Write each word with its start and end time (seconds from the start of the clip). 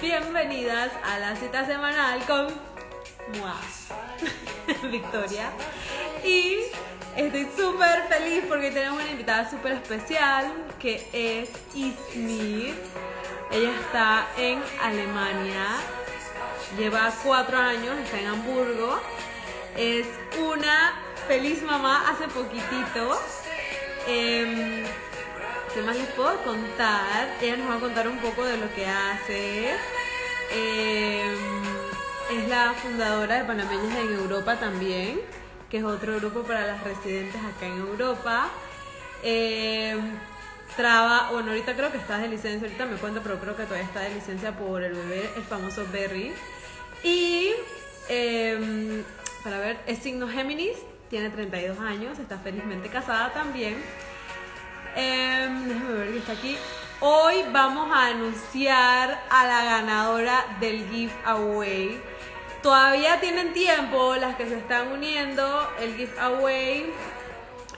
bienvenidas 0.00 0.90
a 1.04 1.18
la 1.18 1.36
cita 1.36 1.66
semanal 1.66 2.24
con 2.24 2.46
Mua, 3.38 3.56
Victoria. 4.90 5.50
Y 6.24 6.56
estoy 7.16 7.46
súper 7.54 8.04
feliz 8.08 8.44
porque 8.48 8.70
tenemos 8.70 9.02
una 9.02 9.10
invitada 9.10 9.50
súper 9.50 9.72
especial 9.72 10.52
que 10.78 11.06
es 11.12 11.50
Ismir. 11.74 12.74
Ella 13.50 13.72
está 13.80 14.26
en 14.38 14.62
Alemania, 14.82 15.66
lleva 16.78 17.12
cuatro 17.22 17.58
años, 17.58 17.98
está 17.98 18.20
en 18.20 18.26
Hamburgo. 18.28 18.98
Es 19.76 20.06
una 20.38 20.94
feliz 21.28 21.62
mamá 21.62 22.08
hace 22.08 22.26
poquitito. 22.28 23.20
Em, 24.06 24.86
¿Qué 25.74 25.82
más 25.82 25.96
les 25.96 26.08
puedo 26.08 26.36
contar? 26.42 27.28
Ella 27.40 27.56
nos 27.56 27.70
va 27.70 27.76
a 27.76 27.80
contar 27.80 28.08
un 28.08 28.18
poco 28.18 28.44
de 28.44 28.56
lo 28.56 28.74
que 28.74 28.86
hace. 28.86 29.76
Eh, 30.52 31.34
es 32.32 32.48
la 32.48 32.72
fundadora 32.74 33.36
de 33.36 33.44
Panameñas 33.44 33.96
en 33.98 34.12
Europa 34.14 34.56
también, 34.56 35.20
que 35.68 35.78
es 35.78 35.84
otro 35.84 36.16
grupo 36.16 36.42
para 36.42 36.66
las 36.66 36.82
residentes 36.84 37.40
acá 37.40 37.66
en 37.66 37.78
Europa. 37.78 38.48
Eh, 39.22 39.96
traba, 40.76 41.30
bueno, 41.32 41.50
ahorita 41.50 41.74
creo 41.74 41.90
que 41.90 41.98
está 41.98 42.18
de 42.18 42.28
licencia, 42.28 42.66
ahorita 42.66 42.86
me 42.86 42.96
cuento, 42.96 43.20
pero 43.22 43.38
creo 43.38 43.56
que 43.56 43.64
todavía 43.64 43.86
está 43.86 44.00
de 44.00 44.14
licencia 44.14 44.56
por 44.56 44.82
el 44.82 44.94
bebé, 44.94 45.30
el 45.36 45.42
famoso 45.42 45.84
Berry. 45.92 46.32
Y, 47.02 47.50
eh, 48.08 49.02
para 49.42 49.58
ver, 49.58 49.78
es 49.86 49.98
signo 49.98 50.28
Géminis, 50.28 50.76
tiene 51.08 51.30
32 51.30 51.78
años, 51.80 52.18
está 52.18 52.38
felizmente 52.38 52.88
casada 52.88 53.32
también. 53.32 53.76
Em, 54.96 55.68
déjame 55.68 55.92
ver 55.94 56.12
que 56.12 56.18
está 56.18 56.32
aquí. 56.32 56.56
Hoy 57.02 57.36
vamos 57.50 57.90
a 57.90 58.08
anunciar 58.08 59.24
a 59.30 59.46
la 59.46 59.64
ganadora 59.64 60.58
del 60.60 60.86
giveaway. 60.86 61.98
Todavía 62.62 63.18
tienen 63.20 63.54
tiempo 63.54 64.16
las 64.16 64.36
que 64.36 64.46
se 64.46 64.58
están 64.58 64.88
uniendo. 64.92 65.66
El 65.80 65.96
giveaway 65.96 66.92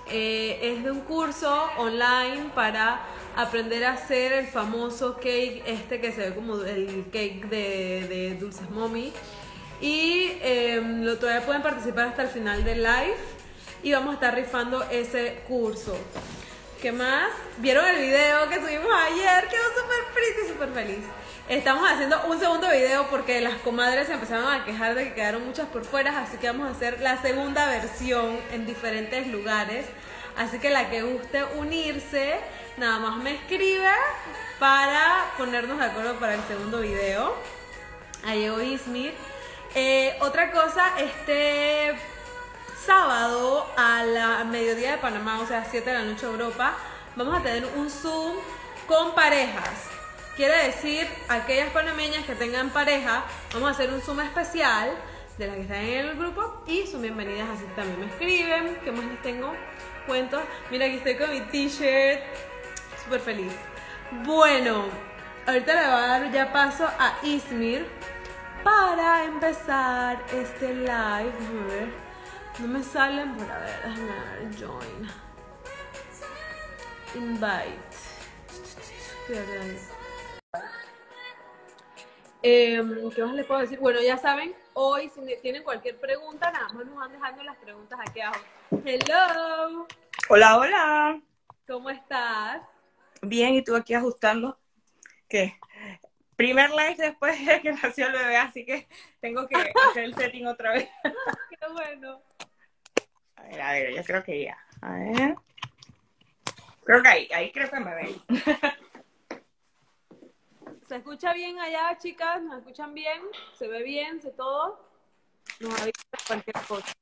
eh, 0.08 0.58
es 0.60 0.82
de 0.82 0.90
un 0.90 1.02
curso 1.02 1.70
online 1.78 2.50
para 2.52 3.00
aprender 3.36 3.84
a 3.84 3.92
hacer 3.92 4.32
el 4.32 4.48
famoso 4.48 5.14
cake, 5.14 5.62
este 5.66 6.00
que 6.00 6.10
se 6.10 6.30
ve 6.30 6.34
como 6.34 6.56
el 6.56 7.04
cake 7.12 7.48
de, 7.48 8.36
Dulces 8.40 8.68
Mommy. 8.70 9.12
Y 9.80 10.32
em, 10.40 11.04
lo, 11.04 11.16
todavía 11.18 11.46
pueden 11.46 11.62
participar 11.62 12.08
hasta 12.08 12.22
el 12.22 12.28
final 12.28 12.64
del 12.64 12.82
live. 12.82 13.18
Y 13.84 13.92
vamos 13.92 14.10
a 14.10 14.14
estar 14.14 14.34
rifando 14.34 14.82
ese 14.90 15.44
curso. 15.46 15.96
¿Qué 16.82 16.90
más? 16.90 17.30
¿Vieron 17.58 17.86
el 17.86 17.96
video 18.00 18.48
que 18.48 18.56
subimos 18.56 18.92
ayer? 18.92 19.46
Quedó 19.46 19.62
súper 19.68 20.04
pretty, 20.12 20.48
súper 20.48 20.68
feliz. 20.70 21.04
Estamos 21.48 21.88
haciendo 21.88 22.20
un 22.26 22.40
segundo 22.40 22.68
video 22.70 23.06
porque 23.06 23.40
las 23.40 23.54
comadres 23.58 24.08
se 24.08 24.14
empezaron 24.14 24.52
a 24.52 24.64
quejar 24.64 24.96
de 24.96 25.04
que 25.04 25.14
quedaron 25.14 25.46
muchas 25.46 25.68
por 25.68 25.84
fuera, 25.84 26.18
así 26.18 26.38
que 26.38 26.48
vamos 26.48 26.66
a 26.66 26.70
hacer 26.72 27.00
la 27.00 27.22
segunda 27.22 27.68
versión 27.68 28.36
en 28.50 28.66
diferentes 28.66 29.28
lugares. 29.28 29.86
Así 30.36 30.58
que 30.58 30.70
la 30.70 30.90
que 30.90 31.02
guste 31.02 31.44
unirse, 31.56 32.40
nada 32.78 32.98
más 32.98 33.16
me 33.18 33.34
escribe 33.36 33.92
para 34.58 35.26
ponernos 35.38 35.78
de 35.78 35.84
acuerdo 35.84 36.18
para 36.18 36.34
el 36.34 36.42
segundo 36.48 36.80
video. 36.80 37.36
Ahí 38.24 38.40
llegó 38.40 38.60
Ismir. 38.60 39.14
Eh, 39.76 40.16
otra 40.20 40.50
cosa, 40.50 40.94
este 40.98 41.94
sábado 42.84 43.66
a 43.76 44.02
la 44.02 44.44
mediodía 44.44 44.92
de 44.92 44.98
Panamá, 44.98 45.40
o 45.40 45.46
sea, 45.46 45.64
7 45.64 45.88
de 45.88 45.98
la 45.98 46.04
noche 46.04 46.26
Europa, 46.26 46.74
vamos 47.14 47.38
a 47.38 47.42
tener 47.42 47.64
un 47.76 47.88
Zoom 47.88 48.36
con 48.88 49.14
parejas. 49.14 49.88
Quiere 50.36 50.66
decir, 50.66 51.06
aquellas 51.28 51.70
panameñas 51.70 52.24
que 52.24 52.34
tengan 52.34 52.70
pareja, 52.70 53.24
vamos 53.52 53.68
a 53.68 53.72
hacer 53.72 53.92
un 53.92 54.00
Zoom 54.00 54.20
especial 54.20 54.90
de 55.38 55.46
las 55.46 55.56
que 55.56 55.62
están 55.62 55.76
en 55.78 56.08
el 56.08 56.16
grupo 56.16 56.64
y 56.66 56.86
son 56.86 57.02
bienvenidas, 57.02 57.48
así 57.50 57.64
también 57.76 58.00
me 58.00 58.06
escriben. 58.06 58.78
¿Qué 58.82 58.90
más 58.90 59.04
les 59.04 59.22
tengo? 59.22 59.54
Cuentos. 60.06 60.42
Mira, 60.70 60.86
aquí 60.86 60.96
estoy 60.96 61.16
con 61.16 61.30
mi 61.30 61.40
t-shirt. 61.40 62.20
Súper 63.04 63.20
feliz. 63.20 63.52
Bueno, 64.24 64.86
ahorita 65.46 65.74
le 65.74 65.86
voy 65.86 65.96
a 65.96 66.06
dar 66.06 66.32
ya 66.32 66.52
paso 66.52 66.86
a 66.86 67.18
Ismir 67.22 67.86
para 68.64 69.24
empezar 69.24 70.22
este 70.32 70.74
live. 70.74 70.88
A 70.88 71.66
ver. 71.68 72.11
No 72.58 72.68
me 72.68 72.82
salen, 72.82 73.34
pero 73.36 73.52
a 73.52 73.58
ver, 73.58 73.76
déjame 73.84 74.04
ver, 74.04 74.56
join. 74.58 75.08
Invite. 77.14 78.02
Eh, 82.42 82.82
¿Qué 83.14 83.24
más 83.24 83.34
les 83.34 83.46
puedo 83.46 83.60
decir? 83.60 83.78
Bueno, 83.78 84.00
ya 84.02 84.16
saben, 84.16 84.54
hoy 84.74 85.10
si 85.14 85.20
tienen 85.40 85.62
cualquier 85.62 85.98
pregunta, 85.98 86.50
nada 86.50 86.68
más 86.72 86.86
nos 86.86 86.96
van 86.96 87.12
dejando 87.12 87.42
las 87.42 87.56
preguntas 87.56 87.98
aquí 88.00 88.20
abajo. 88.20 88.44
Hello. 88.84 89.86
Hola, 90.28 90.58
hola. 90.58 91.20
¿Cómo 91.66 91.90
estás? 91.90 92.62
Bien, 93.22 93.54
y 93.54 93.62
tú 93.62 93.76
aquí 93.76 93.94
ajustando. 93.94 94.58
¿Qué? 95.28 95.58
Primer 96.36 96.70
live 96.70 96.96
después 96.96 97.44
de 97.46 97.60
que 97.60 97.72
nació 97.72 98.06
el 98.06 98.12
bebé, 98.12 98.36
así 98.36 98.64
que 98.64 98.88
tengo 99.20 99.46
que 99.46 99.56
hacer 99.56 100.04
el 100.04 100.14
setting 100.14 100.46
otra 100.46 100.72
vez. 100.72 100.88
Qué 101.50 101.72
bueno. 101.72 102.22
A 103.36 103.42
ver, 103.42 103.60
a 103.60 103.72
ver, 103.72 103.94
yo 103.94 104.04
creo 104.04 104.24
que 104.24 104.44
ya. 104.44 104.58
A 104.80 104.94
ver. 104.94 105.34
Creo 106.84 107.02
que 107.02 107.08
ahí, 107.08 107.28
ahí 107.34 107.52
creo 107.52 107.70
que 107.70 107.80
me 107.80 107.94
ven. 107.94 108.22
¿Se 110.88 110.96
escucha 110.96 111.32
bien 111.32 111.58
allá, 111.58 111.96
chicas? 111.98 112.42
¿Nos 112.42 112.58
escuchan 112.58 112.92
bien? 112.92 113.22
¿Se 113.54 113.68
ve 113.68 113.82
bien? 113.82 114.20
¿Se 114.20 114.30
todo? 114.30 114.84
Nos 115.60 115.80
avisa 115.80 116.02
cualquier 116.26 116.56
cosa. 116.66 116.92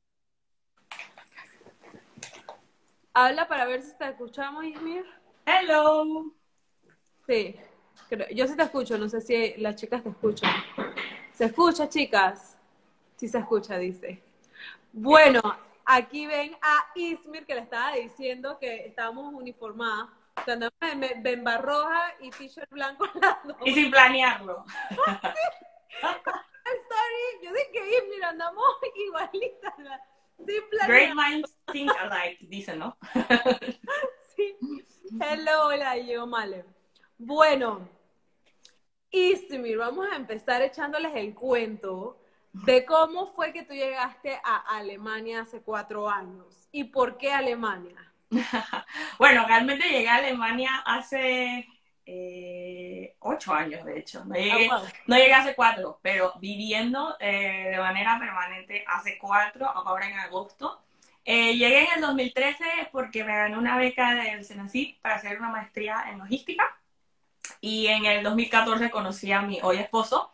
Habla 3.15 3.49
para 3.49 3.65
ver 3.65 3.83
si 3.83 3.97
te 3.97 4.09
escuchamos, 4.09 4.65
Ismir. 4.65 5.05
Hello. 5.47 6.33
Sí, 7.27 7.57
yo 8.33 8.47
sí 8.47 8.57
te 8.57 8.63
escucho, 8.63 8.99
no 8.99 9.09
sé 9.09 9.21
si 9.21 9.55
las 9.59 9.77
chicas 9.77 10.03
te 10.03 10.09
escuchan. 10.11 10.51
¿Se 11.33 11.45
escucha, 11.47 11.89
chicas? 11.89 12.57
Sí 13.17 13.29
se 13.29 13.39
escucha, 13.39 13.77
dice. 13.79 14.23
Bueno, 14.93 15.41
aquí 15.85 16.27
ven 16.27 16.57
a 16.61 16.87
Ismir 16.95 17.47
que 17.47 17.55
le 17.55 17.61
estaba 17.63 17.93
diciendo 17.95 18.59
que 18.59 18.87
estábamos 18.87 19.33
uniformadas. 19.35 20.09
O 20.37 20.45
sea, 20.45 20.55
andamos 20.55 20.75
en 20.81 21.01
be- 21.01 21.15
bemba 21.19 21.59
roja 21.59 22.15
y 22.21 22.31
t-shirt 22.31 22.71
blanco. 22.71 23.07
Y 23.65 23.75
sin 23.75 23.91
planearlo. 23.91 24.65
Sorry, 26.01 27.43
yo 27.45 27.53
dije 27.53 27.71
que 27.73 27.99
Ismir 27.99 28.25
andamos 28.25 28.65
igualitas. 29.07 29.75
Sin 30.39 30.47
Great 30.87 31.13
planear. 31.13 31.15
minds 31.15 31.55
think 31.73 31.91
alike, 31.99 32.39
dicen, 32.49 32.79
¿no? 32.79 32.97
Sí. 34.37 34.57
Hello, 35.21 35.67
hola, 35.67 35.99
yo 35.99 36.27
Male. 36.27 36.65
Bueno, 37.21 37.89
Ismir, 39.13 39.79
vamos 39.79 40.09
a 40.11 40.17
empezar 40.17 40.63
echándoles 40.63 41.13
el 41.15 41.33
cuento 41.33 42.19
de 42.53 42.85
cómo 42.85 43.27
fue 43.29 43.53
que 43.53 43.63
tú 43.63 43.73
llegaste 43.73 44.41
a 44.43 44.57
Alemania 44.77 45.43
hace 45.43 45.63
cuatro 45.63 46.09
años 46.11 46.69
y 46.73 46.85
por 46.85 47.17
qué 47.17 47.33
Alemania. 47.33 48.13
Bueno, 49.19 49.47
realmente 49.47 49.89
llegué 49.89 50.09
a 50.09 50.17
Alemania 50.17 50.83
hace 50.85 51.67
eh, 52.07 53.17
ocho 53.21 53.53
años, 53.55 53.85
de 53.85 53.99
hecho. 53.99 54.25
No 54.25 54.35
llegué, 54.35 54.69
Ah, 54.71 54.81
wow. 54.81 54.89
no 55.07 55.17
llegué 55.17 55.35
hace 55.35 55.55
cuatro, 55.55 55.99
pero 56.03 56.33
viviendo 56.41 57.17
eh, 57.21 57.69
de 57.73 57.79
manera 57.79 58.19
permanente 58.19 58.85
hace 58.87 59.19
cuatro, 59.19 59.67
ahora 59.69 60.09
en 60.09 60.19
agosto. 60.19 60.81
Eh, 61.25 61.55
llegué 61.57 61.81
en 61.85 61.95
el 61.97 62.01
2013 62.01 62.65
porque 62.93 63.25
me 63.25 63.37
gané 63.37 63.59
una 63.59 63.77
beca 63.77 64.15
del 64.15 64.45
Senacid 64.45 64.97
para 65.03 65.17
hacer 65.17 65.39
una 65.39 65.51
maestría 65.51 66.05
en 66.11 66.19
logística. 66.19 66.80
Y 67.61 67.87
en 67.89 68.05
el 68.07 68.23
2014 68.23 68.91
conocí 68.91 69.33
a 69.33 69.43
mi 69.43 69.61
hoy 69.63 69.79
esposo. 69.79 70.33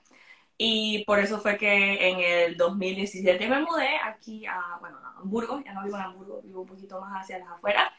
Y 0.59 1.05
por 1.05 1.19
eso 1.19 1.41
fue 1.41 1.59
que 1.59 2.09
en 2.09 2.21
el 2.21 2.57
2017 2.57 3.49
me 3.49 3.61
mudé 3.61 3.99
aquí 4.05 4.47
a, 4.47 4.79
bueno, 4.81 4.99
a 4.99 5.19
Hamburgo. 5.21 5.63
Ya 5.65 5.73
no 5.75 5.85
vivo 5.85 5.97
en 5.97 6.03
Hamburgo, 6.03 6.41
vivo 6.43 6.63
un 6.63 6.69
poquito 6.69 7.01
más 7.01 7.23
hacia 7.23 7.39
las 7.39 7.49
afueras. 7.49 7.93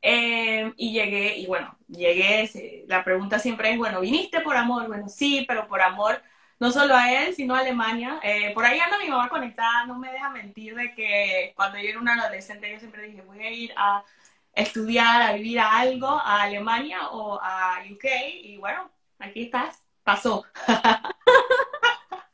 Eh, 0.00 0.72
y 0.76 0.92
llegué, 0.92 1.36
y 1.38 1.46
bueno, 1.46 1.76
llegué, 1.88 2.84
la 2.86 3.04
pregunta 3.04 3.38
siempre 3.38 3.72
es, 3.72 3.78
bueno, 3.78 4.00
¿viniste 4.00 4.40
por 4.40 4.56
amor? 4.56 4.86
Bueno, 4.86 5.08
sí, 5.08 5.44
pero 5.48 5.66
por 5.66 5.82
amor 5.82 6.22
no 6.60 6.72
solo 6.72 6.94
a 6.94 7.12
él, 7.12 7.34
sino 7.34 7.54
a 7.54 7.60
Alemania. 7.60 8.20
Eh, 8.22 8.52
por 8.54 8.64
ahí 8.64 8.78
anda 8.80 8.98
mi 8.98 9.08
mamá 9.08 9.28
conectada, 9.28 9.86
no 9.86 9.98
me 9.98 10.10
deja 10.12 10.30
mentir 10.30 10.74
de 10.74 10.94
que 10.94 11.52
cuando 11.56 11.78
yo 11.78 11.88
era 11.88 12.00
una 12.00 12.14
adolescente 12.14 12.72
yo 12.72 12.78
siempre 12.78 13.02
dije, 13.02 13.22
voy 13.22 13.40
a 13.40 13.50
ir 13.50 13.72
a 13.76 14.04
estudiar, 14.58 15.22
a 15.22 15.32
vivir 15.34 15.60
a 15.60 15.78
algo, 15.78 16.08
a 16.08 16.42
Alemania 16.42 17.10
o 17.10 17.38
a 17.40 17.80
UK, 17.90 18.04
y 18.42 18.56
bueno, 18.58 18.90
aquí 19.18 19.44
estás, 19.44 19.86
pasó. 20.02 20.44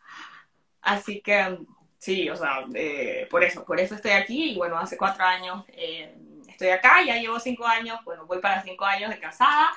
Así 0.81 1.21
que 1.21 1.59
sí, 1.99 2.29
o 2.31 2.37
sea, 2.37 2.65
eh, 2.75 3.27
por 3.31 3.45
eso, 3.45 3.65
por 3.65 3.79
eso 3.79 3.95
estoy 3.95 4.13
aquí 4.13 4.53
y 4.53 4.57
bueno, 4.57 4.79
hace 4.79 4.97
cuatro 4.97 5.25
años 5.25 5.65
eh, 5.69 6.15
estoy 6.49 6.69
acá, 6.69 7.03
ya 7.05 7.17
llevo 7.17 7.39
cinco 7.41 7.67
años, 7.67 7.99
bueno, 8.05 8.27
voy 8.27 8.39
para 8.41 8.63
cinco 8.63 8.85
años 8.85 9.11
de 9.11 9.19
casada 9.19 9.73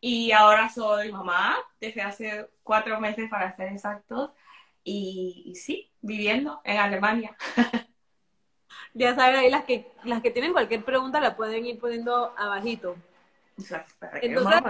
y 0.00 0.32
ahora 0.32 0.68
soy 0.68 1.12
mamá 1.12 1.56
desde 1.80 2.02
hace 2.02 2.48
cuatro 2.62 3.00
meses 3.00 3.28
para 3.30 3.54
ser 3.56 3.72
exactos 3.72 4.30
y, 4.84 5.52
sí, 5.56 5.90
viviendo 6.00 6.60
en 6.64 6.78
Alemania. 6.78 7.36
Ya 8.96 9.14
saben, 9.14 9.36
ahí 9.36 9.50
las 9.50 9.64
que, 9.64 9.92
las 10.04 10.22
que 10.22 10.30
tienen 10.30 10.52
cualquier 10.52 10.82
pregunta 10.82 11.20
la 11.20 11.36
pueden 11.36 11.66
ir 11.66 11.78
poniendo 11.78 12.32
abajito. 12.38 12.96
Exacto. 13.58 14.06
Entonces, 14.22 14.62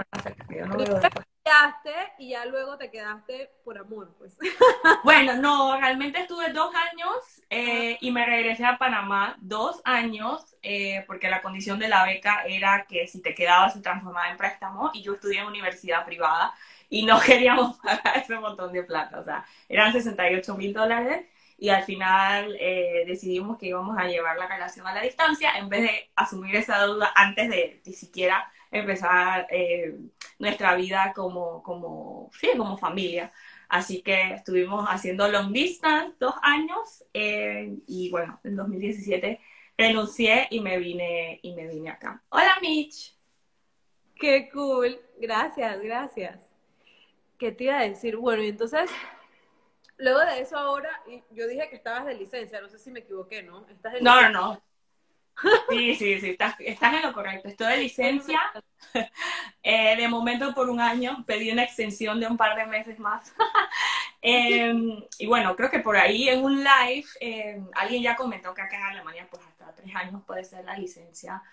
quedaste 1.45 1.93
y 2.17 2.31
ya 2.31 2.45
luego 2.45 2.77
te 2.77 2.91
quedaste 2.91 3.51
por 3.63 3.77
amor, 3.77 4.13
pues. 4.17 4.37
Bueno, 5.05 5.35
no, 5.35 5.79
realmente 5.79 6.19
estuve 6.19 6.51
dos 6.51 6.73
años 6.75 7.41
eh, 7.49 7.97
y 8.01 8.11
me 8.11 8.25
regresé 8.25 8.65
a 8.65 8.77
Panamá 8.77 9.37
dos 9.39 9.79
años 9.85 10.57
eh, 10.61 11.05
porque 11.07 11.29
la 11.29 11.41
condición 11.41 11.79
de 11.79 11.87
la 11.87 12.03
beca 12.03 12.43
era 12.45 12.85
que 12.85 13.07
si 13.07 13.21
te 13.21 13.33
quedabas 13.33 13.73
se 13.73 13.81
transformaba 13.81 14.29
en 14.29 14.35
préstamo 14.35 14.91
y 14.93 15.03
yo 15.03 15.13
estudié 15.13 15.39
en 15.39 15.47
universidad 15.47 16.05
privada 16.05 16.53
y 16.89 17.05
no 17.05 17.17
queríamos 17.25 17.77
pagar 17.77 18.17
ese 18.17 18.37
montón 18.37 18.73
de 18.73 18.83
plata, 18.83 19.19
o 19.19 19.23
sea, 19.23 19.45
eran 19.69 19.93
68 19.93 20.53
mil 20.55 20.73
dólares 20.73 21.27
y 21.57 21.69
al 21.69 21.83
final 21.83 22.55
eh, 22.59 23.03
decidimos 23.07 23.57
que 23.57 23.67
íbamos 23.67 23.97
a 23.97 24.07
llevar 24.07 24.37
la 24.37 24.47
relación 24.47 24.85
a 24.85 24.93
la 24.93 25.01
distancia 25.01 25.57
en 25.57 25.69
vez 25.69 25.81
de 25.81 26.11
asumir 26.15 26.55
esa 26.55 26.79
deuda 26.85 27.11
antes 27.15 27.49
de 27.49 27.81
ni 27.85 27.93
siquiera 27.93 28.51
empezar 28.69 29.47
eh, 29.49 29.97
nuestra 30.39 30.75
vida 30.75 31.13
como, 31.15 31.63
como, 31.63 32.29
sí, 32.39 32.49
como 32.55 32.77
familia. 32.77 33.31
Así 33.69 34.01
que 34.01 34.33
estuvimos 34.33 34.87
haciendo 34.87 35.27
long 35.27 35.51
distance 35.51 36.15
dos 36.19 36.35
años 36.41 37.03
eh, 37.13 37.75
y 37.87 38.09
bueno, 38.11 38.39
en 38.43 38.55
2017 38.55 39.39
renuncié 39.77 40.47
y 40.49 40.59
me 40.59 40.77
vine 40.77 41.39
y 41.41 41.53
me 41.53 41.67
vine 41.67 41.89
acá. 41.89 42.21
Hola 42.29 42.57
Mitch. 42.61 43.15
Qué 44.15 44.49
cool. 44.51 44.99
Gracias, 45.19 45.81
gracias. 45.81 46.39
¿Qué 47.37 47.51
te 47.51 47.65
iba 47.65 47.79
a 47.79 47.87
decir? 47.87 48.17
Bueno, 48.17 48.41
y 48.41 48.49
entonces, 48.49 48.89
luego 49.97 50.19
de 50.19 50.41
eso 50.41 50.57
ahora, 50.57 50.89
yo 51.31 51.47
dije 51.47 51.69
que 51.69 51.75
estabas 51.75 52.05
de 52.05 52.15
licencia, 52.15 52.61
no 52.61 52.69
sé 52.69 52.79
si 52.79 52.91
me 52.91 52.99
equivoqué, 52.99 53.43
¿no? 53.43 53.67
¿Estás 53.69 54.01
no, 54.01 54.21
no, 54.21 54.29
no. 54.29 54.63
Sí, 55.69 55.95
sí, 55.95 56.19
sí, 56.19 56.29
estás, 56.29 56.55
en 56.59 57.01
lo 57.03 57.13
correcto. 57.13 57.47
Estoy 57.47 57.73
de 57.73 57.77
licencia. 57.77 58.39
Eh, 59.63 59.97
de 59.97 60.07
momento 60.07 60.53
por 60.53 60.69
un 60.69 60.79
año. 60.79 61.25
Pedí 61.27 61.51
una 61.51 61.63
extensión 61.63 62.21
de 62.21 62.27
un 62.27 62.37
par 62.37 62.55
de 62.55 62.65
meses 62.65 62.99
más. 62.99 63.33
Em, 64.21 65.03
y 65.19 65.27
bueno, 65.27 65.55
creo 65.55 65.69
que 65.69 65.79
por 65.79 65.95
ahí 65.95 66.27
en 66.27 66.43
un 66.43 66.63
live 66.63 67.05
em, 67.19 67.67
alguien 67.75 68.01
ya 68.01 68.15
comentó 68.15 68.53
que 68.53 68.61
acá 68.61 68.77
en 68.77 68.83
Alemania 68.83 69.27
pues 69.29 69.43
hasta 69.43 69.73
tres 69.75 69.95
años 69.95 70.23
puede 70.25 70.43
ser 70.43 70.65
la 70.65 70.77
licencia. 70.77 71.43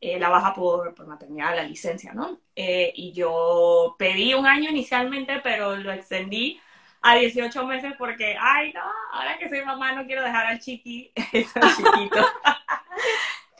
Eh, 0.00 0.18
la 0.18 0.28
baja 0.28 0.54
por, 0.54 0.94
por, 0.94 1.06
maternidad, 1.06 1.56
la 1.56 1.64
licencia, 1.64 2.12
¿no? 2.12 2.40
Eh, 2.54 2.92
y 2.94 3.12
yo 3.12 3.96
pedí 3.98 4.34
un 4.34 4.46
año 4.46 4.70
inicialmente, 4.70 5.40
pero 5.42 5.76
lo 5.76 5.92
extendí 5.92 6.60
a 7.02 7.16
18 7.16 7.66
meses 7.66 7.94
porque, 7.98 8.36
ay, 8.40 8.72
no, 8.72 8.82
ahora 9.12 9.36
que 9.38 9.48
soy 9.48 9.64
mamá 9.64 9.92
no 9.92 10.06
quiero 10.06 10.22
dejar 10.22 10.46
al 10.46 10.60
chiqui, 10.60 11.12
chiquito. 11.32 12.26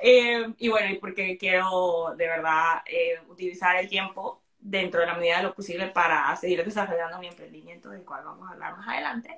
Eh, 0.04 0.52
y 0.58 0.68
bueno, 0.68 0.90
y 0.90 0.98
porque 0.98 1.38
quiero 1.38 2.12
de 2.16 2.26
verdad 2.26 2.82
eh, 2.86 3.20
utilizar 3.28 3.76
el 3.76 3.88
tiempo 3.88 4.42
dentro 4.58 5.00
de 5.00 5.06
la 5.06 5.14
medida 5.14 5.36
de 5.36 5.44
lo 5.44 5.54
posible 5.54 5.86
para 5.86 6.34
seguir 6.34 6.64
desarrollando 6.64 7.20
mi 7.20 7.28
emprendimiento, 7.28 7.88
del 7.88 8.04
cual 8.04 8.24
vamos 8.24 8.48
a 8.48 8.52
hablar 8.52 8.76
más 8.76 8.88
adelante. 8.88 9.36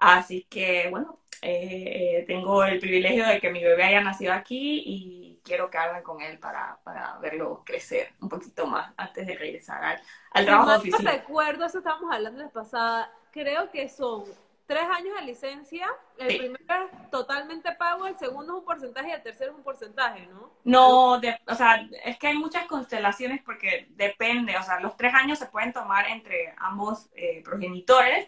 Así 0.00 0.46
que, 0.48 0.88
bueno, 0.90 1.18
eh, 1.42 2.24
tengo 2.26 2.64
el 2.64 2.78
privilegio 2.78 3.26
de 3.26 3.40
que 3.40 3.50
mi 3.50 3.62
bebé 3.62 3.84
haya 3.84 4.00
nacido 4.00 4.32
aquí 4.32 4.82
y 4.86 5.40
quiero 5.42 5.70
que 5.70 5.78
hagan 5.78 6.02
con 6.02 6.20
él 6.22 6.38
para, 6.38 6.78
para 6.84 7.18
verlo 7.18 7.62
crecer 7.64 8.10
un 8.20 8.28
poquito 8.28 8.66
más 8.66 8.92
antes 8.96 9.26
de 9.26 9.36
regresar 9.36 9.82
al, 9.84 10.00
al 10.32 10.44
trabajo 10.44 10.76
oficina. 10.76 11.12
recuerdo, 11.12 11.64
eso 11.66 11.78
estábamos 11.78 12.12
hablando 12.12 12.42
la 12.42 12.50
pasada, 12.50 13.12
creo 13.36 13.70
que 13.70 13.88
son 13.88 14.24
tres 14.66 14.84
años 14.90 15.14
de 15.20 15.26
licencia, 15.26 15.86
el 16.18 16.38
primero 16.38 16.86
es 16.86 17.10
totalmente 17.10 17.70
pago, 17.72 18.06
el 18.06 18.16
segundo 18.16 18.54
es 18.54 18.58
un 18.60 18.64
porcentaje 18.64 19.10
y 19.10 19.12
el 19.12 19.22
tercero 19.22 19.52
es 19.52 19.58
un 19.58 19.62
porcentaje, 19.62 20.26
¿no? 20.26 20.50
No, 20.64 21.12
o 21.12 21.54
sea, 21.54 21.86
es 22.04 22.18
que 22.18 22.28
hay 22.28 22.38
muchas 22.38 22.66
constelaciones 22.66 23.42
porque 23.44 23.88
depende, 23.90 24.56
o 24.56 24.62
sea, 24.62 24.80
los 24.80 24.96
tres 24.96 25.14
años 25.14 25.38
se 25.38 25.46
pueden 25.46 25.72
tomar 25.72 26.08
entre 26.08 26.54
ambos 26.56 27.08
eh, 27.14 27.42
progenitores 27.44 28.26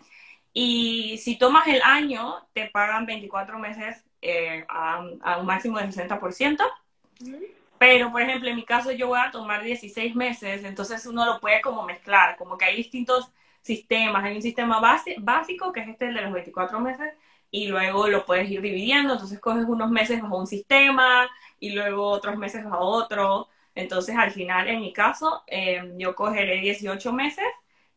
y 0.53 1.19
si 1.19 1.39
tomas 1.39 1.67
el 1.67 1.81
año, 1.83 2.47
te 2.53 2.69
pagan 2.69 3.07
24 3.07 3.59
meses 3.59 4.05
eh, 4.21 4.65
a, 4.69 5.01
un 5.39 5.47
máximo 5.47 5.79
del 5.79 5.93
60%. 5.93 6.59
Pero, 7.79 8.11
por 8.11 8.23
ejemplo, 8.23 8.49
en 8.49 8.57
mi 8.57 8.65
caso 8.65 8.91
yo 8.93 9.09
voy 9.09 9.21
a 9.21 9.31
tomar 9.31 9.63
16 9.63 10.15
meses, 10.15 10.65
entonces 10.65 11.07
uno 11.07 11.25
lo 11.25 11.41
puede 11.41 11.61
como 11.61 11.85
mezclar, 11.85 12.37
como 12.37 12.59
que 12.59 12.65
hay 12.65 12.77
distintos 12.77 13.33
sistemas. 13.63 14.25
Hay 14.25 14.37
un 14.37 14.43
sistema 14.43 14.81
base, 14.81 15.17
básico, 15.19 15.73
que 15.73 15.81
es 15.81 15.89
este 15.89 16.09
el 16.09 16.15
de 16.15 16.23
los 16.23 16.33
24 16.33 16.81
meses, 16.81 17.13
y 17.51 17.69
luego 17.69 18.09
lo 18.09 18.25
puedes 18.27 18.51
ir 18.51 18.61
dividiendo. 18.61 19.15
Entonces 19.15 19.41
coges 19.41 19.65
unos 19.67 19.91
meses 19.91 20.21
bajo 20.23 20.39
un 20.39 20.47
sistema 20.47 21.29
y 21.61 21.71
luego 21.71 22.07
otros 22.09 22.37
meses 22.37 22.65
bajo 22.65 22.81
otro. 22.85 23.49
Entonces 23.75 24.17
al 24.17 24.31
final, 24.33 24.69
en 24.69 24.81
mi 24.81 24.93
caso, 24.93 25.43
em, 25.47 25.97
yo 25.99 26.15
cogeré 26.15 26.61
18 26.61 27.13
meses 27.13 27.45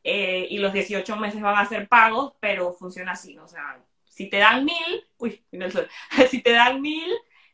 eh, 0.04 0.48
y 0.50 0.58
los 0.60 0.74
18 0.74 1.16
meses 1.18 1.42
van 1.42 1.58
a 1.58 1.66
ser 1.68 1.88
pagos, 1.88 2.34
pero 2.40 2.74
funciona 2.74 3.14
así. 3.14 3.38
O 3.38 3.48
sea, 3.48 3.80
si 4.06 4.30
te 4.30 4.38
dan 4.38 4.66
mil, 4.66 5.06
uy, 5.18 5.44
el 5.52 5.72
sol, 5.72 5.88
si 6.30 6.42
te 6.42 6.52
dan 6.54 6.82
mil, 6.82 7.10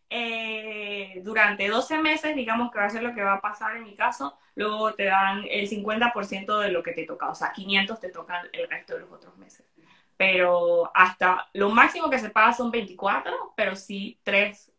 eh, 0.10 1.22
durante 1.24 1.68
12 1.68 1.98
meses, 2.00 2.36
digamos 2.36 2.72
que 2.72 2.80
va 2.80 2.86
a 2.86 2.90
ser 2.90 3.04
lo 3.04 3.14
que 3.14 3.24
va 3.24 3.34
a 3.34 3.42
pasar 3.42 3.76
en 3.76 3.84
mi 3.84 3.96
caso, 3.96 4.38
luego 4.56 4.94
te 4.94 5.06
dan 5.06 5.44
el 5.50 5.70
50% 5.70 6.60
de 6.60 6.72
lo 6.72 6.82
que 6.82 6.94
te 6.94 7.06
toca, 7.06 7.30
o 7.30 7.36
sea, 7.36 7.52
500 7.52 8.00
te 8.00 8.10
tocan 8.10 8.48
el 8.54 8.70
resto 8.70 8.94
de 8.94 9.02
los 9.02 9.12
otros 9.12 9.38
meses. 9.38 9.66
Pero 10.16 10.90
hasta 10.96 11.48
lo 11.54 11.70
máximo 11.70 12.10
que 12.10 12.20
se 12.20 12.30
paga 12.30 12.54
son 12.54 12.72
24, 12.72 13.54
pero 13.56 13.76
sí 13.76 14.20
3, 14.24 14.72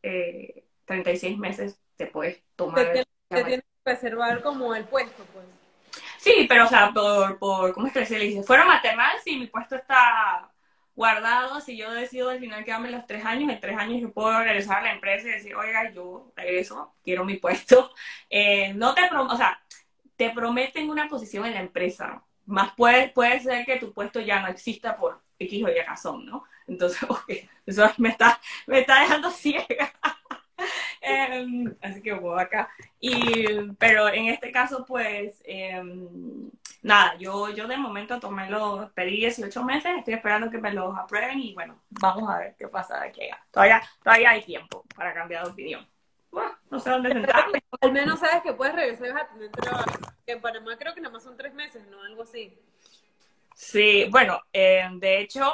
36 0.85 1.35
eh, 1.35 1.37
meses 1.39 1.81
te 1.97 2.07
puedes 2.07 2.43
tomar. 2.57 2.93
Te, 2.93 3.05
tienes 3.29 3.65
que 3.85 3.91
reservar 3.91 4.43
como 4.43 4.75
el 4.75 4.85
puesto, 4.85 5.23
pues. 5.33 5.45
Sí, 6.17 6.47
pero 6.49 6.65
o 6.65 6.69
sea, 6.69 6.91
por, 6.93 7.39
por 7.39 7.73
¿cómo 7.73 7.87
es 7.87 7.93
que 7.93 8.05
se 8.05 8.19
le 8.19 8.25
dice? 8.25 8.43
Fuera 8.43 8.65
maternal, 8.65 9.17
sí, 9.23 9.37
mi 9.37 9.47
puesto 9.47 9.77
está 9.77 10.51
guardado, 10.99 11.61
si 11.61 11.77
yo 11.77 11.93
decido 11.93 12.29
al 12.29 12.41
final 12.41 12.65
quedarme 12.65 12.91
los 12.91 13.07
tres 13.07 13.25
años, 13.25 13.49
en 13.53 13.61
tres 13.61 13.79
años 13.79 14.01
yo 14.01 14.13
puedo 14.13 14.37
regresar 14.41 14.79
a 14.79 14.83
la 14.83 14.93
empresa 14.95 15.29
y 15.29 15.31
decir, 15.31 15.55
oiga, 15.55 15.93
yo 15.93 16.33
regreso, 16.35 16.93
quiero 17.05 17.25
mi 17.25 17.37
puesto. 17.45 17.93
Eh, 18.29 18.75
no 18.75 18.95
te, 18.95 19.03
o 19.03 19.39
te 20.17 20.31
prometen 20.31 20.91
una 20.91 21.09
posición 21.09 21.47
en 21.47 21.55
la 21.55 21.61
empresa, 21.61 22.25
más 22.47 22.73
puede, 22.75 23.11
puede 23.11 23.39
ser 23.39 23.65
que 23.65 23.77
tu 23.77 23.93
puesto 23.93 24.19
ya 24.19 24.41
no 24.41 24.49
exista 24.49 24.97
por 24.97 25.23
X 25.39 25.65
o 25.65 25.69
Y 25.69 25.81
razón, 25.83 26.27
¿no? 26.27 26.43
Entonces, 26.67 26.99
eso 27.67 27.89
me 27.99 28.09
está, 28.09 28.41
me 28.67 28.81
está 28.81 29.01
dejando 29.03 29.31
ciega. 29.31 29.93
Em, 31.01 31.77
así 31.81 32.03
que 32.03 32.13
voy 32.13 32.41
acá. 32.41 32.69
Y, 32.99 33.71
pero 33.79 34.09
en 34.09 34.27
este 34.27 34.51
caso, 34.51 34.85
pues, 34.85 35.41
em, 35.45 36.51
nada, 36.83 37.17
yo, 37.19 37.51
yo 37.51 37.67
de 37.67 37.77
momento 37.77 38.21
tomé 38.21 38.49
los, 38.49 38.91
pedí 38.93 39.17
18 39.17 39.65
meses, 39.65 39.93
estoy 39.99 40.15
esperando 40.15 40.51
que 40.51 40.59
me 40.59 40.73
los 40.73 40.97
aprueben 40.97 41.39
y 41.41 41.55
bueno, 41.55 41.81
vamos 41.91 42.29
a 42.31 42.39
ver 42.39 42.55
qué 42.59 42.69
pasa 42.69 43.01
de 43.01 43.09
aquí 43.09 43.23
allá. 43.23 43.45
Todavía, 43.51 43.83
todavía 44.03 44.31
hay 44.31 44.43
tiempo 44.43 44.85
para 44.95 45.13
cambiar 45.15 45.45
de 45.45 45.51
opinión. 45.51 45.87
Bueno, 46.31 46.57
no 46.71 46.79
sé 46.79 46.91
dónde 46.91 47.13
sentarme. 47.13 47.63
Al 47.81 47.93
menos 47.93 48.21
sabes 48.21 48.43
que 48.43 48.53
puedes 48.53 48.75
regresar 48.75 49.19
a 49.19 49.29
tener 49.29 49.51
trabajo. 49.51 49.91
Que 50.27 50.33
en 50.33 50.41
Panamá 50.41 50.77
creo 50.77 50.95
que 50.95 51.01
nada 51.01 51.13
más 51.13 51.23
son 51.23 51.37
tres 51.37 51.55
meses, 51.55 51.87
¿no? 51.89 52.03
Algo 52.03 52.23
así. 52.23 52.57
Sí, 53.55 54.07
bueno, 54.11 54.41
eh, 54.53 54.87
de 54.93 55.21
hecho, 55.21 55.53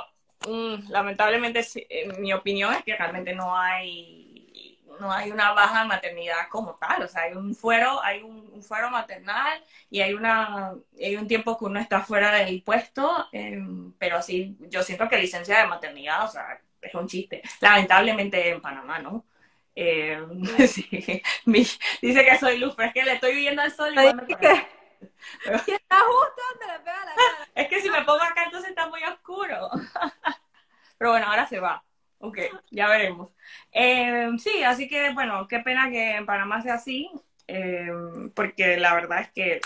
mm, 0.48 0.90
lamentablemente, 0.90 1.64
en 1.88 2.20
mi 2.20 2.32
opinión 2.32 2.74
es 2.74 2.82
que 2.82 2.96
realmente 2.96 3.34
no 3.34 3.56
hay 3.56 4.23
no 5.00 5.12
hay 5.12 5.30
una 5.30 5.52
baja 5.52 5.84
maternidad 5.84 6.48
como 6.48 6.76
tal, 6.76 7.02
o 7.02 7.08
sea, 7.08 7.22
hay 7.22 7.34
un 7.34 7.54
fuero, 7.54 8.02
hay 8.02 8.22
un, 8.22 8.62
fuero 8.62 8.90
maternal 8.90 9.62
y 9.90 10.00
hay 10.00 10.14
una 10.14 10.74
hay 10.98 11.16
un 11.16 11.28
tiempo 11.28 11.58
que 11.58 11.64
uno 11.66 11.80
está 11.80 12.00
fuera 12.00 12.32
del 12.32 12.62
puesto, 12.62 13.28
em, 13.32 13.92
pero 13.98 14.22
sí, 14.22 14.56
yo 14.60 14.82
siento 14.82 15.08
que 15.08 15.18
licencia 15.18 15.58
de 15.58 15.66
maternidad, 15.66 16.24
o 16.24 16.28
sea, 16.28 16.60
es 16.80 16.94
un 16.94 17.06
chiste. 17.06 17.42
Lamentablemente 17.60 18.50
en 18.50 18.60
Panamá, 18.60 18.98
¿no? 18.98 19.24
Em, 19.74 20.42
dice 21.46 22.24
que 22.24 22.38
soy 22.38 22.58
luz, 22.58 22.74
pero 22.76 22.88
es 22.88 22.94
que 22.94 23.04
le 23.04 23.14
estoy 23.14 23.34
viendo 23.34 23.62
al 23.62 23.72
sol 23.72 23.92
y 23.94 23.98
está 25.44 26.00
justo 26.00 26.42
donde 26.50 26.66
le 26.72 26.78
pega 26.80 27.04
la 27.04 27.14
cara. 27.14 27.48
Es 27.54 27.68
que 27.68 27.80
si 27.80 27.90
me 27.90 28.02
pongo 28.02 28.22
acá 28.22 28.44
entonces 28.44 28.70
está 28.70 28.88
muy 28.88 29.02
oscuro. 29.04 29.70
Pero 30.98 31.10
bueno, 31.10 31.26
ahora 31.26 31.46
se 31.46 31.60
va. 31.60 31.84
Ok, 32.24 32.38
ya 32.70 32.88
veremos. 32.88 33.34
Eh, 33.70 34.30
sí, 34.38 34.62
así 34.62 34.88
que 34.88 35.12
bueno, 35.12 35.46
qué 35.46 35.60
pena 35.60 35.90
que 35.90 36.16
en 36.16 36.24
Panamá 36.24 36.62
sea 36.62 36.74
así, 36.74 37.10
eh, 37.46 37.90
porque 38.34 38.78
la 38.78 38.94
verdad 38.94 39.20
es 39.20 39.32
que 39.32 39.60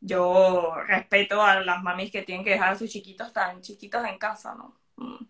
yo 0.00 0.74
respeto 0.86 1.42
a 1.42 1.60
las 1.60 1.82
mamis 1.82 2.10
que 2.10 2.22
tienen 2.22 2.44
que 2.44 2.50
dejar 2.50 2.72
a 2.72 2.76
sus 2.76 2.90
chiquitos 2.90 3.32
tan 3.32 3.60
chiquitos 3.60 4.04
en 4.04 4.18
casa, 4.18 4.54
¿no? 4.54 4.76
Mm. 4.96 5.24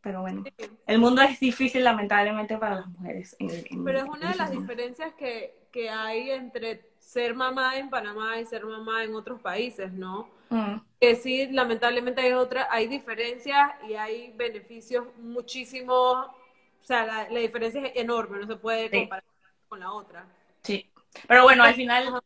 Pero 0.00 0.20
bueno, 0.20 0.44
el 0.86 0.98
mundo 0.98 1.22
es 1.22 1.40
difícil 1.40 1.82
lamentablemente 1.82 2.58
para 2.58 2.76
las 2.76 2.86
mujeres. 2.86 3.36
Pero 3.38 3.98
es 3.98 4.04
una 4.04 4.32
de 4.32 4.36
las 4.36 4.50
diferencias 4.50 5.14
que, 5.14 5.66
que 5.72 5.88
hay 5.88 6.30
entre 6.30 6.90
ser 6.98 7.34
mamá 7.34 7.78
en 7.78 7.88
Panamá 7.88 8.38
y 8.38 8.46
ser 8.46 8.64
mamá 8.64 9.02
en 9.04 9.14
otros 9.14 9.40
países, 9.40 9.92
¿no? 9.92 10.28
Mm. 10.50 10.78
Que 11.00 11.16
sí, 11.16 11.48
lamentablemente 11.50 12.20
hay 12.22 12.32
otra, 12.32 12.68
hay 12.70 12.86
diferencias 12.88 13.72
y 13.88 13.94
hay 13.94 14.32
beneficios 14.32 15.06
muchísimos, 15.18 16.26
o 16.28 16.84
sea, 16.84 17.04
la, 17.06 17.28
la 17.30 17.40
diferencia 17.40 17.80
es 17.86 17.96
enorme, 17.96 18.38
no 18.38 18.46
se 18.46 18.56
puede 18.56 18.90
Sí. 18.90 18.96
comparar 19.00 19.24
con 19.68 19.80
la 19.80 19.92
otra. 19.92 20.26
Sí. 20.62 20.90
Pero 21.28 21.42
bueno, 21.44 21.62
al 21.64 21.74
final 21.74 22.20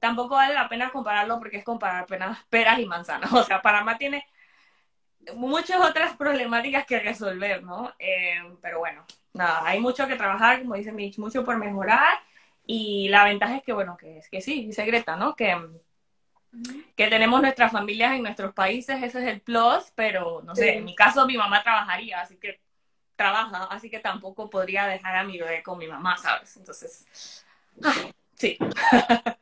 tampoco 0.00 0.36
vale 0.36 0.54
la 0.54 0.68
pena 0.68 0.90
compararlo 0.90 1.38
porque 1.38 1.58
es 1.58 1.64
comparar 1.64 2.06
penas, 2.06 2.44
peras 2.50 2.78
y 2.80 2.86
manzanas. 2.86 3.30
O 3.32 3.44
sea, 3.44 3.62
Panamá 3.62 3.98
tiene 3.98 4.26
muchas 5.36 5.80
otras 5.80 6.16
problemáticas 6.16 6.84
que 6.86 7.00
resolver, 7.00 7.62
¿no? 7.62 7.92
Eh, 7.98 8.34
pero 8.60 8.78
bueno, 8.80 9.04
nada, 9.34 9.62
hay 9.66 9.80
mucho 9.80 10.06
que 10.08 10.16
trabajar, 10.16 10.60
como 10.62 10.74
dice 10.74 10.92
Mitch, 10.92 11.18
mucho 11.18 11.44
por 11.44 11.56
mejorar. 11.58 12.18
Y 12.66 13.08
la 13.08 13.24
ventaja 13.24 13.56
es 13.56 13.62
que, 13.62 13.72
bueno, 13.72 13.96
que 13.96 14.18
es 14.18 14.28
que 14.30 14.40
sí, 14.40 14.66
dice 14.66 14.84
Greta, 14.84 15.16
¿no? 15.16 15.34
Que, 15.36 15.56
que 16.96 17.06
tenemos 17.08 17.40
nuestras 17.40 17.72
familias 17.72 18.12
en 18.14 18.22
nuestros 18.22 18.52
países, 18.52 18.96
ese 19.02 19.20
es 19.22 19.28
el 19.28 19.40
plus, 19.40 19.90
pero 19.94 20.42
no 20.44 20.54
sé, 20.54 20.64
Sí. 20.64 20.68
en 20.78 20.84
mi 20.84 20.94
caso 20.94 21.26
mi 21.26 21.36
mamá 21.36 21.62
trabajaría, 21.62 22.20
así 22.20 22.36
que 22.36 22.60
trabaja, 23.16 23.64
así 23.64 23.88
que 23.90 24.00
tampoco 24.00 24.50
podría 24.50 24.86
dejar 24.86 25.16
a 25.16 25.24
mi 25.24 25.38
bebé 25.38 25.62
con 25.62 25.78
mi 25.78 25.86
mamá, 25.88 26.16
¿sabes? 26.16 26.56
Entonces, 26.56 27.44
ay, 27.82 28.12
sí, 28.34 28.58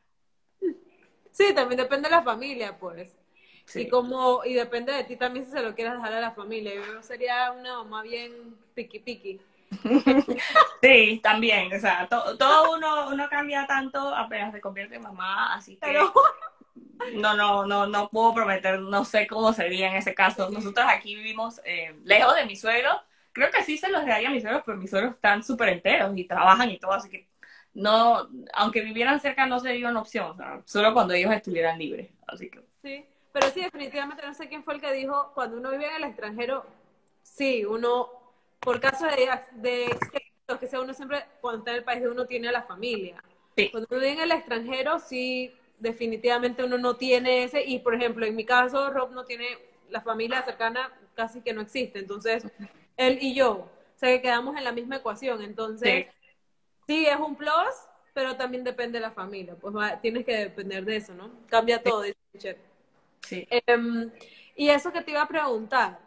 Sí, 1.32 1.54
también 1.54 1.78
depende 1.78 2.08
de 2.08 2.14
la 2.16 2.22
familia, 2.22 2.76
pues. 2.78 3.16
sí. 3.64 3.82
Y 3.82 3.88
como, 3.88 4.44
y 4.44 4.52
depende 4.54 4.92
de 4.92 5.04
ti 5.04 5.16
también 5.16 5.46
si 5.46 5.52
se 5.52 5.62
lo 5.62 5.74
quieres 5.74 5.94
dejar 5.94 6.12
a 6.12 6.20
la 6.20 6.32
familia. 6.32 6.74
Yo 6.74 7.02
sería 7.02 7.52
una 7.52 7.78
mamá 7.78 8.02
bien 8.02 8.56
piqui 8.74 8.98
piqui. 8.98 9.40
Sí, 10.82 11.20
también, 11.22 11.72
o 11.74 11.78
sea, 11.78 12.06
to- 12.08 12.36
todo 12.38 12.74
uno, 12.74 13.08
uno 13.08 13.28
cambia 13.28 13.66
tanto 13.66 14.14
apenas 14.14 14.50
se 14.52 14.60
convierte 14.62 14.96
en 14.96 15.02
mamá, 15.02 15.54
así 15.54 15.74
que 15.76 15.80
Pero, 15.82 16.12
no, 17.14 17.34
no, 17.34 17.66
no, 17.66 17.86
no 17.86 18.08
puedo 18.08 18.34
prometer, 18.34 18.80
no 18.80 19.04
sé 19.04 19.26
cómo 19.26 19.52
sería 19.52 19.88
en 19.88 19.96
ese 19.96 20.14
caso. 20.14 20.50
Nosotros 20.50 20.86
aquí 20.88 21.14
vivimos 21.14 21.60
eh, 21.64 21.94
lejos 22.04 22.34
de 22.34 22.44
mi 22.44 22.56
suegro, 22.56 22.90
creo 23.32 23.50
que 23.50 23.62
sí 23.64 23.78
se 23.78 23.90
los 23.90 24.04
daría 24.04 24.28
a 24.28 24.32
mis 24.32 24.42
suegros, 24.42 24.62
pero 24.64 24.78
mis 24.78 24.90
suegros 24.90 25.14
están 25.14 25.42
súper 25.42 25.70
enteros 25.70 26.16
y 26.16 26.24
trabajan 26.24 26.70
y 26.70 26.78
todo, 26.78 26.92
así 26.92 27.08
que 27.08 27.28
no, 27.74 28.28
aunque 28.54 28.80
vivieran 28.80 29.20
cerca 29.20 29.46
no 29.46 29.60
sería 29.60 29.88
una 29.88 30.00
opción, 30.00 30.30
o 30.32 30.36
sea, 30.36 30.60
solo 30.64 30.92
cuando 30.92 31.14
ellos 31.14 31.32
estuvieran 31.32 31.78
libres, 31.78 32.10
así 32.26 32.50
que 32.50 32.60
sí, 32.82 33.06
pero 33.32 33.48
sí, 33.50 33.62
definitivamente 33.62 34.26
no 34.26 34.34
sé 34.34 34.48
quién 34.48 34.64
fue 34.64 34.74
el 34.74 34.80
que 34.80 34.92
dijo, 34.92 35.30
cuando 35.34 35.56
uno 35.56 35.70
vive 35.70 35.86
en 35.86 35.96
el 35.96 36.04
extranjero, 36.04 36.66
sí, 37.22 37.64
uno, 37.64 38.08
por 38.58 38.80
caso 38.80 39.06
de, 39.06 39.28
de 39.54 39.98
que 40.58 40.66
sea 40.66 40.80
uno 40.80 40.94
siempre, 40.94 41.24
cuando 41.40 41.60
está 41.60 41.70
en 41.70 41.76
el 41.78 41.84
país 41.84 42.02
de 42.02 42.08
uno 42.08 42.26
tiene 42.26 42.48
a 42.48 42.52
la 42.52 42.62
familia. 42.62 43.22
Sí. 43.56 43.70
Cuando 43.70 43.86
uno 43.90 44.00
vive 44.00 44.12
en 44.12 44.20
el 44.20 44.32
extranjero, 44.32 44.98
sí, 44.98 45.54
definitivamente 45.80 46.64
uno 46.64 46.78
no 46.78 46.96
tiene 46.96 47.44
ese, 47.44 47.64
y 47.64 47.80
por 47.80 47.94
ejemplo, 47.94 48.26
en 48.26 48.36
mi 48.36 48.44
caso, 48.44 48.90
Rob 48.90 49.12
no 49.12 49.24
tiene 49.24 49.58
la 49.90 50.00
familia 50.02 50.42
cercana, 50.42 50.92
casi 51.14 51.40
que 51.42 51.52
no 51.52 51.60
existe, 51.62 51.98
entonces, 51.98 52.46
él 52.96 53.18
y 53.20 53.34
yo, 53.34 53.52
o 53.52 53.70
sea 53.96 54.10
que 54.10 54.22
quedamos 54.22 54.56
en 54.56 54.64
la 54.64 54.72
misma 54.72 54.96
ecuación, 54.96 55.42
entonces, 55.42 56.04
sí. 56.04 56.06
sí, 56.86 57.06
es 57.06 57.16
un 57.18 57.36
plus, 57.36 57.74
pero 58.14 58.36
también 58.36 58.64
depende 58.64 58.98
de 58.98 59.02
la 59.02 59.12
familia, 59.12 59.56
pues 59.56 59.74
va- 59.74 60.00
tienes 60.00 60.24
que 60.24 60.36
depender 60.36 60.84
de 60.84 60.96
eso, 60.96 61.14
¿no? 61.14 61.30
Cambia 61.48 61.82
todo, 61.82 62.02
dice 62.02 62.18
Michelle. 62.32 62.58
sí. 63.22 63.48
Em, 63.50 64.10
y 64.56 64.68
eso 64.70 64.92
que 64.92 65.02
te 65.02 65.10
iba 65.12 65.22
a 65.22 65.28
preguntar, 65.28 65.98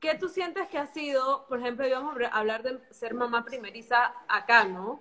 ¿qué 0.00 0.14
tú 0.14 0.28
sientes 0.28 0.68
que 0.68 0.78
ha 0.78 0.86
sido, 0.86 1.46
por 1.48 1.58
ejemplo, 1.60 1.86
íbamos 1.86 2.14
a 2.14 2.18
habl- 2.18 2.30
hablar 2.32 2.62
de 2.62 2.80
ser 2.90 3.14
mamá 3.14 3.44
primeriza 3.44 4.14
acá, 4.28 4.64
¿no? 4.64 5.00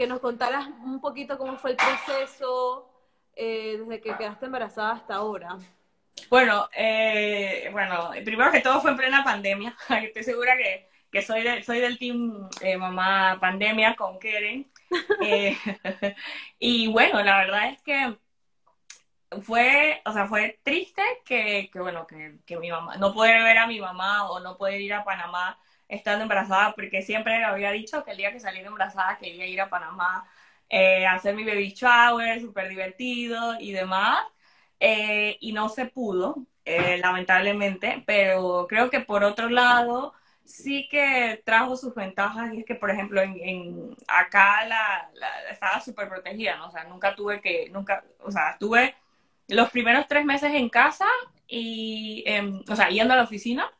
Que 0.00 0.06
nos 0.06 0.20
contaras 0.20 0.66
un 0.82 0.98
poquito 0.98 1.36
cómo 1.36 1.58
fue 1.58 1.72
el 1.72 1.76
proceso 1.76 2.90
eh, 3.36 3.76
desde 3.78 4.00
que 4.00 4.16
quedaste 4.16 4.46
embarazada 4.46 4.92
hasta 4.92 5.16
ahora. 5.16 5.58
Bueno, 6.30 6.70
eh, 6.74 7.68
bueno, 7.70 8.08
primero 8.24 8.50
que 8.50 8.60
todo 8.62 8.80
fue 8.80 8.92
en 8.92 8.96
plena 8.96 9.22
pandemia. 9.22 9.76
Estoy 10.02 10.22
segura 10.22 10.56
que, 10.56 10.88
que 11.12 11.20
soy, 11.20 11.42
de- 11.42 11.62
soy 11.62 11.80
del 11.80 11.98
team 11.98 12.48
eh, 12.62 12.78
mamá 12.78 13.36
pandemia 13.38 13.94
con 13.94 14.18
Keren. 14.18 14.72
Eh, 15.22 15.54
y 16.58 16.88
bueno, 16.90 17.22
la 17.22 17.36
verdad 17.36 17.68
es 17.68 17.82
que 17.82 18.16
fue, 19.42 20.00
o 20.06 20.12
sea, 20.14 20.24
fue 20.24 20.60
triste 20.62 21.02
que, 21.26 21.68
que 21.70 21.78
bueno, 21.78 22.06
que, 22.06 22.38
que 22.46 22.56
mi 22.56 22.70
mamá, 22.70 22.96
no 22.96 23.12
poder 23.12 23.42
ver 23.42 23.58
a 23.58 23.66
mi 23.66 23.78
mamá 23.78 24.30
o 24.30 24.40
no 24.40 24.56
poder 24.56 24.80
ir 24.80 24.94
a 24.94 25.04
Panamá 25.04 25.58
estando 25.90 26.22
embarazada, 26.22 26.72
porque 26.74 27.02
siempre 27.02 27.44
había 27.44 27.72
dicho 27.72 28.04
que 28.04 28.12
el 28.12 28.16
día 28.18 28.32
que 28.32 28.40
saliera 28.40 28.68
embarazada 28.68 29.18
quería 29.18 29.46
ir 29.46 29.60
a 29.60 29.68
Panamá 29.68 30.26
eh, 30.68 31.06
a 31.06 31.14
hacer 31.14 31.34
mi 31.34 31.44
baby 31.44 31.70
shower, 31.74 32.40
súper 32.40 32.68
divertido 32.68 33.56
y 33.60 33.72
demás. 33.72 34.24
Eh, 34.80 35.36
y 35.40 35.52
no 35.52 35.68
se 35.68 35.86
pudo, 35.86 36.46
eh, 36.64 36.98
lamentablemente, 36.98 38.02
pero 38.06 38.66
creo 38.68 38.90
que 38.90 39.00
por 39.00 39.24
otro 39.24 39.50
lado 39.50 40.14
sí 40.44 40.88
que 40.90 41.42
trajo 41.44 41.76
sus 41.76 41.94
ventajas 41.94 42.52
y 42.54 42.60
es 42.60 42.66
que, 42.66 42.74
por 42.74 42.90
ejemplo, 42.90 43.20
en, 43.20 43.96
acá 44.08 44.64
la, 44.66 45.10
estaba 45.50 45.80
súper 45.80 46.08
protegida, 46.08 46.56
¿no? 46.56 46.66
O 46.68 46.70
sea, 46.70 46.84
nunca 46.84 47.14
tuve 47.14 47.40
que, 47.40 47.68
nunca, 47.70 48.04
o 48.20 48.30
sea, 48.30 48.52
estuve 48.52 48.94
los 49.48 49.70
primeros 49.70 50.06
tres 50.08 50.24
meses 50.24 50.52
en 50.54 50.68
casa 50.68 51.06
y, 51.46 52.22
em, 52.26 52.62
o 52.68 52.76
sea, 52.76 52.88
yendo 52.88 53.14
a 53.14 53.16
la 53.16 53.24
oficina, 53.24 53.70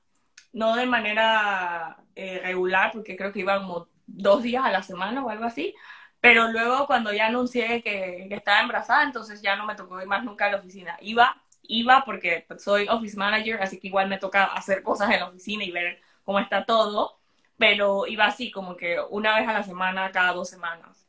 no 0.52 0.76
de 0.76 0.86
manera 0.86 1.98
eh, 2.14 2.40
regular, 2.42 2.90
porque 2.92 3.16
creo 3.16 3.32
que 3.32 3.40
iba 3.40 3.58
como 3.58 3.88
dos 4.06 4.42
días 4.42 4.64
a 4.64 4.70
la 4.70 4.82
semana 4.82 5.24
o 5.24 5.30
algo 5.30 5.44
así, 5.44 5.74
pero 6.20 6.48
luego 6.52 6.86
cuando 6.86 7.12
ya 7.12 7.26
anuncié 7.28 7.82
que, 7.82 8.28
estaba 8.30 8.60
embarazada, 8.60 9.04
entonces 9.04 9.40
ya 9.42 9.56
no 9.56 9.66
me 9.66 9.74
tocó 9.74 10.00
ir 10.00 10.06
más 10.06 10.24
nunca 10.24 10.46
a 10.46 10.50
la 10.50 10.58
oficina. 10.58 10.96
Iba, 11.00 11.42
iba 11.62 12.04
porque 12.04 12.46
soy 12.58 12.88
office 12.88 13.16
manager, 13.16 13.62
así 13.62 13.78
que 13.80 13.88
igual 13.88 14.08
me 14.08 14.18
toca 14.18 14.44
hacer 14.44 14.82
cosas 14.82 15.10
en 15.10 15.20
la 15.20 15.28
oficina 15.28 15.64
y 15.64 15.70
ver 15.70 16.00
cómo 16.24 16.38
está 16.40 16.64
todo, 16.66 17.18
pero 17.56 18.06
iba 18.06 18.26
así 18.26 18.50
como 18.50 18.76
que 18.76 18.98
una 19.10 19.38
vez 19.38 19.48
a 19.48 19.52
la 19.52 19.62
semana, 19.62 20.10
cada 20.12 20.32
dos 20.32 20.48
semanas. 20.50 21.06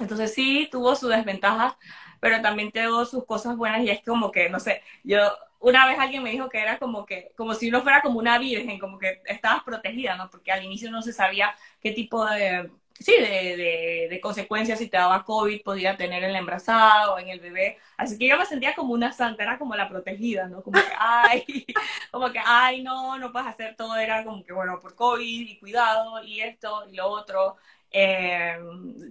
Entonces 0.00 0.34
sí, 0.34 0.68
tuvo 0.70 0.94
sus 0.96 1.10
desventajas, 1.10 1.74
pero 2.20 2.40
también 2.42 2.72
tuvo 2.72 3.04
sus 3.04 3.24
cosas 3.26 3.56
buenas 3.56 3.82
y 3.82 3.90
es 3.90 4.02
como 4.04 4.32
que, 4.32 4.48
no 4.50 4.60
sé, 4.60 4.82
yo 5.04 5.18
una 5.60 5.86
vez 5.86 5.98
alguien 5.98 6.22
me 6.22 6.30
dijo 6.30 6.48
que 6.48 6.60
era 6.60 6.78
como 6.78 7.04
que, 7.06 7.32
como 7.36 7.54
si 7.54 7.68
uno 7.68 7.82
fuera 7.82 8.02
como 8.02 8.18
una 8.18 8.38
virgen, 8.38 8.78
como 8.78 8.98
que 8.98 9.22
estabas 9.26 9.64
protegida, 9.64 10.16
¿no? 10.16 10.30
Porque 10.30 10.52
al 10.52 10.64
inicio 10.64 10.90
no 10.90 11.02
se 11.02 11.12
sabía 11.12 11.54
qué 11.80 11.92
tipo 11.92 12.24
de, 12.26 12.70
sí, 12.98 13.12
de, 13.12 14.08
de, 14.10 14.20
consecuencias 14.20 14.78
si 14.78 14.88
te 14.88 14.96
daba 14.96 15.24
COVID 15.24 15.62
podía 15.62 15.96
tener 15.96 16.24
en 16.24 16.32
la 16.32 16.38
embarazada 16.38 17.12
o 17.12 17.18
en 17.18 17.28
el 17.28 17.40
bebé. 17.40 17.78
Así 17.96 18.18
que 18.18 18.28
yo 18.28 18.36
me 18.38 18.46
sentía 18.46 18.74
como 18.74 18.92
una 18.94 19.12
santa, 19.12 19.42
era 19.42 19.58
como 19.58 19.74
la 19.74 19.88
protegida, 19.88 20.48
¿no? 20.48 20.62
Como 20.62 20.78
que, 20.80 20.92
ay, 20.98 21.44
como 22.10 22.30
que, 22.32 22.40
ay, 22.44 22.82
no, 22.82 23.18
no 23.18 23.32
puedes 23.32 23.48
hacer 23.48 23.76
todo, 23.76 23.96
era 23.96 24.24
como 24.24 24.44
que, 24.44 24.52
bueno, 24.52 24.78
por 24.80 24.94
COVID 24.94 25.48
y 25.48 25.58
cuidado 25.58 26.22
y 26.24 26.40
esto 26.40 26.84
y 26.90 26.96
lo 26.96 27.08
otro. 27.08 27.56
Eh, 27.90 28.58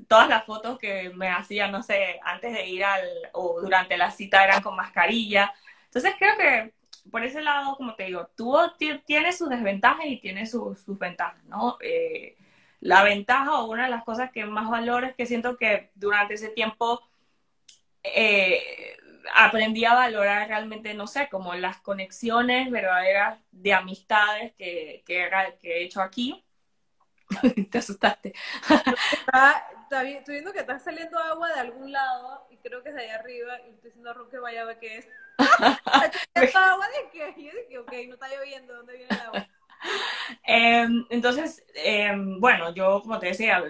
todas 0.08 0.30
las 0.30 0.46
fotos 0.46 0.78
que 0.78 1.10
me 1.16 1.30
hacían, 1.30 1.72
no 1.72 1.82
sé, 1.82 2.20
antes 2.24 2.54
de 2.54 2.68
ir 2.68 2.84
al, 2.86 3.04
o 3.34 3.60
durante 3.62 3.98
la 3.98 4.12
cita 4.12 4.44
eran 4.44 4.62
con 4.62 4.76
mascarilla. 4.76 5.54
Entonces 5.88 6.14
creo 6.20 6.38
que 6.38 6.74
por 7.10 7.24
ese 7.24 7.42
lado, 7.42 7.76
como 7.76 7.96
te 7.96 8.04
digo, 8.06 8.30
tuvo, 8.36 8.74
ti- 8.74 9.00
tiene 9.06 9.32
sus 9.34 9.50
desventajas 9.50 10.06
y 10.06 10.20
tiene 10.20 10.46
sus, 10.46 10.80
sus 10.80 10.98
ventajas, 11.00 11.44
¿no? 11.46 11.78
Eh, 11.82 12.36
la 12.80 13.04
ventaja 13.04 13.60
o 13.60 13.72
una 13.72 13.86
de 13.86 13.90
las 13.90 14.04
cosas 14.04 14.32
que 14.32 14.46
más 14.46 14.70
valoro 14.70 15.08
es 15.08 15.16
que 15.16 15.26
siento 15.26 15.58
que 15.58 15.90
durante 15.96 16.36
ese 16.36 16.50
tiempo 16.50 17.02
eh, 18.04 18.98
aprendí 19.34 19.86
a 19.86 19.94
valorar 19.94 20.48
realmente, 20.48 20.94
no 20.94 21.08
sé, 21.08 21.28
como 21.30 21.54
las 21.56 21.78
conexiones 21.78 22.72
verdaderas 22.72 23.40
de 23.52 23.74
amistades 23.74 24.54
que, 24.58 25.04
que, 25.06 25.30
he 25.64 25.84
hecho 25.84 26.02
aquí. 26.02 26.44
Te 27.72 27.78
asustaste. 27.78 28.34
Está, 29.84 30.04
viendo 30.28 30.54
que 30.54 30.60
está 30.60 30.80
saliendo 30.80 31.18
agua 31.20 31.50
de 31.54 31.60
algún 31.60 31.92
lado 31.92 32.48
y 32.50 32.58
creo 32.58 32.84
que 32.84 32.90
es 32.90 32.96
de 32.96 33.02
ahí 33.02 33.10
arriba 33.10 33.60
y 33.62 33.74
estoy 33.74 33.90
diciendo 33.90 34.10
a 34.12 34.14
Ron 34.14 34.30
que 34.30 34.40
vaya 34.40 34.62
a 34.62 34.66
ver 34.66 34.80
qué 34.80 34.98
es. 34.98 35.08
¿Esta 36.34 36.72
agua 36.72 36.88
de 36.88 37.10
qué? 37.12 37.34
Yo 37.44 37.52
dije, 37.62 37.78
ok, 37.80 37.92
no 38.08 38.14
está 38.14 38.28
lloviendo, 38.30 38.74
¿dónde 38.76 38.98
viene 38.98 39.14
el 39.14 39.22
agua? 39.22 39.48
Eh, 40.46 40.88
entonces, 41.10 41.64
eh, 41.76 42.12
bueno, 42.40 42.74
yo, 42.74 43.02
como 43.02 43.20
te 43.20 43.28
decía, 43.28 43.64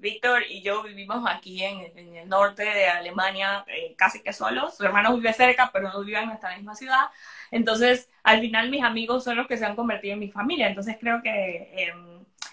Víctor 0.00 0.42
y 0.48 0.62
yo 0.62 0.82
vivimos 0.82 1.24
aquí 1.28 1.62
en, 1.62 1.96
en 1.96 2.16
el 2.16 2.28
norte 2.28 2.64
de 2.64 2.86
Alemania 2.88 3.64
eh, 3.68 3.94
casi 3.96 4.22
que 4.22 4.32
solos. 4.32 4.76
Su 4.76 4.84
hermano 4.84 5.14
vive 5.16 5.32
cerca, 5.32 5.70
pero 5.72 5.92
no 5.92 6.02
vive 6.04 6.18
en 6.20 6.26
nuestra 6.28 6.56
misma 6.56 6.74
ciudad. 6.74 7.06
Entonces, 7.50 8.10
al 8.24 8.40
final 8.40 8.70
mis 8.70 8.82
amigos 8.82 9.24
son 9.24 9.36
los 9.36 9.46
que 9.46 9.56
se 9.56 9.64
han 9.64 9.76
convertido 9.76 10.14
en 10.14 10.20
mi 10.20 10.30
familia. 10.30 10.68
Entonces, 10.68 10.96
creo 11.00 11.22
que 11.22 11.30
eh, 11.76 11.92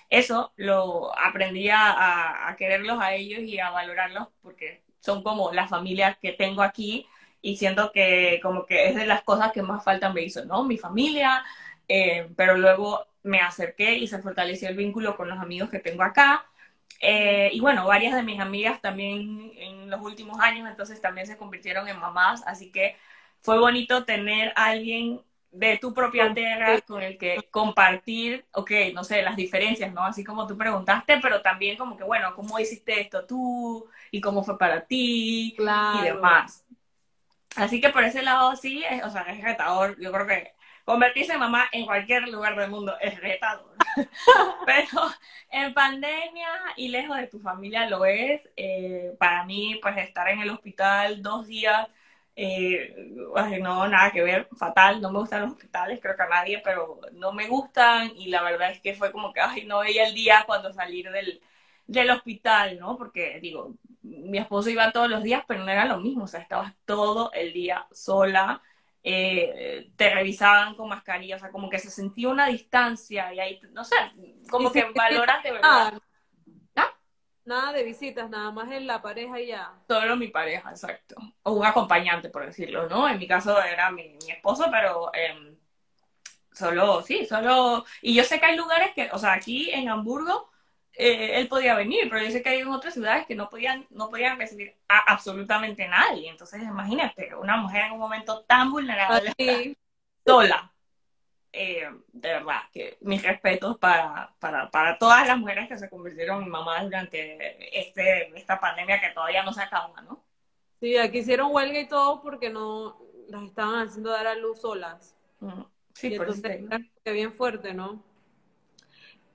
eso 0.10 0.54
lo 0.58 1.18
aprendí 1.18 1.70
a, 1.70 2.48
a 2.50 2.56
quererlos 2.56 3.00
a 3.02 3.14
ellos 3.14 3.42
y 3.42 3.60
a 3.60 3.70
valorarlos 3.72 4.28
porque 4.42 4.84
son 5.00 5.24
como 5.24 5.52
la 5.54 5.68
familia 5.68 6.18
que 6.22 6.34
tengo 6.34 6.62
aquí 6.62 7.08
y 7.42 7.58
siento 7.58 7.92
que 7.92 8.40
como 8.44 8.66
que 8.66 8.90
es 8.90 8.96
de 8.96 9.06
las 9.06 9.24
cosas 9.24 9.52
que 9.52 9.62
más 9.64 9.84
faltan 9.84 10.14
me 10.14 10.22
hizo, 10.24 10.46
¿no? 10.46 10.64
Mi 10.66 10.78
familia, 10.78 11.44
eh, 11.88 12.30
pero 12.38 12.58
luego 12.58 13.06
me 13.24 13.40
acerqué 13.42 13.96
y 13.96 14.08
se 14.08 14.20
fortaleció 14.22 14.70
el 14.70 14.76
vínculo 14.78 15.16
con 15.18 15.30
los 15.30 15.40
amigos 15.40 15.70
que 15.70 15.80
tengo 15.80 16.04
acá 16.04 16.46
Eh, 17.02 17.50
y 17.54 17.60
bueno, 17.62 17.88
varias 17.88 18.14
de 18.16 18.24
mis 18.24 18.40
amigas 18.42 18.82
también 18.82 19.52
en 19.56 19.90
los 19.90 20.02
últimos 20.02 20.40
años, 20.42 20.68
entonces 20.70 21.00
también 21.02 21.28
se 21.28 21.38
convirtieron 21.38 21.88
en 21.88 21.98
mamás, 22.00 22.44
así 22.46 22.72
que 22.72 22.98
fue 23.42 23.58
bonito 23.60 24.04
tener 24.06 24.52
a 24.58 24.66
alguien 24.68 25.22
de 25.52 25.78
tu 25.78 25.94
propia 25.94 26.34
tierra 26.34 26.82
con 26.86 27.02
el 27.02 27.18
que 27.18 27.48
compartir, 27.52 28.46
ok, 28.54 28.72
no 28.94 29.04
sé, 29.06 29.22
las 29.24 29.36
diferencias, 29.38 29.94
¿no? 29.94 30.04
Así 30.06 30.24
como 30.26 30.46
tú 30.46 30.58
preguntaste, 30.58 31.20
pero 31.22 31.42
también 31.42 31.78
como 31.78 31.96
que, 31.98 32.04
bueno, 32.04 32.36
¿cómo 32.36 32.60
hiciste 32.60 33.00
esto 33.02 33.26
tú? 33.26 33.88
¿Y 34.12 34.20
cómo 34.22 34.44
fue 34.44 34.58
para 34.58 34.86
ti? 34.86 35.64
Y 35.90 36.02
demás. 36.02 36.66
Así 37.56 37.82
que 37.82 37.90
por 37.90 38.04
ese 38.04 38.22
lado 38.22 38.56
sí, 38.56 38.84
es, 38.90 39.04
o 39.04 39.10
sea, 39.10 39.24
es 39.24 39.44
retador. 39.44 40.00
Yo 40.00 40.12
creo 40.12 40.28
que 40.28 40.54
convertirse 40.86 41.34
en 41.34 41.40
mamá 41.40 41.68
en 41.72 41.86
cualquier 41.86 42.28
lugar 42.28 42.56
del 42.56 42.70
mundo 42.70 42.98
es 43.00 43.20
retador. 43.20 43.76
pero 44.66 45.10
en 45.52 45.74
pandemia 45.74 46.48
y 46.78 46.90
lejos 46.90 47.18
de 47.18 47.28
tu 47.28 47.40
familia 47.40 47.90
lo 47.90 48.06
es. 48.06 48.42
Eh, 48.56 49.16
para 49.20 49.44
mí, 49.46 49.80
pues 49.82 49.98
estar 49.98 50.28
en 50.30 50.42
el 50.42 50.50
hospital 50.52 51.22
dos 51.22 51.48
días 51.48 51.88
eh, 52.42 52.96
no, 53.62 53.88
nada 53.90 54.12
que 54.12 54.24
ver, 54.24 54.48
fatal, 54.58 55.02
no 55.02 55.12
me 55.12 55.20
gustan 55.20 55.42
los 55.42 55.52
hospitales, 55.52 56.00
creo 56.02 56.16
que 56.16 56.22
a 56.24 56.30
nadie, 56.30 56.62
pero 56.64 57.02
no 57.14 57.34
me 57.34 57.48
gustan 57.50 58.12
y 58.16 58.28
la 58.30 58.42
verdad 58.42 58.72
es 58.72 58.80
que 58.80 58.94
fue 58.94 59.12
como 59.12 59.34
que, 59.34 59.42
ay, 59.42 59.66
no 59.66 59.80
veía 59.80 60.08
el 60.08 60.14
día 60.14 60.44
cuando 60.48 60.72
salir 60.72 61.12
del, 61.12 61.42
del 61.90 62.12
hospital, 62.12 62.78
¿no? 62.80 62.96
Porque 62.98 63.40
digo, 63.42 63.74
mi 64.04 64.38
esposo 64.38 64.70
iba 64.70 64.92
todos 64.92 65.10
los 65.10 65.24
días, 65.24 65.44
pero 65.48 65.64
no 65.64 65.72
era 65.72 65.86
lo 65.86 65.98
mismo, 66.00 66.26
o 66.26 66.28
sea, 66.28 66.40
estabas 66.40 66.74
todo 66.86 67.32
el 67.34 67.52
día 67.52 67.88
sola, 67.92 68.62
eh, 69.04 69.92
te 69.96 70.14
revisaban 70.14 70.76
con 70.76 70.88
mascarilla, 70.88 71.38
o 71.38 71.40
sea, 71.40 71.52
como 71.52 71.68
que 71.68 71.80
se 71.80 71.90
sentía 71.90 72.30
una 72.30 72.46
distancia 72.46 73.34
y 73.34 73.40
ahí, 73.40 73.60
no 73.72 73.84
sé, 73.84 73.96
como 74.52 74.72
que 74.72 74.86
valoras 74.96 75.44
de 75.44 75.52
verdad. 75.52 75.94
Nada 77.46 77.74
de 77.74 77.84
visitas, 77.84 78.30
nada 78.30 78.52
más 78.52 78.72
en 78.72 78.86
la 78.86 79.02
pareja 79.02 79.40
y 79.40 79.48
ya. 79.48 79.74
Solo 79.88 80.16
mi 80.16 80.28
pareja, 80.28 80.70
exacto. 80.70 81.16
O 81.42 81.54
un 81.54 81.66
acompañante, 81.66 82.30
por 82.30 82.46
decirlo, 82.46 82.88
¿no? 82.88 83.10
En 83.10 83.18
mi 83.18 83.28
caso 83.28 83.60
era 83.60 83.90
mi, 83.90 84.16
mi 84.24 84.32
esposo, 84.32 84.68
pero 84.70 85.10
em, 85.16 85.58
solo, 86.52 87.02
sí, 87.02 87.26
solo... 87.26 87.86
Y 88.04 88.14
yo 88.14 88.24
sé 88.24 88.40
que 88.40 88.46
hay 88.46 88.56
lugares 88.56 88.92
que, 88.94 89.10
o 89.12 89.18
sea, 89.18 89.34
aquí 89.34 89.72
en 89.72 89.90
Hamburgo, 89.90 90.52
eh, 90.94 91.40
él 91.40 91.48
podía 91.48 91.76
venir, 91.76 92.10
pero 92.10 92.24
yo 92.24 92.32
sé 92.32 92.42
que 92.42 92.50
hay 92.50 92.60
en 92.60 92.70
otras 92.70 92.94
ciudades 92.94 93.26
que 93.26 93.36
no 93.36 93.50
podían, 93.50 93.86
no 93.90 94.10
podían 94.10 94.38
recibir 94.38 94.76
a 94.88 95.14
absolutamente 95.14 95.88
nadie. 95.88 96.30
Entonces, 96.30 96.62
imagínate, 96.62 97.34
una 97.36 97.58
mujer 97.58 97.86
en 97.86 97.94
un 97.94 98.00
momento 98.00 98.44
tan 98.44 98.72
vulnerable, 98.72 99.34
sola, 100.26 100.72
eh, 101.52 101.90
de 102.12 102.30
verdad, 102.30 102.62
que 102.72 102.98
mis 103.02 103.24
respetos 103.24 103.78
para, 103.78 104.34
para, 104.40 104.70
para, 104.70 104.98
todas 104.98 105.28
las 105.28 105.38
mujeres 105.38 105.68
que 105.68 105.78
se 105.78 105.90
convirtieron 105.90 106.44
en 106.44 106.50
mamás 106.50 106.84
durante 106.84 107.80
este, 107.80 108.38
esta 108.38 108.60
pandemia 108.60 109.02
que 109.02 109.10
todavía 109.10 109.44
no 109.44 109.54
se 109.54 109.64
acaba, 109.64 110.02
¿no? 110.02 110.24
Sí, 110.80 110.96
aquí 110.98 111.20
hicieron 111.20 111.54
huelga 111.54 111.80
y 111.80 111.88
todo 111.88 112.22
porque 112.22 112.50
no 112.50 113.02
las 113.30 113.44
estaban 113.44 113.88
haciendo 113.88 114.12
dar 114.12 114.28
a 114.28 114.36
luz 114.36 114.62
solas. 114.62 115.16
Mm, 115.40 115.62
sí, 115.94 116.12
por 116.12 116.28
entonces, 116.28 116.62
que 117.04 117.12
bien 117.12 117.34
fuerte, 117.34 117.74
¿no? 117.74 118.04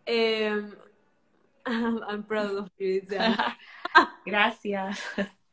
Eh, 0.07 0.63
I'm 1.67 2.23
proud 2.25 2.57
of 2.57 2.71
you, 2.79 3.01
Gracias. 4.27 5.01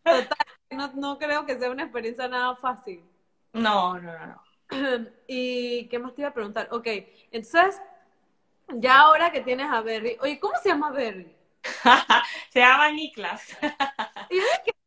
Total, 0.03 0.27
no, 0.71 0.91
no 0.95 1.17
creo 1.17 1.45
que 1.45 1.57
sea 1.57 1.69
una 1.71 1.83
experiencia 1.83 2.27
nada 2.27 2.55
fácil. 2.55 3.03
No, 3.53 3.99
no, 3.99 4.17
no, 4.17 4.27
no. 4.27 4.41
¿Y 5.27 5.87
qué 5.89 5.99
más 5.99 6.13
te 6.13 6.21
iba 6.21 6.29
a 6.29 6.33
preguntar? 6.33 6.67
Ok, 6.71 6.87
entonces, 7.31 7.81
ya 8.73 9.01
ahora 9.01 9.31
que 9.31 9.41
tienes 9.41 9.69
a 9.69 9.81
Berry, 9.81 10.17
oye, 10.21 10.39
¿cómo 10.39 10.55
se 10.61 10.69
llama 10.69 10.91
Berry? 10.91 11.35
se 12.49 12.59
llama 12.59 12.91
Niklas. 12.91 13.57
¿Y 14.29 14.39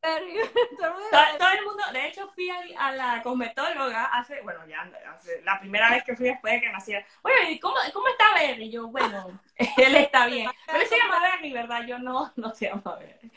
todo, 0.81 1.50
el 1.59 1.64
mundo, 1.64 1.83
de 1.93 2.09
hecho 2.09 2.28
fui 2.28 2.49
a, 2.50 2.93
la 2.93 3.23
cosmetóloga 3.23 4.04
hace, 4.07 4.43
bueno, 4.43 4.66
ya 4.66 4.83
hace, 5.11 5.40
la 5.43 5.59
primera 5.59 5.91
vez 5.91 6.04
que 6.04 6.15
fui 6.15 6.26
después 6.26 6.52
de 6.52 6.60
que 6.60 6.71
naciera. 6.71 7.06
Oye, 7.23 7.58
¿cómo, 7.58 7.76
¿cómo 7.93 8.08
está 8.08 8.25
Berry? 8.34 8.71
Yo, 8.71 8.89
bueno, 8.89 9.41
él 9.56 9.97
está 9.97 10.26
bien. 10.26 10.50
Pero 10.67 10.78
él 10.78 10.87
se 10.87 10.99
llama 10.99 11.21
Berry, 11.21 11.52
¿verdad? 11.52 11.87
Yo 11.87 11.99
no, 11.99 12.32
no 12.37 12.54
se 12.54 12.67
llama 12.67 12.97
Berry. 12.97 13.32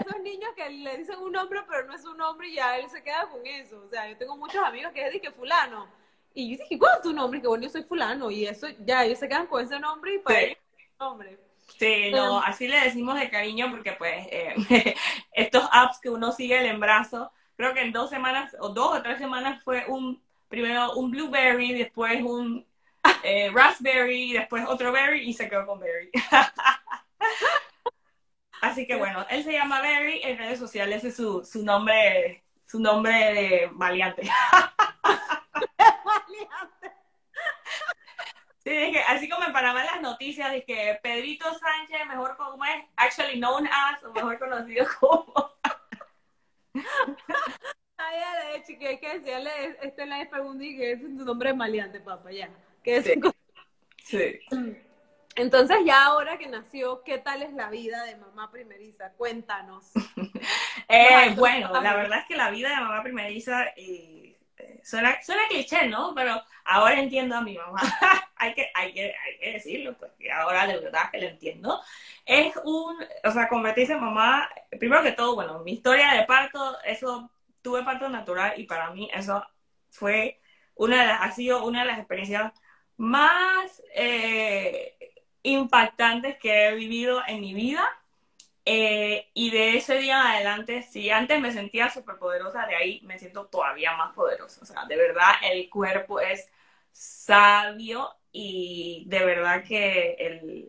Esos 0.00 0.20
niños 0.20 0.50
que 0.54 0.68
le 0.68 0.98
dicen 0.98 1.18
un 1.18 1.32
nombre, 1.32 1.62
pero 1.66 1.86
no 1.86 1.94
es 1.94 2.04
un 2.04 2.18
nombre 2.18 2.48
y 2.48 2.54
ya 2.56 2.76
él 2.76 2.88
se 2.90 3.02
queda 3.02 3.26
con 3.28 3.46
eso. 3.46 3.82
O 3.86 3.88
sea, 3.88 4.06
yo 4.06 4.18
tengo 4.18 4.36
muchos 4.36 4.62
amigos 4.62 4.92
que 4.92 5.04
dicen 5.04 5.20
que 5.20 5.30
fulano. 5.30 5.88
Y 6.34 6.50
yo 6.50 6.62
dije, 6.62 6.78
¿cuál 6.78 6.96
es 6.96 7.02
tu 7.02 7.12
nombre? 7.12 7.40
Que 7.40 7.48
bueno, 7.48 7.64
yo 7.64 7.70
soy 7.70 7.84
fulano. 7.84 8.30
Y 8.30 8.46
eso, 8.46 8.66
ya, 8.80 9.04
ellos 9.04 9.18
se 9.18 9.28
quedan 9.28 9.46
con 9.46 9.64
ese 9.64 9.80
nombre 9.80 10.14
y 10.14 10.18
para 10.18 10.40
ellos 10.40 10.58
nombre. 11.00 11.47
Sí, 11.76 12.10
no, 12.10 12.40
así 12.40 12.66
le 12.66 12.80
decimos 12.80 13.18
de 13.18 13.30
cariño 13.30 13.70
porque 13.70 13.92
pues 13.92 14.26
eh, 14.30 14.94
estos 15.32 15.68
apps 15.70 16.00
que 16.00 16.10
uno 16.10 16.32
sigue 16.32 16.58
el 16.58 16.66
embarazo, 16.66 17.30
creo 17.56 17.74
que 17.74 17.82
en 17.82 17.92
dos 17.92 18.10
semanas 18.10 18.56
o 18.60 18.70
dos 18.70 18.98
o 18.98 19.02
tres 19.02 19.18
semanas 19.18 19.62
fue 19.62 19.84
un, 19.88 20.20
primero 20.48 20.94
un 20.94 21.10
blueberry, 21.10 21.74
después 21.74 22.22
un 22.22 22.66
eh, 23.22 23.50
raspberry, 23.52 24.32
después 24.32 24.64
otro 24.66 24.92
berry 24.92 25.28
y 25.28 25.34
se 25.34 25.48
quedó 25.48 25.66
con 25.66 25.78
berry. 25.78 26.10
así 28.60 28.86
que 28.86 28.96
bueno, 28.96 29.26
él 29.30 29.44
se 29.44 29.52
llama 29.52 29.80
Berry, 29.80 30.20
en 30.22 30.38
redes 30.38 30.58
sociales 30.58 31.04
es 31.04 31.16
su, 31.16 31.44
su 31.44 31.64
nombre, 31.64 32.44
su 32.66 32.80
nombre 32.80 33.12
de 33.12 33.70
maleante. 33.72 34.22
Sí, 38.68 38.96
así 39.06 39.28
como 39.30 39.46
en 39.46 39.52
Panamá 39.52 39.82
las 39.82 40.02
noticias 40.02 40.52
de 40.52 40.62
que 40.62 40.98
Pedrito 41.02 41.46
Sánchez, 41.58 42.06
mejor 42.06 42.36
como 42.36 42.62
es, 42.66 42.84
actually 42.96 43.38
known 43.38 43.66
as, 43.66 44.04
o 44.04 44.12
mejor 44.12 44.38
conocido 44.38 44.86
como. 45.00 45.54
Ay, 47.96 48.16
de 48.44 48.56
hecho, 48.56 48.78
que 48.78 48.88
hay 48.88 48.98
que 48.98 49.18
decirle, 49.18 49.50
este 49.82 50.02
es 50.02 50.08
la 50.08 50.22
y 50.22 50.76
que 50.76 50.92
es 50.92 51.00
tu 51.00 51.24
nombre 51.24 51.54
maleante, 51.54 52.00
papá, 52.00 52.30
ya. 52.30 52.50
Que 52.84 53.02
sí. 53.02 53.14
sí. 54.04 54.38
Entonces, 55.36 55.78
ya 55.86 56.04
ahora 56.04 56.36
que 56.36 56.48
nació, 56.48 57.02
¿qué 57.04 57.16
tal 57.18 57.42
es 57.42 57.52
la 57.54 57.70
vida 57.70 58.04
de 58.04 58.16
mamá 58.16 58.50
primeriza? 58.50 59.12
Cuéntanos. 59.12 59.92
eh, 60.88 61.32
bueno, 61.36 61.80
la 61.80 61.94
verdad 61.94 62.18
es 62.18 62.26
que 62.26 62.36
la 62.36 62.50
vida 62.50 62.68
de 62.68 62.76
mamá 62.76 63.02
primeriza 63.02 63.68
eh, 63.76 64.27
suena, 64.88 65.22
suena 65.22 65.42
cliché, 65.48 65.86
¿no? 65.86 66.14
Pero 66.14 66.42
ahora 66.64 66.98
entiendo 66.98 67.36
a 67.36 67.42
mi 67.42 67.56
mamá. 67.56 67.80
hay, 68.36 68.54
que, 68.54 68.70
hay, 68.74 68.92
que, 68.94 69.02
hay 69.04 69.38
que 69.38 69.52
decirlo, 69.52 69.96
porque 69.98 70.32
ahora 70.32 70.66
de 70.66 70.78
verdad 70.78 71.10
que 71.12 71.20
lo 71.20 71.28
entiendo. 71.28 71.80
Es 72.24 72.56
un, 72.64 72.96
o 73.24 73.30
sea, 73.30 73.48
convertirse 73.48 73.92
en 73.92 74.00
mamá, 74.00 74.48
primero 74.78 75.02
que 75.02 75.12
todo, 75.12 75.34
bueno, 75.34 75.58
mi 75.60 75.72
historia 75.72 76.14
de 76.14 76.24
parto, 76.24 76.78
eso, 76.84 77.30
tuve 77.60 77.82
parto 77.84 78.08
natural 78.08 78.54
y 78.56 78.64
para 78.64 78.90
mí 78.90 79.10
eso 79.12 79.44
fue 79.90 80.40
una 80.74 81.02
de 81.02 81.06
las, 81.08 81.22
ha 81.22 81.32
sido 81.32 81.64
una 81.66 81.80
de 81.80 81.86
las 81.86 81.98
experiencias 81.98 82.52
más 82.96 83.82
eh, 83.94 84.96
impactantes 85.42 86.38
que 86.38 86.68
he 86.68 86.74
vivido 86.74 87.20
en 87.26 87.40
mi 87.40 87.52
vida 87.52 87.86
eh, 88.70 89.30
y 89.32 89.50
de 89.50 89.78
ese 89.78 89.98
día 89.98 90.20
en 90.20 90.26
adelante, 90.26 90.82
si 90.82 91.08
antes 91.08 91.40
me 91.40 91.52
sentía 91.52 91.88
súper 91.88 92.16
poderosa, 92.18 92.66
de 92.66 92.76
ahí 92.76 93.00
me 93.02 93.18
siento 93.18 93.46
todavía 93.46 93.96
más 93.96 94.14
poderosa. 94.14 94.60
O 94.60 94.66
sea, 94.66 94.84
de 94.84 94.94
verdad 94.94 95.32
el 95.42 95.70
cuerpo 95.70 96.20
es 96.20 96.50
sabio 96.90 98.10
y 98.30 99.04
de 99.08 99.24
verdad 99.24 99.64
que 99.64 100.16
el, 100.18 100.68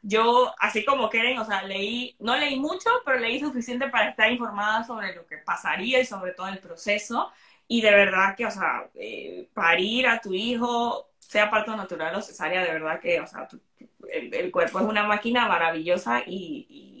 yo, 0.00 0.54
así 0.58 0.86
como 0.86 1.10
quieren, 1.10 1.38
o 1.38 1.44
sea, 1.44 1.62
leí, 1.64 2.16
no 2.18 2.34
leí 2.34 2.58
mucho, 2.58 2.88
pero 3.04 3.18
leí 3.18 3.38
suficiente 3.40 3.88
para 3.88 4.08
estar 4.08 4.32
informada 4.32 4.82
sobre 4.84 5.14
lo 5.14 5.26
que 5.26 5.36
pasaría 5.36 6.00
y 6.00 6.06
sobre 6.06 6.32
todo 6.32 6.48
el 6.48 6.60
proceso. 6.60 7.30
Y 7.68 7.82
de 7.82 7.90
verdad 7.90 8.36
que, 8.36 8.46
o 8.46 8.50
sea, 8.50 8.88
eh, 8.94 9.50
parir 9.52 10.06
a 10.06 10.18
tu 10.20 10.32
hijo, 10.32 11.10
sea 11.18 11.50
parto 11.50 11.76
natural 11.76 12.14
o 12.16 12.22
cesárea, 12.22 12.64
de 12.64 12.72
verdad 12.72 13.00
que, 13.00 13.20
o 13.20 13.26
sea, 13.26 13.48
el, 14.10 14.50
cuerpo 14.50 14.80
es 14.80 14.86
una 14.86 15.04
máquina 15.04 15.46
maravillosa 15.46 16.22
y 16.26 16.93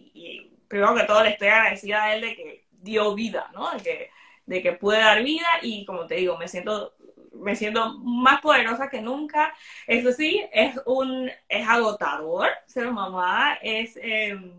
primero 0.68 0.94
que 0.94 1.04
todo 1.04 1.22
le 1.22 1.30
estoy 1.30 1.48
agradecida 1.48 2.04
a 2.04 2.14
él 2.14 2.22
de 2.22 2.36
que 2.36 2.64
dio 2.70 3.14
vida, 3.14 3.50
¿no? 3.54 3.70
De 3.72 3.82
que, 3.82 4.10
de 4.46 4.62
que 4.62 4.72
pude 4.72 4.98
dar 4.98 5.22
vida 5.22 5.46
y 5.62 5.84
como 5.84 6.06
te 6.06 6.16
digo, 6.16 6.36
me 6.38 6.48
siento 6.48 6.94
me 7.34 7.56
siento 7.56 7.98
más 7.98 8.40
poderosa 8.40 8.88
que 8.88 9.00
nunca. 9.02 9.54
Eso 9.86 10.12
sí, 10.12 10.44
es 10.52 10.80
un 10.86 11.30
es 11.48 11.68
agotador 11.68 12.48
ser 12.66 12.90
mamá, 12.90 13.58
es, 13.62 13.98
em, 14.00 14.52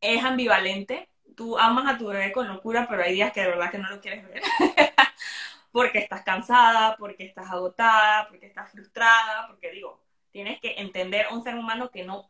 es 0.00 0.24
ambivalente. 0.24 1.08
Tú 1.36 1.58
amas 1.58 1.94
a 1.94 1.98
tu 1.98 2.06
bebé 2.08 2.32
con 2.32 2.48
locura, 2.48 2.86
pero 2.88 3.02
hay 3.02 3.14
días 3.14 3.32
que 3.32 3.40
de 3.42 3.48
verdad 3.48 3.70
que 3.70 3.78
no 3.78 3.88
lo 3.90 4.00
quieres 4.00 4.26
ver. 4.28 4.42
porque 5.72 5.98
estás 5.98 6.22
cansada, 6.22 6.96
porque 6.96 7.24
estás 7.24 7.50
agotada, 7.50 8.28
porque 8.28 8.46
estás 8.46 8.70
frustrada, 8.70 9.46
porque 9.48 9.70
digo, 9.70 10.00
tienes 10.30 10.60
que 10.60 10.74
entender 10.78 11.26
a 11.26 11.34
un 11.34 11.42
ser 11.42 11.54
humano 11.54 11.90
que 11.90 12.04
no 12.04 12.26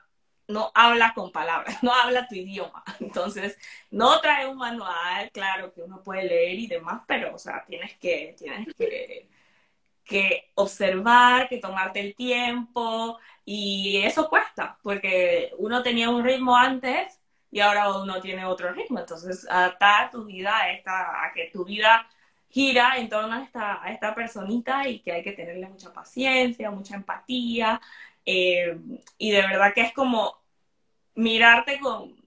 no 0.51 0.73
habla 0.75 1.13
con 1.15 1.33
palabras, 1.33 1.79
no 1.83 1.93
habla 1.95 2.29
tu 2.29 2.35
idioma. 2.35 2.85
Entonces, 3.01 3.59
no 3.91 4.21
trae 4.21 4.49
un 4.49 4.59
manual, 4.59 5.31
claro, 5.33 5.73
que 5.73 5.83
uno 5.83 6.03
puede 6.03 6.25
leer 6.25 6.59
y 6.59 6.67
demás, 6.67 7.03
pero, 7.07 7.35
o 7.35 7.39
sea, 7.39 7.65
tienes 7.67 7.97
que, 7.99 8.35
tienes 8.39 8.75
que, 8.77 9.29
que 10.05 10.51
observar, 10.57 11.49
que 11.49 11.59
tomarte 11.59 12.01
el 12.01 12.15
tiempo 12.15 13.19
y 13.45 13.99
eso 14.05 14.29
cuesta, 14.29 14.79
porque 14.83 15.53
uno 15.59 15.83
tenía 15.83 16.11
un 16.11 16.25
ritmo 16.25 16.57
antes 16.57 17.21
y 17.51 17.61
ahora 17.61 17.93
uno 17.97 18.21
tiene 18.21 18.45
otro 18.45 18.73
ritmo. 18.73 19.01
Entonces, 19.01 19.47
adaptar 19.51 20.11
tu 20.11 20.25
vida 20.25 20.57
a, 20.57 20.73
esta, 20.73 21.25
a 21.25 21.33
que 21.33 21.51
tu 21.53 21.65
vida 21.65 22.09
gira 22.49 22.97
en 22.99 23.09
torno 23.09 23.35
a 23.55 23.91
esta, 23.91 24.15
personita 24.15 24.89
y 24.89 25.01
que 25.01 25.13
hay 25.13 25.23
que 25.23 25.33
tenerle 25.33 25.69
mucha 25.69 25.93
paciencia, 25.93 26.71
mucha 26.71 26.97
empatía. 26.97 27.81
Eh, 28.25 28.79
y 29.19 29.31
de 29.31 29.43
verdad 29.43 29.73
que 29.75 29.83
es 29.83 29.93
como 29.93 30.40
mirarte 31.15 31.79
con... 31.81 32.19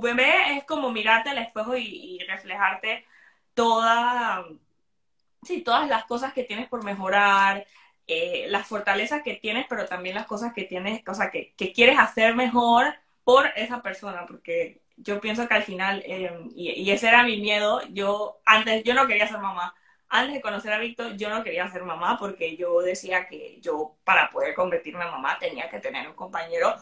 Bebé 0.00 0.56
es 0.56 0.64
como 0.64 0.90
mirarte 0.90 1.30
al 1.30 1.38
espejo 1.38 1.76
y, 1.76 1.84
y 1.84 2.18
reflejarte 2.26 3.04
toda, 3.54 4.44
sí, 5.42 5.62
todas 5.62 5.88
las 5.88 6.04
cosas 6.06 6.32
que 6.32 6.44
tienes 6.44 6.68
por 6.68 6.84
mejorar, 6.84 7.66
eh, 8.06 8.46
las 8.50 8.66
fortalezas 8.68 9.22
que 9.22 9.34
tienes, 9.34 9.66
pero 9.68 9.86
también 9.86 10.14
las 10.14 10.26
cosas 10.26 10.52
que 10.52 10.64
tienes, 10.64 11.02
o 11.08 11.14
sea, 11.14 11.30
que, 11.30 11.54
que 11.56 11.72
quieres 11.72 11.98
hacer 11.98 12.36
mejor 12.36 12.94
por 13.24 13.50
esa 13.56 13.82
persona, 13.82 14.26
porque 14.26 14.82
yo 14.96 15.20
pienso 15.20 15.48
que 15.48 15.54
al 15.54 15.64
final, 15.64 16.02
eh, 16.06 16.30
y, 16.54 16.90
ese 16.90 17.08
era 17.08 17.24
mi 17.24 17.40
miedo, 17.40 17.82
yo 17.90 18.40
antes, 18.44 18.84
yo 18.84 18.94
no 18.94 19.06
quería 19.06 19.26
ser 19.26 19.38
mamá. 19.38 19.74
Antes 20.08 20.34
de 20.34 20.40
conocer 20.40 20.72
a 20.72 20.78
Víctor, 20.78 21.16
yo 21.16 21.28
no 21.30 21.42
quería 21.42 21.68
ser 21.68 21.82
mamá 21.82 22.16
porque 22.18 22.56
yo 22.56 22.80
decía 22.80 23.26
que 23.26 23.58
yo 23.60 23.96
para 24.04 24.30
poder 24.30 24.54
convertirme 24.54 25.04
en 25.04 25.10
mamá 25.10 25.36
tenía 25.40 25.68
que 25.68 25.80
tener 25.80 26.06
un 26.08 26.14
compañero 26.14 26.76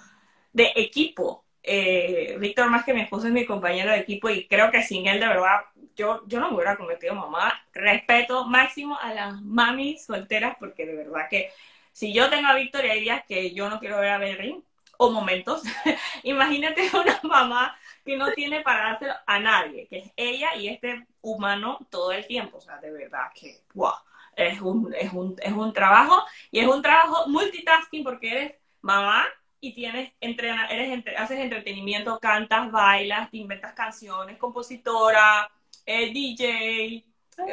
de 0.54 0.72
equipo. 0.76 1.44
Eh, 1.62 2.36
Víctor 2.38 2.70
más 2.70 2.84
que 2.84 2.94
mi 2.94 3.02
esposo 3.02 3.26
es 3.26 3.32
mi 3.32 3.44
compañero 3.44 3.90
de 3.90 3.98
equipo 3.98 4.30
y 4.30 4.46
creo 4.46 4.70
que 4.70 4.82
sin 4.82 5.06
él 5.06 5.18
de 5.18 5.28
verdad 5.28 5.62
yo, 5.96 6.22
yo 6.26 6.40
no 6.40 6.48
me 6.48 6.56
hubiera 6.56 6.76
convertido 6.76 7.14
mamá. 7.14 7.52
Respeto 7.72 8.46
máximo 8.46 8.98
a 8.98 9.12
las 9.12 9.42
mamis 9.42 10.04
solteras 10.06 10.56
porque 10.58 10.86
de 10.86 10.96
verdad 10.96 11.28
que 11.28 11.50
si 11.92 12.12
yo 12.12 12.30
tengo 12.30 12.48
a 12.48 12.54
Víctor 12.54 12.84
hay 12.84 13.00
días 13.00 13.24
que 13.26 13.52
yo 13.52 13.68
no 13.68 13.78
quiero 13.78 14.00
ver 14.00 14.10
a 14.10 14.18
Berry 14.18 14.62
o 14.96 15.10
momentos, 15.10 15.62
imagínate 16.22 16.88
una 16.94 17.20
mamá 17.22 17.76
que 18.04 18.16
no 18.16 18.32
tiene 18.32 18.60
para 18.60 18.90
dárselo 18.90 19.14
a 19.26 19.38
nadie, 19.40 19.86
que 19.88 19.98
es 19.98 20.12
ella 20.16 20.54
y 20.56 20.68
este 20.68 21.06
humano 21.22 21.78
todo 21.90 22.12
el 22.12 22.26
tiempo. 22.26 22.58
O 22.58 22.60
sea, 22.60 22.78
de 22.78 22.90
verdad 22.92 23.28
que, 23.34 23.62
wow, 23.74 23.94
es 24.36 24.60
un, 24.60 24.94
es 24.94 25.12
un, 25.12 25.36
es 25.40 25.52
un 25.52 25.72
trabajo 25.72 26.24
y 26.50 26.60
es 26.60 26.66
un 26.66 26.82
trabajo 26.82 27.28
multitasking 27.28 28.04
porque 28.04 28.30
eres 28.30 28.54
mamá 28.82 29.26
y 29.64 29.72
tienes 29.72 30.12
entrena, 30.20 30.66
eres 30.66 31.03
haces 31.16 31.38
entretenimiento, 31.38 32.18
cantas, 32.20 32.70
bailas, 32.70 33.31
te 33.31 33.38
inventas 33.38 33.72
canciones, 33.72 34.37
compositora, 34.37 35.50
eh, 35.87 36.12
DJ, 36.12 37.03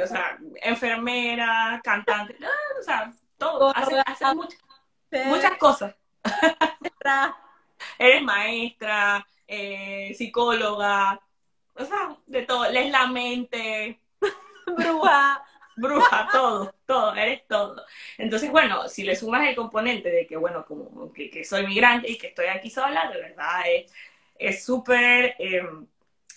o 0.03 0.07
sea, 0.07 0.37
enfermera, 0.61 1.79
cantante, 1.81 2.35
ah, 2.43 2.79
o 2.79 2.83
sea, 2.83 3.13
todo, 3.37 3.73
haces, 3.73 4.03
muchas, 4.35 4.59
muchas 5.27 5.57
cosas. 5.57 5.95
eres 7.97 8.23
maestra, 8.23 9.25
eh, 9.47 10.13
psicóloga, 10.13 11.17
o 11.75 11.85
sea, 11.85 12.17
de 12.27 12.41
todo, 12.41 12.69
lees 12.69 12.91
la 12.91 13.07
mente, 13.07 14.01
bruja, 14.65 15.45
bruja, 15.81 16.27
todo, 16.31 16.73
todo, 16.85 17.15
eres 17.15 17.45
todo. 17.47 17.83
Entonces, 18.17 18.51
bueno, 18.51 18.87
si 18.87 19.03
le 19.03 19.15
sumas 19.15 19.47
el 19.47 19.55
componente 19.55 20.09
de 20.09 20.27
que, 20.27 20.37
bueno, 20.37 20.65
como 20.65 21.11
que, 21.11 21.43
soy 21.43 21.67
migrante 21.67 22.09
y 22.09 22.17
que 22.17 22.27
estoy 22.27 22.47
aquí 22.47 22.69
sola, 22.69 23.09
de 23.11 23.19
verdad 23.19 23.63
es 24.37 24.63
súper, 24.63 25.35
em, 25.39 25.87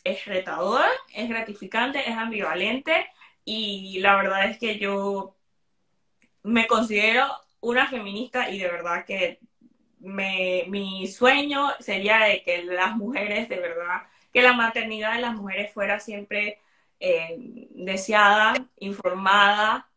es 0.04 0.24
retador, 0.26 0.84
es 1.14 1.28
gratificante, 1.28 2.00
es 2.08 2.16
ambivalente 2.16 3.08
y 3.44 3.98
la 4.00 4.16
verdad 4.16 4.50
es 4.50 4.58
que 4.58 4.78
yo 4.78 5.36
me 6.42 6.66
considero 6.66 7.26
una 7.60 7.86
feminista 7.88 8.50
y 8.50 8.58
de 8.58 8.68
verdad 8.68 9.04
que 9.06 9.40
me, 10.00 10.64
mi 10.68 11.06
sueño 11.06 11.70
sería 11.80 12.18
de 12.18 12.42
que 12.42 12.62
las 12.64 12.96
mujeres, 12.96 13.48
de 13.48 13.58
verdad, 13.58 14.02
que 14.32 14.42
la 14.42 14.52
maternidad 14.52 15.14
de 15.14 15.20
las 15.22 15.34
mujeres 15.34 15.72
fuera 15.72 16.00
siempre 16.00 16.58
eh, 17.00 17.36
deseada, 17.70 18.54
informada 18.78 19.88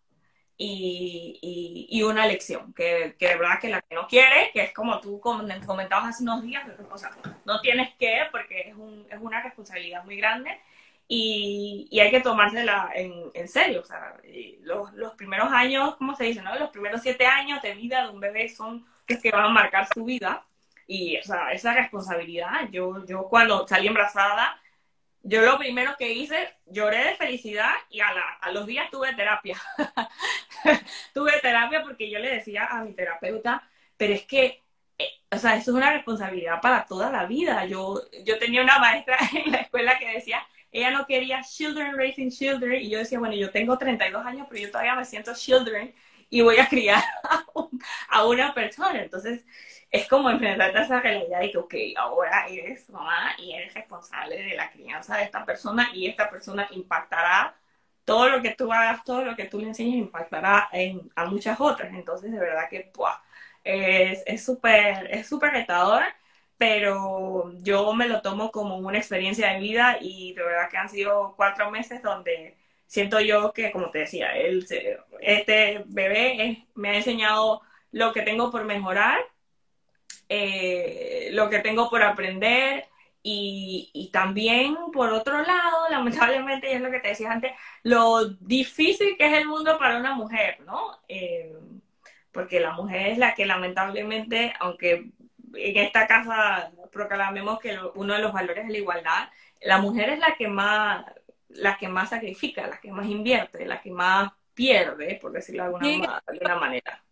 y, 0.57 1.87
y, 1.89 2.03
una 2.03 2.25
lección, 2.25 2.73
que, 2.73 3.15
que, 3.19 3.27
de 3.27 3.37
verdad 3.37 3.59
que 3.61 3.69
la 3.69 3.81
que 3.81 3.95
no 3.95 4.07
quiere, 4.07 4.49
que 4.53 4.63
es 4.63 4.73
como 4.73 4.99
tú 4.99 5.19
comentabas 5.19 6.09
hace 6.09 6.23
unos 6.23 6.41
días, 6.41 6.63
o 6.89 6.97
sea, 6.97 7.11
no 7.45 7.61
tienes 7.61 7.93
que, 7.95 8.21
porque 8.31 8.69
es, 8.69 8.75
un, 8.75 9.05
es 9.09 9.19
una 9.19 9.43
responsabilidad 9.43 10.03
muy 10.03 10.17
grande 10.17 10.59
y, 11.07 11.87
y 11.89 11.99
hay 11.99 12.11
que 12.11 12.21
tomársela 12.21 12.91
en, 12.95 13.31
en 13.33 13.47
serio. 13.47 13.81
O 13.81 13.85
sea, 13.85 14.17
los, 14.61 14.93
los, 14.93 15.13
primeros 15.13 15.51
años, 15.51 15.95
¿cómo 15.97 16.15
se 16.15 16.25
dice? 16.25 16.41
No? 16.41 16.57
Los 16.57 16.69
primeros 16.69 17.01
siete 17.01 17.25
años 17.25 17.61
de 17.61 17.75
vida 17.75 18.03
de 18.03 18.09
un 18.09 18.19
bebé 18.19 18.49
son 18.49 18.85
los 19.07 19.19
que 19.21 19.31
van 19.31 19.45
a 19.45 19.49
marcar 19.49 19.87
su 19.93 20.03
vida. 20.05 20.43
Y 20.87 21.17
o 21.17 21.23
sea, 21.23 21.51
esa 21.51 21.73
responsabilidad, 21.73 22.69
yo, 22.71 23.05
yo 23.05 23.23
cuando 23.29 23.67
salí 23.67 23.87
embarazada, 23.87 24.59
yo 25.27 25.41
lo 25.41 25.57
primero 25.57 25.95
que 25.97 26.13
hice, 26.13 26.55
lloré 26.65 27.03
de 27.03 27.15
felicidad 27.15 27.73
y 27.89 27.99
a, 27.99 28.13
la, 28.13 28.21
a 28.39 28.51
los 28.51 28.65
días 28.65 28.89
tuve 28.89 29.13
terapia. 29.13 29.61
tuve 31.13 31.33
terapia 31.41 31.83
porque 31.83 32.09
yo 32.09 32.19
le 32.19 32.29
decía 32.29 32.65
a 32.65 32.81
mi 32.81 32.93
terapeuta, 32.93 33.69
pero 33.97 34.13
es 34.13 34.23
que, 34.23 34.63
eh, 34.97 35.09
o 35.29 35.37
sea, 35.37 35.57
eso 35.57 35.71
es 35.71 35.77
una 35.77 35.91
responsabilidad 35.91 36.61
para 36.61 36.85
toda 36.85 37.11
la 37.11 37.25
vida. 37.25 37.65
Yo, 37.65 38.01
yo 38.23 38.39
tenía 38.39 38.61
una 38.61 38.79
maestra 38.79 39.17
en 39.45 39.51
la 39.51 39.57
escuela 39.57 39.99
que 39.99 40.13
decía, 40.13 40.41
ella 40.71 40.91
no 40.91 41.05
quería 41.05 41.41
children 41.41 41.97
raising 41.97 42.31
children 42.31 42.81
y 42.81 42.89
yo 42.89 42.99
decía, 42.99 43.19
bueno, 43.19 43.35
yo 43.35 43.51
tengo 43.51 43.77
32 43.77 44.25
años, 44.25 44.47
pero 44.49 44.61
yo 44.61 44.71
todavía 44.71 44.95
me 44.95 45.03
siento 45.03 45.33
children 45.35 45.93
y 46.29 46.39
voy 46.39 46.57
a 46.57 46.69
criar 46.69 47.03
a, 48.09 48.25
una 48.25 48.53
persona. 48.53 49.01
Entonces, 49.01 49.45
es 49.91 50.07
como 50.07 50.29
enfrentarte 50.29 50.77
a 50.79 50.81
esa 50.83 50.99
realidad 51.01 51.39
de 51.41 51.51
que, 51.51 51.57
ok, 51.57 51.73
ahora 51.97 52.47
eres 52.47 52.89
mamá 52.89 53.35
y 53.37 53.53
eres 53.53 53.73
responsable 53.73 54.41
de 54.41 54.55
la 54.55 54.69
crianza 54.71 55.17
de 55.17 55.23
esta 55.23 55.45
persona 55.45 55.89
y 55.93 56.07
esta 56.07 56.29
persona 56.29 56.67
impactará 56.71 57.55
todo 58.05 58.29
lo 58.29 58.41
que 58.41 58.51
tú 58.51 58.71
hagas, 58.71 59.03
todo 59.03 59.23
lo 59.23 59.35
que 59.35 59.45
tú 59.45 59.59
le 59.59 59.67
enseñes 59.67 59.95
impactará 59.95 60.69
en, 60.71 61.11
a 61.15 61.25
muchas 61.25 61.59
otras. 61.59 61.93
Entonces, 61.93 62.31
de 62.31 62.39
verdad 62.39 62.69
que, 62.69 62.91
es 63.63 64.45
súper, 64.45 65.07
es 65.11 65.27
súper 65.27 65.51
retador 65.51 66.03
pero 66.57 67.51
yo 67.61 67.93
me 67.93 68.07
lo 68.07 68.21
tomo 68.21 68.51
como 68.51 68.77
una 68.77 68.97
experiencia 68.97 69.53
de 69.53 69.59
vida 69.59 69.97
y 70.01 70.33
de 70.33 70.43
verdad 70.43 70.69
que 70.69 70.77
han 70.77 70.89
sido 70.89 71.33
cuatro 71.35 71.71
meses 71.71 72.01
donde 72.01 72.57
siento 72.85 73.19
yo 73.19 73.53
que, 73.53 73.71
como 73.71 73.91
te 73.91 73.99
decía, 73.99 74.35
el, 74.35 74.65
este 75.21 75.83
bebé 75.87 76.65
me 76.75 76.89
ha 76.89 76.95
enseñado 76.97 77.61
lo 77.91 78.11
que 78.13 78.21
tengo 78.23 78.51
por 78.51 78.65
mejorar, 78.65 79.19
eh, 80.29 81.29
lo 81.31 81.49
que 81.49 81.59
tengo 81.59 81.89
por 81.89 82.03
aprender 82.03 82.85
y, 83.23 83.89
y, 83.93 84.09
también, 84.11 84.75
por 84.93 85.11
otro 85.11 85.41
lado, 85.41 85.87
lamentablemente, 85.89 86.69
y 86.69 86.73
es 86.73 86.81
lo 86.81 86.91
que 86.91 86.99
te 86.99 87.09
decía 87.09 87.31
antes, 87.31 87.51
lo 87.83 88.25
difícil 88.25 89.17
que 89.17 89.27
es 89.27 89.33
el 89.33 89.47
mundo 89.47 89.77
para 89.77 89.97
una 89.97 90.15
mujer, 90.15 90.59
¿no? 90.61 90.99
Eh, 91.07 91.53
porque 92.31 92.59
la 92.59 92.71
mujer 92.71 93.07
es 93.07 93.17
la 93.17 93.33
que 93.33 93.45
lamentablemente, 93.45 94.53
aunque 94.59 95.11
en 95.53 95.77
esta 95.77 96.07
casa 96.07 96.71
proclamemos 96.91 97.59
que 97.59 97.77
uno 97.95 98.13
de 98.13 98.19
los 98.19 98.33
valores 98.33 98.65
es 98.65 98.71
la 98.71 98.77
igualdad, 98.77 99.29
la 99.61 99.79
mujer 99.79 100.09
es 100.09 100.19
la 100.19 100.35
que 100.35 100.47
más, 100.47 101.05
la 101.49 101.77
que 101.77 101.87
más 101.87 102.09
sacrifica, 102.09 102.67
la 102.67 102.79
que 102.79 102.91
más 102.91 103.07
invierte, 103.07 103.65
la 103.65 103.81
que 103.81 103.91
más 103.91 104.31
pierde, 104.53 105.17
por 105.21 105.31
decirlo 105.31 105.63
de 105.63 105.67
alguna, 105.67 106.21
de 106.27 106.55
manera. 106.55 107.03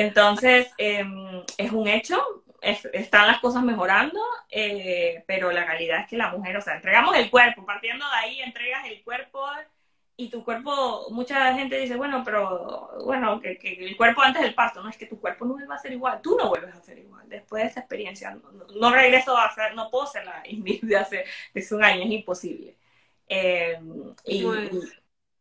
Entonces, 0.00 0.72
em, 0.78 1.42
es 1.58 1.72
un 1.72 1.86
hecho, 1.86 2.42
están 2.62 3.26
las 3.26 3.40
cosas 3.40 3.62
mejorando, 3.62 4.20
eh, 4.50 5.24
pero 5.26 5.52
la 5.52 5.64
realidad 5.64 6.00
es 6.00 6.08
que 6.08 6.16
la 6.16 6.30
mujer, 6.30 6.56
o 6.56 6.60
sea, 6.60 6.76
entregamos 6.76 7.16
el 7.16 7.30
cuerpo, 7.30 7.66
partiendo 7.66 8.04
de 8.06 8.16
ahí, 8.16 8.40
entregas 8.40 8.86
el 8.86 9.02
cuerpo 9.02 9.46
y 10.16 10.28
tu 10.30 10.44
cuerpo, 10.44 11.08
mucha 11.10 11.54
gente 11.54 11.78
dice, 11.78 11.96
bueno, 11.96 12.22
pero 12.24 12.90
bueno, 13.04 13.40
que, 13.40 13.58
el 13.62 13.96
cuerpo 13.96 14.22
antes 14.22 14.42
del 14.42 14.54
parto, 14.54 14.82
no 14.82 14.88
es 14.88 14.96
que 14.96 15.06
tu 15.06 15.20
cuerpo 15.20 15.44
no 15.44 15.54
vuelva 15.54 15.74
a 15.74 15.78
ser 15.78 15.92
igual, 15.92 16.20
tú 16.22 16.36
no 16.36 16.48
vuelves 16.48 16.74
a 16.74 16.80
ser 16.80 16.98
igual 16.98 17.28
después 17.28 17.62
de 17.62 17.68
esa 17.68 17.80
experiencia. 17.80 18.38
No, 18.78 18.90
regreso 18.92 19.36
a 19.36 19.46
hacer, 19.46 19.74
no 19.74 19.90
puedo 19.90 20.06
ser 20.06 20.24
la 20.24 20.42
Ingrid 20.48 20.82
de 20.82 20.96
hace, 20.96 21.24
un 21.72 21.84
año, 21.84 22.04
es 22.04 22.10
imposible. 22.10 22.76
Eh, 23.28 23.78
y, 24.24 24.46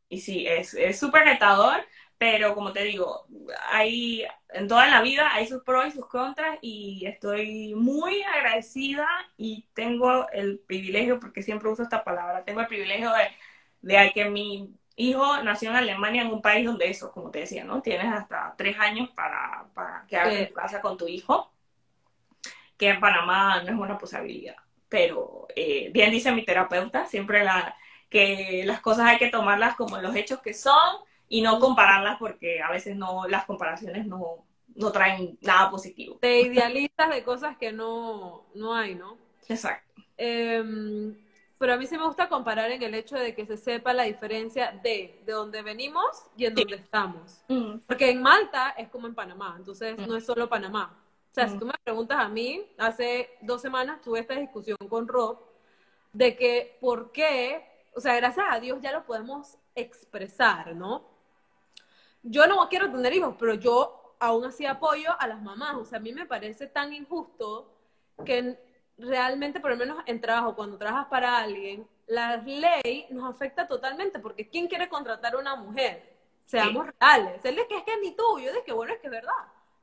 y, 0.09 0.19
sí, 0.19 0.45
es 0.47 0.99
súper 0.99 1.23
retador, 1.23 1.83
pero 2.19 2.53
como 2.53 2.71
te 2.71 2.83
digo, 2.83 3.25
hay, 3.71 4.23
en 4.49 4.67
toda 4.67 4.87
la 4.87 5.01
vida 5.01 5.33
hay 5.33 5.47
sus 5.47 5.63
pros 5.63 5.87
y 5.87 5.91
sus 5.91 6.05
contras 6.05 6.59
y 6.61 7.07
estoy 7.07 7.73
muy 7.75 8.21
agradecida 8.21 9.07
y 9.37 9.65
tengo 9.73 10.29
el 10.29 10.59
privilegio, 10.59 11.19
porque 11.19 11.41
siempre 11.41 11.69
uso 11.69 11.81
esta 11.81 12.03
palabra, 12.03 12.45
tengo 12.45 12.61
el 12.61 12.67
privilegio 12.67 13.11
de 13.11 13.29
de 13.81 14.11
que 14.13 14.25
mi 14.29 14.73
hijo 14.95 15.41
nació 15.43 15.69
en 15.69 15.77
Alemania, 15.77 16.23
en 16.23 16.31
un 16.31 16.41
país 16.41 16.65
donde 16.65 16.89
eso, 16.89 17.11
como 17.11 17.31
te 17.31 17.39
decía, 17.39 17.63
¿no? 17.63 17.81
Tienes 17.81 18.11
hasta 18.11 18.53
tres 18.57 18.77
años 18.79 19.09
para, 19.11 19.67
para 19.73 20.05
quedarte 20.07 20.43
en 20.43 20.53
casa 20.53 20.81
con 20.81 20.97
tu 20.97 21.07
hijo, 21.07 21.51
que 22.77 22.89
en 22.89 22.99
Panamá 22.99 23.61
no 23.63 23.71
es 23.71 23.79
una 23.79 23.97
posibilidad. 23.97 24.55
Pero 24.89 25.47
eh, 25.55 25.89
bien 25.93 26.11
dice 26.11 26.31
mi 26.31 26.43
terapeuta, 26.43 27.05
siempre 27.05 27.43
la, 27.43 27.75
que 28.09 28.63
las 28.65 28.81
cosas 28.81 29.07
hay 29.07 29.17
que 29.17 29.29
tomarlas 29.29 29.75
como 29.75 29.97
los 29.99 30.15
hechos 30.15 30.41
que 30.41 30.53
son 30.53 30.97
y 31.29 31.41
no 31.41 31.59
compararlas 31.59 32.17
porque 32.17 32.61
a 32.61 32.71
veces 32.71 32.95
no, 32.97 33.27
las 33.27 33.45
comparaciones 33.45 34.05
no, 34.07 34.45
no 34.75 34.91
traen 34.91 35.37
nada 35.41 35.69
positivo. 35.69 36.17
Te 36.19 36.41
idealistas 36.41 37.09
de 37.09 37.23
cosas 37.23 37.55
que 37.57 37.71
no, 37.71 38.45
no 38.55 38.73
hay, 38.75 38.95
¿no? 38.95 39.17
Exacto. 39.47 40.01
Em, 40.17 41.15
pero 41.57 41.73
a 41.73 41.77
mí 41.77 41.85
sí 41.85 41.97
me 41.97 42.05
gusta 42.05 42.29
comparar 42.29 42.71
en 42.71 42.81
el 42.81 42.93
hecho 42.95 43.15
de 43.17 43.35
que 43.35 43.45
se 43.45 43.57
sepa 43.57 43.93
la 43.93 44.03
diferencia 44.03 44.71
de, 44.83 45.21
de 45.25 45.31
dónde 45.33 45.61
venimos 45.61 46.05
y 46.37 46.45
en 46.45 46.55
dónde 46.55 46.75
estamos. 46.75 47.41
Mm. 47.47 47.79
Porque 47.85 48.09
en 48.11 48.21
Malta 48.21 48.69
es 48.77 48.87
como 48.89 49.07
en 49.07 49.15
Panamá, 49.15 49.55
entonces 49.57 49.97
Mm. 49.97 50.07
no 50.07 50.15
es 50.15 50.25
solo 50.25 50.47
Panamá. 50.49 50.97
O 51.31 51.33
sea, 51.33 51.47
si 51.47 51.55
Mm. 51.55 51.59
tú 51.59 51.65
me 51.67 51.73
preguntas 51.83 52.17
a 52.19 52.27
mí, 52.29 52.65
hace 52.77 53.29
dos 53.41 53.61
semanas 53.61 54.01
tuve 54.01 54.19
esta 54.19 54.35
discusión 54.35 54.77
con 54.89 55.07
Rob 55.07 55.37
de 56.13 56.35
que 56.35 56.77
por 56.81 57.11
qué, 57.11 57.63
o 57.95 57.99
sea, 58.01 58.15
gracias 58.15 58.45
a 58.49 58.59
Dios 58.59 58.79
ya 58.81 58.91
lo 58.91 59.03
podemos 59.05 59.57
expresar, 59.75 60.75
¿no? 60.75 61.03
Yo 62.23 62.47
no 62.47 62.67
quiero 62.69 62.91
tener 62.91 63.13
hijos, 63.13 63.35
pero 63.39 63.53
yo 63.53 64.15
aún 64.19 64.45
así 64.45 64.65
apoyo 64.65 65.11
a 65.19 65.27
las 65.27 65.41
mamás. 65.41 65.75
O 65.75 65.85
sea, 65.85 65.97
a 65.97 66.01
mí 66.01 66.11
me 66.13 66.25
parece 66.25 66.67
tan 66.67 66.93
injusto 66.93 67.71
que 68.25 68.57
realmente, 68.97 69.59
por 69.59 69.71
lo 69.71 69.77
menos 69.77 70.03
en 70.05 70.19
trabajo, 70.19 70.55
cuando 70.55 70.77
trabajas 70.77 71.07
para 71.07 71.37
alguien, 71.37 71.87
la 72.07 72.37
ley 72.37 73.07
nos 73.11 73.29
afecta 73.29 73.67
totalmente, 73.67 74.19
porque 74.19 74.49
¿quién 74.49 74.67
quiere 74.67 74.89
contratar 74.89 75.35
a 75.35 75.37
una 75.37 75.55
mujer? 75.55 76.17
Seamos 76.43 76.87
reales. 76.99 77.45
Él 77.45 77.55
dice 77.55 77.67
que 77.67 77.77
es 77.77 77.83
que 77.83 77.97
ni 78.01 78.11
tú, 78.15 78.39
yo 78.39 78.49
dije 78.51 78.63
que 78.65 78.73
bueno, 78.73 78.93
es 78.93 78.99
que 78.99 79.07
es 79.07 79.11
verdad. 79.11 79.31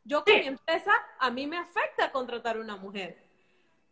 Yo 0.04 0.24
con 0.24 0.34
Sí. 0.34 0.40
mi 0.40 0.46
empresa, 0.48 0.92
a 1.18 1.30
mí 1.30 1.46
me 1.46 1.56
afecta 1.58 2.12
contratar 2.12 2.56
a 2.56 2.60
una 2.60 2.76
mujer. 2.76 3.24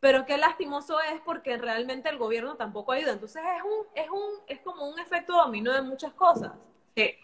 Pero 0.01 0.27
qué 0.27 0.37
lastimoso 0.37 1.01
es 1.01 1.21
porque 1.23 1.57
realmente 1.57 2.09
el 2.09 2.19
gobierno 2.19 2.57
tampoco 2.57 2.93
ayuda. 2.93 3.13
Entonces 3.13 3.43
es 3.57 3.63
un, 3.63 3.87
es 3.95 4.11
un, 4.11 4.31
es 4.49 4.61
como 4.61 4.89
un 4.89 4.99
efecto 4.99 5.33
dominó 5.33 5.73
de 5.73 5.83
muchas 5.83 6.13
cosas. 6.13 6.53
Sí. 6.95 7.15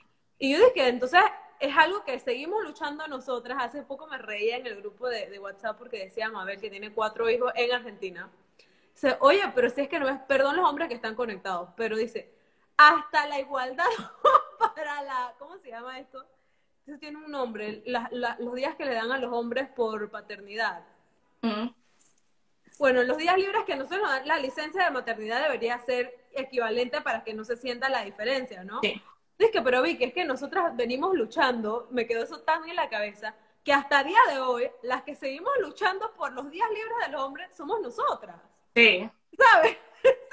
Y 0.40 0.52
yo 0.52 0.58
dije, 0.64 0.88
entonces 0.88 1.20
es 1.60 1.76
algo 1.76 2.02
que 2.04 2.18
seguimos 2.18 2.64
luchando 2.64 3.06
nosotras. 3.06 3.58
Hace 3.60 3.82
poco 3.82 4.06
me 4.06 4.16
reía 4.18 4.56
en 4.56 4.66
el 4.66 4.76
grupo 4.76 5.06
de, 5.08 5.28
de 5.28 5.38
WhatsApp 5.38 5.76
porque 5.78 5.98
decía 6.04 6.30
Mabel 6.30 6.58
que 6.60 6.70
tiene 6.70 6.92
cuatro 6.92 7.28
hijos 7.30 7.52
en 7.54 7.70
Argentina. 7.72 8.28
Dice, 8.94 9.16
oye, 9.20 9.42
pero 9.54 9.68
si 9.70 9.82
es 9.82 9.88
que 9.88 10.00
no 10.00 10.08
es, 10.08 10.18
perdón 10.22 10.56
los 10.56 10.68
hombres 10.68 10.88
que 10.88 10.94
están 10.94 11.14
conectados, 11.14 11.68
pero 11.76 11.96
dice, 11.96 12.32
hasta 12.76 13.26
la 13.26 13.38
igualdad 13.38 13.84
para 14.74 15.02
la, 15.02 15.34
¿cómo 15.38 15.58
se 15.58 15.68
llama 15.68 15.98
esto? 16.00 16.26
Eso 16.86 16.98
tiene 16.98 17.18
un 17.18 17.30
nombre, 17.30 17.82
la- 17.84 18.08
la- 18.10 18.36
los 18.40 18.54
días 18.54 18.74
que 18.76 18.86
le 18.86 18.94
dan 18.94 19.12
a 19.12 19.18
los 19.18 19.30
hombres 19.32 19.68
por 19.68 20.10
paternidad. 20.10 20.82
Mm. 21.42 21.68
Bueno, 22.78 23.02
los 23.02 23.18
días 23.18 23.36
libres 23.36 23.64
que 23.66 23.76
nosotros 23.76 24.00
nos 24.00 24.10
dan, 24.10 24.26
la 24.26 24.38
licencia 24.38 24.84
de 24.84 24.90
maternidad 24.90 25.42
debería 25.42 25.78
ser 25.80 26.18
equivalente 26.32 27.02
para 27.02 27.22
que 27.24 27.34
no 27.34 27.44
se 27.44 27.56
sienta 27.56 27.90
la 27.90 28.02
diferencia, 28.04 28.64
¿no? 28.64 28.80
Sí. 28.82 29.00
Es 29.40 29.50
que, 29.50 29.62
pero 29.62 29.82
vi 29.82 29.96
que 29.96 30.06
es 30.06 30.12
que 30.12 30.24
nosotras 30.24 30.76
venimos 30.76 31.14
luchando, 31.14 31.88
me 31.90 32.06
quedó 32.06 32.22
eso 32.24 32.40
tan 32.40 32.68
en 32.68 32.76
la 32.76 32.88
cabeza, 32.88 33.34
que 33.64 33.72
hasta 33.72 34.04
día 34.04 34.18
de 34.30 34.38
hoy, 34.40 34.70
las 34.82 35.02
que 35.02 35.14
seguimos 35.14 35.52
luchando 35.60 36.12
por 36.14 36.32
los 36.32 36.50
días 36.50 36.68
libres 36.70 37.06
de 37.06 37.12
los 37.12 37.22
hombres 37.22 37.54
somos 37.56 37.80
nosotras, 37.80 38.36
Sí. 38.74 39.08
¿sabes? 39.38 39.76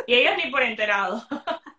Y 0.06 0.14
ellos 0.14 0.34
ni 0.44 0.52
por 0.52 0.62
enterado. 0.62 1.22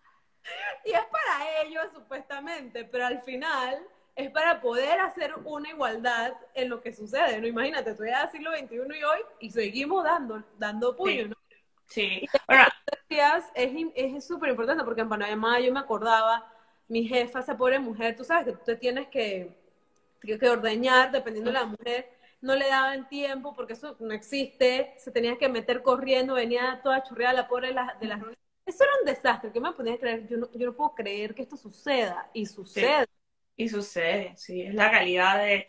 Y 0.85 0.93
es 0.93 1.05
para 1.05 1.61
ellos, 1.63 1.85
supuestamente, 1.93 2.85
pero 2.85 3.05
al 3.05 3.21
final 3.21 3.79
es 4.17 4.31
para 4.31 4.59
poder 4.63 4.99
hacer 5.01 5.35
una 5.45 5.69
igualdad 5.69 6.33
en 6.55 6.71
lo 6.71 6.81
que 6.81 6.95
sucede, 6.95 7.39
¿no? 7.41 7.47
Imagínate, 7.47 7.91
estoy 7.91 8.09
en 8.09 8.15
el 8.15 8.31
siglo 8.31 8.51
XXI 8.57 8.99
y 8.99 9.05
hoy, 9.05 9.19
y 9.41 9.51
seguimos 9.51 10.05
dando, 10.05 10.43
dando 10.57 10.97
puño, 10.97 11.25
Sí. 11.25 11.29
¿no? 11.29 11.37
Sí. 11.87 12.29
Es 13.95 14.27
súper 14.27 14.51
importante 14.51 14.85
porque 14.85 15.03
en 15.03 15.09
Panamá 15.11 15.61
yo 15.61 15.73
me 15.73 15.81
acordaba, 15.81 16.51
mi 16.89 17.07
jefa, 17.07 17.41
esa 17.41 17.57
pobre 17.57 17.79
mujer, 17.79 18.17
tú 18.17 18.25
sabes 18.25 18.47
que 18.47 18.53
tú 18.53 18.65
te 18.65 18.77
tienes 18.77 19.09
que, 19.09 19.51
que, 20.21 20.39
que 20.39 20.49
ordeñar 20.51 21.13
dependiendo 21.13 21.51
de 21.51 21.59
la 21.59 21.67
mujer, 21.67 22.11
no 22.41 22.55
le 22.57 22.69
daban 22.69 23.09
tiempo 23.09 23.55
porque 23.55 23.75
eso 23.75 23.97
no 24.01 24.13
existe, 24.15 24.95
se 24.99 25.11
tenía 25.13 25.39
que 25.39 25.49
meter 25.49 25.83
corriendo, 25.83 26.35
venía 26.35 26.81
toda 26.83 27.03
churreada 27.03 27.35
la 27.35 27.49
pobre 27.49 27.69
de 27.69 27.75
las, 27.75 28.01
de 28.01 28.07
las. 28.07 28.21
Eso 28.67 28.85
era 28.85 28.93
un 29.01 29.07
desastre, 29.07 29.53
que 29.53 29.61
me 29.61 29.73
ponía 29.73 29.95
a 29.95 29.99
creer, 29.99 30.27
yo 30.29 30.37
no, 30.39 30.51
yo 30.53 30.67
no 30.67 30.75
puedo 30.77 30.95
creer 30.95 31.35
que 31.35 31.43
esto 31.43 31.57
suceda, 31.57 32.31
y 32.35 32.47
sucede. 32.47 33.07
y 33.57 33.69
sucede, 33.69 34.35
sí, 34.37 34.63
es 34.63 34.75
la 34.75 34.89
realidad 34.91 35.39
de, 35.39 35.69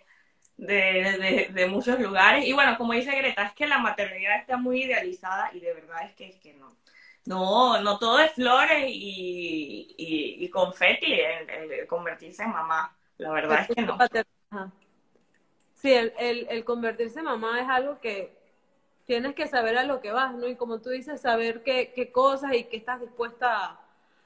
de, 0.57 0.75
de- 1.19 1.49
de 1.53 1.67
muchos 1.67 1.99
lugares. 1.99 2.45
Y 2.47 2.53
bueno, 2.53 2.77
como 2.77 2.93
dice 2.93 3.15
Greta, 3.15 3.43
es 3.47 3.53
que 3.53 3.67
la 3.67 3.79
maternidad 3.79 4.39
está 4.39 4.57
muy 4.57 4.83
idealizada 4.85 5.51
y 5.53 5.59
de 5.61 5.73
verdad 5.73 6.03
es 6.05 6.15
que, 6.15 6.27
es 6.29 6.37
que 6.39 6.53
no. 6.55 6.77
No, 7.29 7.79
no 7.81 7.99
todo 7.99 8.19
es 8.19 8.31
flores 8.33 8.85
y, 8.87 9.95
y, 9.97 10.45
y 10.45 10.49
confeti 10.49 11.13
el, 11.13 11.49
el 11.49 11.87
convertirse 11.87 12.43
en 12.43 12.49
mamá. 12.51 12.97
La 13.17 13.31
verdad 13.31 13.61
es 13.61 13.75
que 13.75 13.81
no. 13.83 13.97
Sí, 15.75 15.93
el, 15.93 16.13
el, 16.19 16.47
el 16.49 16.65
convertirse 16.65 17.19
en 17.19 17.25
mamá 17.25 17.61
es 17.61 17.69
algo 17.69 17.99
que 17.99 18.37
tienes 19.05 19.35
que 19.35 19.47
saber 19.47 19.77
a 19.77 19.83
lo 19.85 20.01
que 20.01 20.11
vas, 20.11 20.35
¿no? 20.35 20.47
Y 20.47 20.55
como 20.55 20.81
tú 20.81 20.89
dices, 20.89 21.21
saber 21.21 21.63
qué, 21.63 21.93
qué 21.95 22.11
cosas 22.11 22.53
y 22.55 22.65
qué 22.65 22.77
estás 22.77 23.01
dispuesta 23.01 23.65
a, 23.65 23.81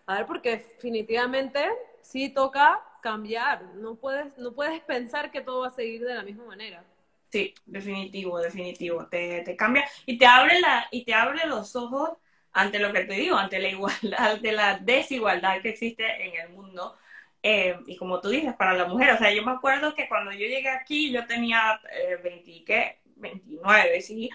a 0.08 0.16
ver, 0.18 0.26
porque 0.28 0.52
definitivamente 0.58 1.66
sí 2.02 2.30
toca 2.30 2.82
cambiar. 3.02 3.64
No 3.76 3.96
puedes, 3.96 4.38
no 4.38 4.54
puedes 4.54 4.82
pensar 4.84 5.32
que 5.32 5.42
todo 5.42 5.62
va 5.62 5.68
a 5.68 5.72
seguir 5.72 6.06
de 6.06 6.16
la 6.16 6.24
misma 6.24 6.46
manera. 6.46 6.84
Sí, 7.32 7.54
definitivo, 7.66 8.40
definitivo. 8.40 9.08
Te, 9.08 9.42
te 9.44 9.56
cambia 9.56 9.86
y 10.06 10.18
te 10.18 10.26
abre 10.28 10.60
la, 10.62 10.88
y 10.92 11.04
te 11.04 11.14
abre 11.16 11.48
los 11.48 11.76
ojos 11.76 12.12
ante 12.54 12.80
lo 12.80 12.94
que 12.94 13.06
te 13.06 13.14
digo, 13.16 13.38
ante 13.38 13.60
la 13.60 13.70
igualdad, 13.70 14.14
ante 14.34 14.52
la 14.52 14.78
desigualdad 14.80 15.62
que 15.62 15.70
existe 15.70 16.06
en 16.26 16.36
el 16.42 16.50
mundo. 16.50 16.96
Eh, 17.42 17.78
y 17.88 17.98
como 17.98 18.22
tú 18.22 18.30
dices, 18.30 18.54
para 18.56 18.74
la 18.74 18.86
mujer, 18.86 19.12
o 19.12 19.18
sea, 19.18 19.32
yo 19.34 19.44
me 19.44 19.52
acuerdo 19.52 19.94
que 19.96 20.08
cuando 20.08 20.32
yo 20.32 20.40
llegué 20.48 20.70
aquí, 20.70 21.12
yo 21.12 21.26
tenía 21.28 21.80
eh, 21.92 22.18
20, 22.24 22.64
¿qué? 22.66 23.00
29, 23.16 24.02
sí. 24.02 24.30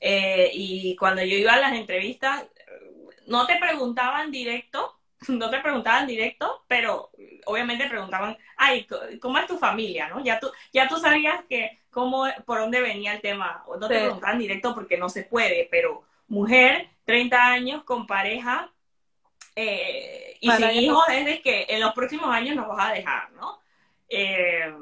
Eh, 0.00 0.50
y 0.54 0.96
cuando 0.96 1.22
yo 1.24 1.36
iba 1.36 1.54
a 1.54 1.60
las 1.60 1.72
entrevistas, 1.74 2.44
no 3.26 3.46
te 3.46 3.56
preguntaban 3.58 4.30
directo, 4.30 4.98
no 5.28 5.50
te 5.50 5.58
preguntaban 5.60 6.06
directo, 6.06 6.64
pero 6.68 7.10
obviamente 7.46 7.88
preguntaban, 7.88 8.36
ay, 8.56 8.86
¿cómo 9.20 9.38
es 9.38 9.46
tu 9.46 9.58
familia? 9.58 10.08
¿no? 10.08 10.22
Ya 10.24 10.40
tú, 10.40 10.50
ya 10.72 10.88
tú 10.88 10.96
sabías 10.96 11.44
que 11.48 11.80
cómo, 11.90 12.26
por 12.46 12.58
dónde 12.60 12.80
venía 12.80 13.14
el 13.14 13.20
tema. 13.20 13.62
O 13.66 13.76
no 13.76 13.90
te 13.90 13.98
Sí. 13.98 14.00
preguntaban 14.00 14.38
directo 14.38 14.74
porque 14.74 14.96
no 14.98 15.08
se 15.08 15.24
puede, 15.24 15.68
pero 15.70 16.04
mujer, 16.30 16.88
30 17.04 17.46
años 17.46 17.84
con 17.84 18.06
pareja 18.06 18.72
eh, 19.56 20.38
y 20.40 20.46
Para 20.46 20.70
sin 20.70 20.82
hijos 20.82 21.04
es 21.10 21.26
de 21.26 21.42
que 21.42 21.66
en 21.68 21.80
los 21.80 21.92
próximos 21.92 22.30
años 22.30 22.56
nos 22.56 22.68
vas 22.68 22.88
a 22.88 22.92
dejar, 22.94 23.32
¿no? 23.32 23.60
Eh, 24.08 24.72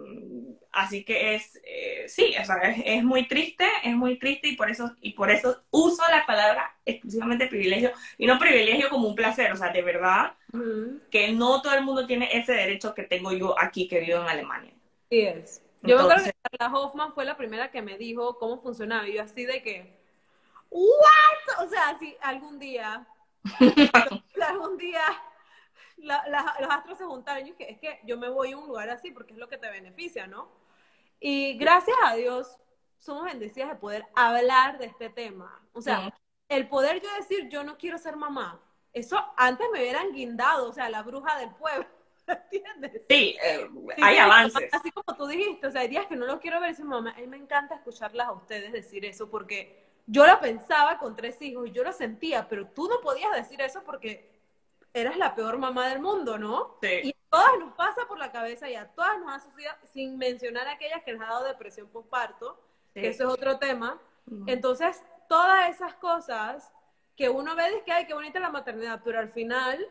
así 0.70 1.04
que 1.04 1.34
es, 1.34 1.60
eh, 1.64 2.04
sí, 2.06 2.34
o 2.40 2.44
sea, 2.44 2.56
es, 2.58 2.82
es 2.84 3.02
muy 3.02 3.26
triste, 3.26 3.66
es 3.82 3.94
muy 3.94 4.18
triste 4.18 4.48
y 4.48 4.56
por 4.56 4.70
eso, 4.70 4.94
y 5.00 5.14
por 5.14 5.30
eso 5.30 5.64
uso 5.70 6.02
la 6.10 6.24
palabra 6.26 6.76
exclusivamente 6.84 7.48
privilegio 7.48 7.90
y 8.18 8.26
no 8.26 8.38
privilegio 8.38 8.88
como 8.88 9.08
un 9.08 9.14
placer, 9.14 9.50
o 9.50 9.56
sea, 9.56 9.70
de 9.70 9.82
verdad 9.82 10.34
que 11.10 11.32
no 11.32 11.60
todo 11.60 11.74
el 11.74 11.82
mundo 11.82 12.06
tiene 12.06 12.28
ese 12.32 12.52
derecho 12.52 12.94
que 12.94 13.02
tengo 13.02 13.32
yo 13.32 13.58
aquí 13.58 13.88
que 13.88 14.00
vivo 14.00 14.20
en 14.20 14.28
Alemania. 14.28 14.72
Sí 15.10 15.20
es. 15.22 15.62
Yo 15.82 15.96
me 15.96 16.02
acuerdo 16.02 16.24
que 16.24 16.32
Carla 16.42 16.76
Hoffman 16.76 17.12
fue 17.14 17.24
la 17.24 17.36
primera 17.36 17.70
que 17.70 17.82
me 17.82 17.98
dijo 17.98 18.38
cómo 18.38 18.60
funcionaba. 18.60 19.08
Y 19.08 19.14
yo 19.14 19.22
así 19.22 19.44
de 19.44 19.62
que, 19.62 19.97
¿what? 20.70 21.64
O 21.64 21.68
sea, 21.68 21.96
si 21.98 22.16
algún 22.20 22.58
día, 22.58 23.06
algún 24.48 24.76
día 24.78 25.02
la- 25.96 26.26
la- 26.28 26.56
los 26.60 26.70
astros 26.70 26.98
se 26.98 27.04
juntaron. 27.04 27.46
Y 27.46 27.50
dije, 27.52 27.72
es 27.72 27.78
que 27.78 28.00
yo 28.04 28.16
me 28.16 28.28
voy 28.28 28.52
a 28.52 28.58
un 28.58 28.66
lugar 28.68 28.88
así 28.90 29.10
porque 29.10 29.32
es 29.32 29.38
lo 29.38 29.48
que 29.48 29.58
te 29.58 29.70
beneficia, 29.70 30.26
¿no? 30.26 30.48
Y 31.20 31.56
gracias 31.58 31.96
a 32.04 32.14
Dios 32.14 32.56
somos 32.98 33.24
bendecidas 33.24 33.68
de 33.70 33.76
poder 33.76 34.06
hablar 34.14 34.78
de 34.78 34.86
este 34.86 35.08
tema. 35.10 35.60
O 35.72 35.80
sea, 35.80 36.00
Mm. 36.00 36.10
el 36.48 36.68
poder 36.68 37.00
yo 37.02 37.08
decir, 37.18 37.48
yo 37.48 37.64
no 37.64 37.76
quiero 37.78 37.98
ser 37.98 38.16
mamá. 38.16 38.60
Eso 38.92 39.22
antes 39.36 39.66
me 39.72 39.80
hubieran 39.80 40.12
guindado, 40.12 40.68
o 40.68 40.72
sea, 40.72 40.88
la 40.88 41.02
bruja 41.02 41.38
del 41.38 41.50
pueblo. 41.54 41.86
¿Entiendes? 42.26 43.02
Sí, 43.08 43.36
eh, 43.42 43.68
Sí, 43.96 44.02
hay 44.02 44.14
sí, 44.14 44.20
avances. 44.20 44.72
Así 44.74 44.90
como 44.90 45.16
tú 45.16 45.26
dijiste, 45.26 45.66
o 45.66 45.70
sea, 45.70 45.80
hay 45.82 45.88
días 45.88 46.06
que 46.06 46.16
no 46.16 46.26
lo 46.26 46.40
quiero 46.40 46.60
ver 46.60 46.74
y 46.78 46.82
mamá, 46.82 47.12
a 47.16 47.20
mí 47.20 47.26
me 47.26 47.36
encanta 47.36 47.74
escucharlas 47.76 48.28
a 48.28 48.32
ustedes 48.32 48.72
decir 48.72 49.04
eso 49.04 49.30
porque 49.30 49.87
yo 50.10 50.26
lo 50.26 50.40
pensaba 50.40 50.98
con 50.98 51.14
tres 51.14 51.40
hijos 51.42 51.68
y 51.68 51.72
yo 51.72 51.84
lo 51.84 51.92
sentía, 51.92 52.48
pero 52.48 52.66
tú 52.68 52.88
no 52.88 53.00
podías 53.02 53.30
decir 53.32 53.60
eso 53.60 53.82
porque 53.84 54.40
eras 54.94 55.18
la 55.18 55.34
peor 55.34 55.58
mamá 55.58 55.90
del 55.90 56.00
mundo, 56.00 56.38
¿no? 56.38 56.78
Sí. 56.82 57.00
Y 57.04 57.10
a 57.10 57.30
todas 57.30 57.58
nos 57.58 57.74
pasa 57.74 58.06
por 58.08 58.18
la 58.18 58.32
cabeza 58.32 58.70
y 58.70 58.74
a 58.74 58.88
todas 58.88 59.18
nos 59.20 59.34
ha 59.34 59.40
sucedido, 59.40 59.70
sin 59.92 60.16
mencionar 60.16 60.66
a 60.66 60.72
aquellas 60.72 61.04
que 61.04 61.12
les 61.12 61.20
ha 61.20 61.26
dado 61.26 61.44
depresión 61.44 61.88
postparto, 61.88 62.58
Sí. 62.94 63.02
que 63.02 63.08
eso 63.08 63.24
es 63.24 63.34
otro 63.34 63.58
tema. 63.58 64.00
Entonces, 64.46 65.04
todas 65.28 65.70
esas 65.70 65.94
cosas 65.94 66.72
que 67.14 67.28
uno 67.28 67.54
ve 67.54 67.66
es 67.76 67.82
que, 67.82 67.92
ay, 67.92 68.06
qué 68.06 68.14
bonita 68.14 68.40
la 68.40 68.50
maternidad, 68.50 69.02
pero 69.04 69.18
al 69.18 69.28
final 69.28 69.86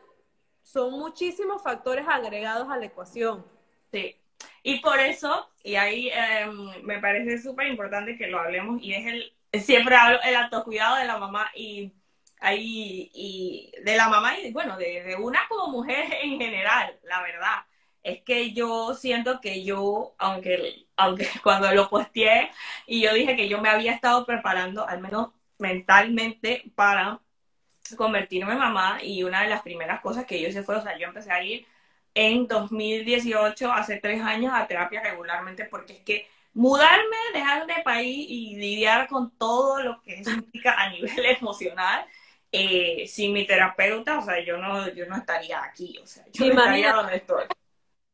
son 0.63 0.93
muchísimos 0.93 1.61
factores 1.61 2.07
agregados 2.07 2.67
a 2.69 2.77
la 2.77 2.85
ecuación. 2.85 3.45
Sí. 3.91 4.15
Y 4.63 4.79
por 4.81 4.99
eso, 4.99 5.47
y 5.63 5.75
ahí 5.75 6.09
eh, 6.09 6.47
me 6.83 6.99
parece 6.99 7.37
súper 7.39 7.67
importante 7.67 8.17
que 8.17 8.27
lo 8.27 8.39
hablemos, 8.39 8.81
y 8.81 8.93
es 8.93 9.05
el, 9.05 9.33
siempre 9.53 9.95
hablo 9.95 10.19
el 10.23 10.35
autocuidado 10.35 10.97
de 10.97 11.05
la 11.05 11.17
mamá 11.17 11.49
y 11.55 11.93
ahí, 12.39 13.11
y 13.13 13.71
de 13.83 13.95
la 13.97 14.09
mamá 14.09 14.39
y 14.39 14.51
bueno, 14.51 14.77
de, 14.77 15.15
una 15.19 15.47
como 15.47 15.67
mujer 15.67 16.05
en 16.21 16.39
general, 16.39 16.99
la 17.03 17.21
verdad. 17.21 17.65
es 18.03 18.21
que 18.23 18.53
yo 18.53 18.93
siento 18.93 19.41
que 19.41 19.63
yo, 19.63 20.15
aunque, 20.17 20.87
aunque 20.95 21.27
cuando 21.43 21.71
lo 21.73 21.89
posteé 21.89 22.51
y 22.85 23.01
yo 23.01 23.13
dije 23.13 23.35
que 23.35 23.49
yo 23.49 23.61
me 23.61 23.69
había 23.69 23.93
estado 23.93 24.25
preparando, 24.25 24.87
al 24.87 25.01
menos 25.01 25.29
mentalmente, 25.57 26.71
para 26.75 27.21
convertirme 27.97 28.53
en 28.53 28.59
mamá, 28.59 28.99
y 29.03 29.23
una 29.23 29.43
de 29.43 29.49
las 29.49 29.61
primeras 29.61 30.01
cosas 30.01 30.25
que 30.25 30.41
yo 30.41 30.49
hice 30.49 30.63
fue, 30.63 30.75
o 30.75 30.81
sea, 30.81 30.97
yo 30.97 31.07
empecé 31.07 31.31
a 31.31 31.43
ir 31.43 31.65
en 32.13 32.47
2018, 32.47 33.71
hace 33.71 33.97
tres 33.97 34.21
años, 34.21 34.53
a 34.53 34.67
terapia 34.67 35.01
regularmente, 35.03 35.65
porque 35.65 35.93
es 35.93 35.99
que 36.01 36.27
mudarme, 36.57 37.15
dejar 37.33 37.67
de 37.67 37.83
país 37.83 38.25
y 38.27 38.55
lidiar 38.55 39.07
con 39.07 39.29
todo 39.37 39.81
lo 39.83 40.01
que 40.01 40.19
eso 40.19 40.31
implica 40.31 40.73
a 40.73 40.89
nivel 40.89 41.25
emocional, 41.39 42.05
eh, 42.51 43.05
sin 43.07 43.31
mi 43.31 43.45
terapeuta, 43.45 44.17
o 44.17 44.21
sea, 44.23 44.43
yo 44.43 44.57
no, 44.57 44.89
yo 44.89 45.05
no 45.05 45.17
estaría 45.17 45.63
aquí, 45.63 45.99
o 46.01 46.07
sea, 46.07 46.25
yo 46.33 46.45
no 46.47 46.59
estaría 46.59 46.93
donde 46.93 47.17
estoy. 47.17 47.45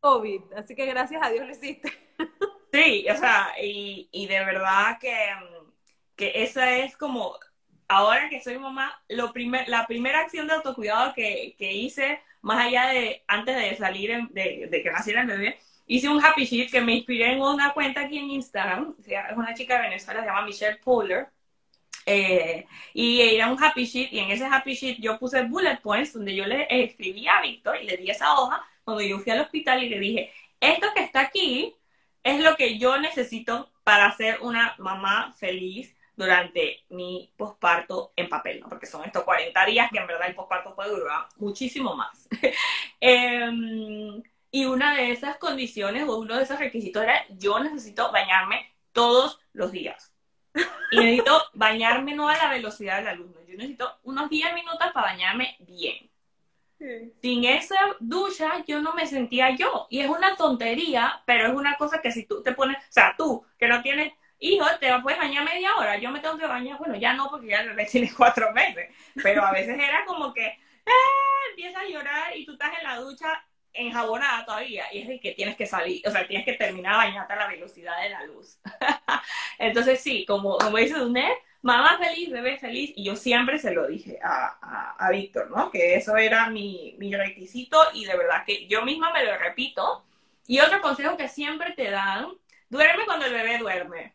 COVID, 0.01 0.41
así 0.57 0.75
que 0.75 0.85
gracias 0.85 1.21
a 1.23 1.29
Dios 1.29 1.47
lo 1.47 1.51
hiciste. 1.51 1.91
Sí, 2.73 3.05
o 3.07 3.15
sea, 3.15 3.51
y, 3.61 4.09
y 4.11 4.25
de 4.25 4.43
verdad 4.43 4.97
que, 4.99 5.15
que 6.15 6.41
esa 6.41 6.75
es 6.77 6.97
como, 6.97 7.37
ahora 7.87 8.29
que 8.29 8.41
soy 8.41 8.57
mamá, 8.57 8.99
lo 9.09 9.31
primer, 9.31 9.69
la 9.69 9.85
primera 9.85 10.21
acción 10.21 10.47
de 10.47 10.55
autocuidado 10.55 11.13
que, 11.13 11.53
que 11.55 11.71
hice, 11.71 12.19
más 12.41 12.65
allá 12.65 12.87
de 12.87 13.23
antes 13.27 13.55
de 13.55 13.77
salir, 13.77 14.27
de, 14.31 14.67
de, 14.71 14.81
que 14.81 14.89
naciera 14.89 15.21
el 15.21 15.27
bebé, 15.27 15.59
hice 15.85 16.09
un 16.09 16.23
happy 16.23 16.45
sheet 16.45 16.71
que 16.71 16.81
me 16.81 16.95
inspiré 16.95 17.33
en 17.33 17.41
una 17.41 17.73
cuenta 17.73 18.01
aquí 18.01 18.17
en 18.17 18.31
Instagram, 18.31 18.95
es 19.05 19.37
una 19.37 19.53
chica 19.53 19.75
de 19.75 19.89
Venezuela, 19.89 20.21
se 20.21 20.25
llama 20.25 20.45
Michelle 20.45 20.77
Puller, 20.77 21.27
eh, 22.05 22.65
y 22.93 23.21
era 23.21 23.51
un 23.51 23.61
happy 23.63 23.85
sheet, 23.85 24.09
y 24.11 24.19
en 24.19 24.31
ese 24.31 24.45
happy 24.45 24.73
sheet 24.73 24.97
yo 24.99 25.17
puse 25.19 25.43
bullet 25.43 25.79
points 25.81 26.13
donde 26.13 26.35
yo 26.35 26.45
le 26.45 26.67
escribí 26.69 27.27
a 27.27 27.41
Víctor 27.41 27.77
y 27.81 27.85
le 27.85 27.97
di 27.97 28.09
esa 28.09 28.33
hoja 28.37 28.63
cuando 28.83 29.01
yo 29.03 29.19
fui 29.19 29.31
al 29.31 29.41
hospital 29.41 29.83
y 29.83 29.89
le 29.89 29.99
dije, 29.99 30.33
esto 30.59 30.87
que 30.95 31.03
está 31.03 31.21
aquí 31.21 31.75
es 32.23 32.41
lo 32.41 32.55
que 32.55 32.77
yo 32.77 32.97
necesito 32.99 33.71
para 33.83 34.11
ser 34.15 34.39
una 34.41 34.75
mamá 34.77 35.33
feliz 35.33 35.95
durante 36.15 36.83
mi 36.89 37.31
posparto 37.37 38.13
en 38.15 38.29
papel, 38.29 38.59
¿no? 38.59 38.69
Porque 38.69 38.85
son 38.85 39.03
estos 39.03 39.23
40 39.23 39.65
días 39.65 39.89
que 39.91 39.99
en 39.99 40.07
verdad 40.07 40.27
el 40.27 40.35
posparto 40.35 40.75
puede 40.75 40.91
durar 40.91 41.27
muchísimo 41.37 41.95
más. 41.95 42.27
Em, 42.99 44.21
y 44.53 44.65
una 44.65 44.95
de 44.95 45.11
esas 45.11 45.37
condiciones 45.37 46.07
o 46.07 46.19
uno 46.19 46.37
de 46.37 46.43
esos 46.43 46.59
requisitos 46.59 47.01
era 47.01 47.25
yo 47.29 47.59
necesito 47.59 48.11
bañarme 48.11 48.71
todos 48.91 49.39
los 49.51 49.71
días. 49.71 50.13
Y 50.91 50.97
necesito 50.99 51.41
bañarme 51.53 52.13
no 52.13 52.29
a 52.29 52.37
la 52.37 52.49
velocidad 52.49 52.97
del 52.97 53.07
alumno. 53.07 53.41
Yo 53.47 53.55
necesito 53.57 53.97
unos 54.03 54.29
10 54.29 54.53
minutos 54.53 54.91
para 54.93 55.07
bañarme 55.07 55.57
bien. 55.57 56.07
Sin 57.19 57.45
esa 57.45 57.79
ducha 57.99 58.63
yo 58.67 58.79
no 58.79 58.93
me 58.93 59.07
sentía 59.07 59.55
yo. 59.55 59.87
Y 59.89 60.01
es 60.01 60.09
una 60.09 60.35
tontería, 60.35 61.23
pero 61.25 61.47
es 61.47 61.53
una 61.55 61.75
cosa 61.75 61.99
que 61.99 62.11
si 62.11 62.27
tú 62.27 62.43
te 62.43 62.51
pones, 62.51 62.77
o 62.77 62.91
sea, 62.91 63.15
tú 63.17 63.43
que 63.57 63.67
no 63.67 63.81
tienes 63.81 64.13
hijos, 64.37 64.69
te 64.79 64.91
puedes 65.01 65.17
bañar 65.17 65.45
media 65.45 65.75
hora. 65.77 65.97
Yo 65.97 66.11
me 66.11 66.19
tengo 66.19 66.37
que 66.37 66.45
bañar, 66.45 66.77
bueno, 66.77 66.95
ya 66.95 67.13
no 67.13 67.27
porque 67.27 67.47
ya 67.47 67.61
el 67.61 67.69
bebé 67.69 67.87
tiene 67.87 68.13
cuatro 68.15 68.53
meses, 68.53 68.87
pero 69.15 69.43
a 69.43 69.51
veces 69.51 69.79
era 69.79 70.05
como 70.05 70.31
que 70.31 70.45
eh, 70.45 71.49
empieza 71.49 71.79
a 71.79 71.87
llorar 71.87 72.37
y 72.37 72.45
tú 72.45 72.51
estás 72.51 72.77
en 72.77 72.83
la 72.83 72.97
ducha 72.97 73.43
enjabonada 73.73 74.45
todavía 74.45 74.85
y 74.91 74.99
es 74.99 75.21
que 75.21 75.31
tienes 75.31 75.55
que 75.55 75.65
salir, 75.65 76.01
o 76.07 76.11
sea, 76.11 76.27
tienes 76.27 76.45
que 76.45 76.53
terminar 76.53 76.95
bañarte 76.95 77.33
a 77.33 77.37
la 77.37 77.47
velocidad 77.47 78.01
de 78.01 78.09
la 78.09 78.23
luz. 78.25 78.59
Entonces 79.57 79.99
sí, 80.01 80.25
como, 80.25 80.57
como 80.57 80.77
dice 80.77 80.97
Dunet, 80.97 81.33
mamá 81.61 81.97
feliz, 81.97 82.29
bebé 82.29 82.57
feliz, 82.57 82.93
y 82.95 83.05
yo 83.05 83.15
siempre 83.15 83.57
se 83.57 83.71
lo 83.71 83.87
dije 83.87 84.19
a, 84.21 84.95
a, 84.97 85.09
Víctor, 85.11 85.49
¿no? 85.49 85.71
Que 85.71 85.95
eso 85.95 86.15
era 86.17 86.49
mi, 86.49 86.95
mi, 86.99 87.15
requisito 87.15 87.79
y 87.93 88.05
de 88.05 88.15
verdad 88.17 88.43
que 88.45 88.67
yo 88.67 88.83
misma 88.83 89.11
me 89.11 89.25
lo 89.25 89.37
repito. 89.37 90.05
Y 90.45 90.59
otro 90.59 90.81
consejo 90.81 91.15
que 91.15 91.29
siempre 91.29 91.71
te 91.71 91.89
dan, 91.89 92.27
duerme 92.69 93.05
cuando 93.05 93.25
el 93.25 93.33
bebé 93.33 93.57
duerme. 93.57 94.13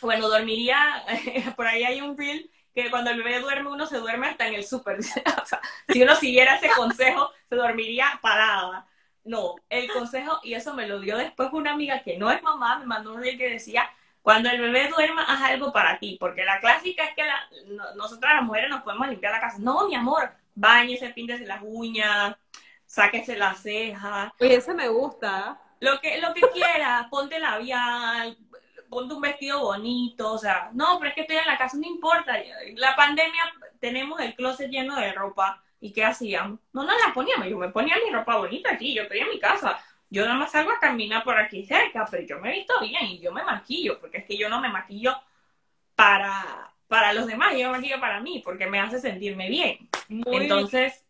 Bueno, 0.00 0.28
dormiría, 0.28 1.04
por 1.56 1.66
ahí 1.66 1.82
hay 1.82 2.00
un 2.00 2.16
reel 2.16 2.48
que 2.82 2.90
cuando 2.90 3.10
el 3.10 3.22
bebé 3.22 3.40
duerme 3.40 3.70
uno 3.70 3.86
se 3.86 3.98
duerme 3.98 4.28
hasta 4.28 4.46
en 4.46 4.54
el 4.54 4.64
súper. 4.64 4.98
o 5.42 5.46
sea, 5.46 5.60
si 5.88 6.02
uno 6.02 6.14
siguiera 6.14 6.56
ese 6.56 6.70
consejo, 6.70 7.30
se 7.48 7.56
dormiría 7.56 8.18
parada. 8.22 8.86
No, 9.24 9.56
el 9.68 9.92
consejo, 9.92 10.40
y 10.42 10.54
eso 10.54 10.72
me 10.74 10.86
lo 10.86 11.00
dio 11.00 11.18
después 11.18 11.50
una 11.52 11.72
amiga 11.72 12.02
que 12.02 12.16
no 12.16 12.30
es 12.30 12.42
mamá, 12.42 12.78
me 12.78 12.86
mandó 12.86 13.12
un 13.12 13.20
reel 13.20 13.36
que 13.36 13.50
decía, 13.50 13.90
cuando 14.22 14.48
el 14.48 14.60
bebé 14.60 14.88
duerma, 14.88 15.24
haz 15.24 15.42
algo 15.50 15.72
para 15.72 15.98
ti, 15.98 16.16
porque 16.18 16.44
la 16.44 16.60
clásica 16.60 17.04
es 17.04 17.14
que 17.14 17.24
nosotras 17.96 18.34
las 18.36 18.44
mujeres 18.44 18.70
nos 18.70 18.82
podemos 18.82 19.08
limpiar 19.08 19.32
la 19.32 19.40
casa. 19.40 19.58
No, 19.58 19.86
mi 19.86 19.94
amor, 19.94 20.30
bañese, 20.54 21.10
píntese 21.10 21.46
las 21.46 21.60
uñas, 21.62 22.36
sáquese 22.86 23.36
las 23.36 23.60
cejas. 23.60 24.32
Oye, 24.40 24.54
ese 24.54 24.72
me 24.72 24.88
gusta. 24.88 25.60
Lo 25.80 26.00
que, 26.00 26.20
lo 26.20 26.32
que 26.32 26.42
quieras, 26.52 27.06
ponte 27.10 27.38
labial, 27.38 28.36
ponte 28.88 29.14
un 29.14 29.20
vestido 29.20 29.60
bonito, 29.60 30.32
o 30.32 30.38
sea, 30.38 30.70
no, 30.72 30.98
pero 30.98 31.10
es 31.10 31.14
que 31.14 31.20
estoy 31.22 31.36
en 31.36 31.46
la 31.46 31.58
casa, 31.58 31.76
no 31.76 31.86
importa. 31.86 32.34
La 32.76 32.96
pandemia, 32.96 33.42
tenemos 33.80 34.20
el 34.20 34.34
closet 34.34 34.70
lleno 34.70 34.96
de 34.96 35.12
ropa. 35.12 35.62
¿Y 35.80 35.92
qué 35.92 36.04
hacíamos? 36.04 36.58
No 36.72 36.82
nos 36.82 36.96
la 37.06 37.14
poníamos, 37.14 37.46
yo 37.46 37.56
me 37.56 37.68
ponía 37.68 37.94
mi 38.04 38.12
ropa 38.12 38.36
bonita 38.36 38.72
aquí, 38.72 38.94
yo 38.94 39.02
estoy 39.02 39.20
en 39.20 39.28
mi 39.28 39.38
casa 39.38 39.78
yo 40.10 40.24
nada 40.24 40.36
más 40.36 40.52
salgo 40.52 40.72
a 40.72 40.80
caminar 40.80 41.22
por 41.22 41.38
aquí 41.38 41.64
cerca, 41.64 42.06
pero 42.10 42.26
yo 42.26 42.38
me 42.38 42.50
he 42.50 42.58
visto 42.58 42.74
bien 42.80 43.04
y 43.06 43.18
yo 43.18 43.32
me 43.32 43.44
maquillo, 43.44 44.00
porque 44.00 44.18
es 44.18 44.24
que 44.24 44.38
yo 44.38 44.48
no 44.48 44.60
me 44.60 44.70
maquillo 44.70 45.14
para, 45.94 46.72
para 46.86 47.12
los 47.12 47.26
demás, 47.26 47.52
yo 47.52 47.66
me 47.66 47.78
maquillo 47.78 48.00
para 48.00 48.20
mí, 48.20 48.40
porque 48.42 48.66
me 48.66 48.80
hace 48.80 49.00
sentirme 49.00 49.48
bien. 49.48 49.88
Entonces, 50.08 51.06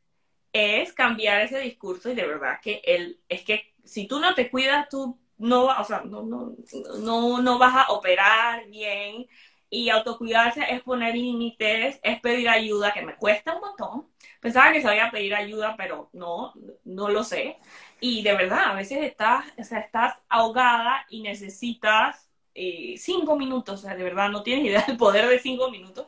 es 0.53 0.93
cambiar 0.93 1.43
ese 1.43 1.61
discurso 1.61 2.11
y 2.11 2.15
de 2.15 2.27
verdad 2.27 2.59
que 2.61 2.83
él, 2.85 3.21
es 3.29 3.43
que 3.43 3.75
si 3.85 4.09
tú 4.09 4.19
no 4.19 4.35
te 4.35 4.51
cuidas, 4.51 4.89
tú 4.89 5.19
no, 5.39 5.67
o 5.67 5.85
sea, 5.85 6.03
no, 6.05 6.23
no, 6.23 6.55
no, 7.01 7.43
no 7.43 7.59
vas 7.59 7.75
a 7.89 7.93
operar 7.93 8.67
bien. 8.69 9.27
Y 9.71 9.91
autocuidarse 9.91 10.65
es 10.71 10.83
poner 10.83 11.15
límites, 11.15 12.01
es 12.03 12.21
pedir 12.21 12.49
ayuda, 12.49 12.93
que 12.93 13.03
me 13.03 13.17
cuesta 13.17 13.55
un 13.55 13.61
montón. 13.61 14.09
Pensaba 14.41 14.73
que 14.73 14.81
sabía 14.83 15.11
pedir 15.11 15.35
ayuda, 15.35 15.77
pero 15.77 16.09
no, 16.15 16.55
no 16.85 17.09
lo 17.11 17.23
sé. 17.25 17.59
Y 18.01 18.23
de 18.23 18.35
verdad, 18.35 18.71
a 18.71 18.75
veces 18.75 19.05
estás, 19.05 19.45
o 19.59 19.65
sea, 19.65 19.81
estás 19.81 20.17
ahogada 20.29 21.05
y 21.11 21.21
necesitas 21.23 22.31
eh, 22.55 22.95
cinco 22.99 23.37
minutos, 23.37 23.81
o 23.81 23.83
sea, 23.83 23.95
de 23.97 24.05
verdad 24.05 24.31
no 24.31 24.43
tienes 24.43 24.65
idea 24.67 24.83
del 24.87 24.97
poder 24.97 25.29
de 25.29 25.39
cinco 25.39 25.71
minutos. 25.71 26.07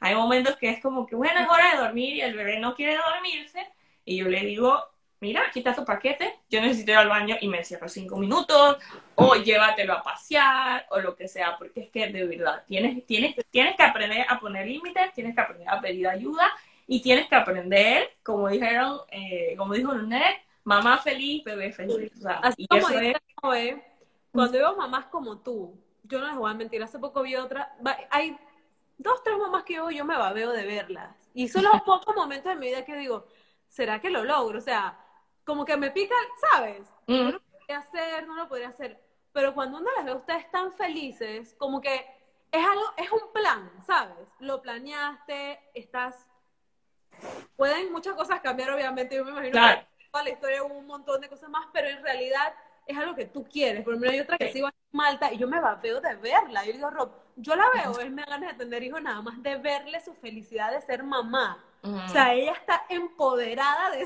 Hay 0.00 0.14
momentos 0.14 0.56
que 0.56 0.70
es 0.70 0.80
como 0.82 1.06
que, 1.06 1.14
bueno, 1.16 1.40
es 1.40 1.48
hora 1.48 1.72
de 1.72 1.78
dormir 1.82 2.16
y 2.16 2.20
el 2.22 2.34
bebé 2.36 2.58
no 2.60 2.74
quiere 2.74 2.96
dormirse. 2.96 3.66
Y 4.04 4.16
yo 4.18 4.28
le 4.28 4.40
digo, 4.40 4.82
mira, 5.20 5.42
aquí 5.48 5.60
está 5.60 5.74
tu 5.74 5.84
paquete, 5.84 6.40
yo 6.48 6.60
necesito 6.60 6.92
ir 6.92 6.98
al 6.98 7.08
baño 7.08 7.36
y 7.40 7.48
me 7.48 7.58
encierro 7.58 7.88
cinco 7.88 8.16
minutos, 8.16 8.78
o 9.14 9.34
llévatelo 9.36 9.92
a 9.92 10.02
pasear, 10.02 10.86
o 10.90 10.98
lo 11.00 11.14
que 11.14 11.28
sea, 11.28 11.56
porque 11.58 11.80
es 11.80 11.90
que 11.90 12.08
de 12.08 12.26
verdad, 12.26 12.64
tienes, 12.66 13.04
tienes, 13.06 13.36
tienes 13.50 13.76
que 13.76 13.82
aprender 13.82 14.26
a 14.28 14.40
poner 14.40 14.66
límites, 14.66 15.12
tienes 15.12 15.34
que 15.34 15.40
aprender 15.40 15.68
a 15.68 15.80
pedir 15.80 16.08
ayuda, 16.08 16.50
y 16.92 17.00
tienes 17.00 17.28
que 17.28 17.36
aprender, 17.36 18.16
como 18.24 18.48
dijeron, 18.48 18.98
eh, 19.12 19.54
como 19.56 19.74
dijo 19.74 19.92
Lunet, 19.92 20.38
mamá 20.64 20.98
feliz, 20.98 21.44
bebé 21.44 21.70
feliz. 21.70 22.10
O 22.18 22.20
sea, 22.22 22.40
Así 22.42 22.66
como 22.66 22.88
dice 22.88 23.14
cuando 24.32 24.58
veo 24.58 24.76
mamás 24.76 25.06
como 25.06 25.38
tú, 25.38 25.78
yo 26.02 26.18
no 26.18 26.26
les 26.26 26.36
voy 26.36 26.50
a 26.50 26.54
mentir, 26.54 26.82
hace 26.82 26.98
poco 26.98 27.22
vi 27.22 27.36
otra, 27.36 27.76
hay 28.10 28.36
dos, 28.98 29.22
tres 29.22 29.38
mamás 29.38 29.62
que 29.62 29.74
yo, 29.74 29.88
yo 29.90 30.04
me 30.04 30.16
babeo 30.16 30.50
de 30.50 30.66
verlas. 30.66 31.14
Y 31.32 31.46
son 31.46 31.62
los 31.62 31.80
pocos 31.86 32.14
momentos 32.16 32.52
de 32.52 32.58
mi 32.58 32.66
vida 32.66 32.84
que 32.84 32.96
digo, 32.96 33.26
¿será 33.68 34.00
que 34.00 34.10
lo 34.10 34.24
logro? 34.24 34.58
O 34.58 34.62
sea, 34.62 34.98
como 35.50 35.64
que 35.64 35.76
me 35.76 35.90
pica, 35.90 36.14
¿sabes? 36.52 36.82
No 37.06 37.32
lo 37.32 37.40
podría 37.40 37.78
hacer, 37.78 38.26
no 38.26 38.34
lo 38.34 38.48
podría 38.48 38.68
hacer. 38.68 39.00
Pero 39.32 39.54
cuando 39.54 39.78
uno 39.78 39.88
las 39.96 40.04
ve 40.04 40.10
a 40.12 40.16
ustedes 40.16 40.50
tan 40.50 40.72
felices, 40.72 41.54
como 41.58 41.80
que 41.80 42.06
es 42.50 42.66
algo, 42.66 42.84
es 42.96 43.10
un 43.12 43.32
plan, 43.32 43.70
¿sabes? 43.86 44.28
Lo 44.38 44.62
planeaste, 44.62 45.60
estás... 45.74 46.26
Pueden 47.56 47.92
muchas 47.92 48.14
cosas 48.14 48.40
cambiar, 48.40 48.70
obviamente, 48.70 49.16
yo 49.16 49.24
me 49.24 49.32
imagino 49.32 49.52
claro 49.52 49.90
toda 50.10 50.24
la 50.24 50.30
historia 50.30 50.64
hubo 50.64 50.74
un 50.74 50.86
montón 50.86 51.20
de 51.20 51.28
cosas 51.28 51.48
más, 51.50 51.66
pero 51.72 51.88
en 51.88 52.02
realidad 52.02 52.52
es 52.86 52.96
algo 52.96 53.14
que 53.14 53.26
tú 53.26 53.44
quieres. 53.44 53.84
Por 53.84 53.94
ejemplo, 53.94 54.10
hay 54.10 54.20
otra 54.20 54.38
que 54.38 54.52
iba 54.54 54.68
a 54.68 54.74
Malta 54.92 55.32
y 55.32 55.38
yo 55.38 55.46
me 55.46 55.60
veo 55.82 56.00
de 56.00 56.16
verla. 56.16 56.64
Yo 56.64 56.72
digo, 56.72 56.90
Rob, 56.90 57.12
yo 57.36 57.54
la 57.54 57.64
veo, 57.74 58.00
él 58.00 58.10
me 58.10 58.22
da 58.22 58.30
ganas 58.30 58.52
de 58.52 58.64
tener 58.64 58.82
hijos 58.82 59.00
nada 59.00 59.22
más 59.22 59.40
de 59.42 59.56
verle 59.56 60.02
su 60.04 60.14
felicidad 60.14 60.72
de 60.72 60.80
ser 60.80 61.02
mamá. 61.02 61.64
O 61.82 62.08
sea, 62.08 62.34
ella 62.34 62.52
está 62.52 62.84
empoderada 62.88 63.90
de 63.90 64.02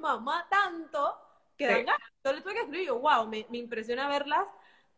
mamá 0.00 0.46
tanto 0.50 1.16
que 1.56 1.68
sí. 1.68 1.86
Yo 2.24 2.32
le 2.32 2.40
tuve 2.40 2.54
que 2.54 2.60
escribir, 2.60 2.86
yo, 2.86 2.98
wow, 2.98 3.26
me, 3.26 3.46
me 3.50 3.58
impresiona 3.58 4.08
verlas 4.08 4.46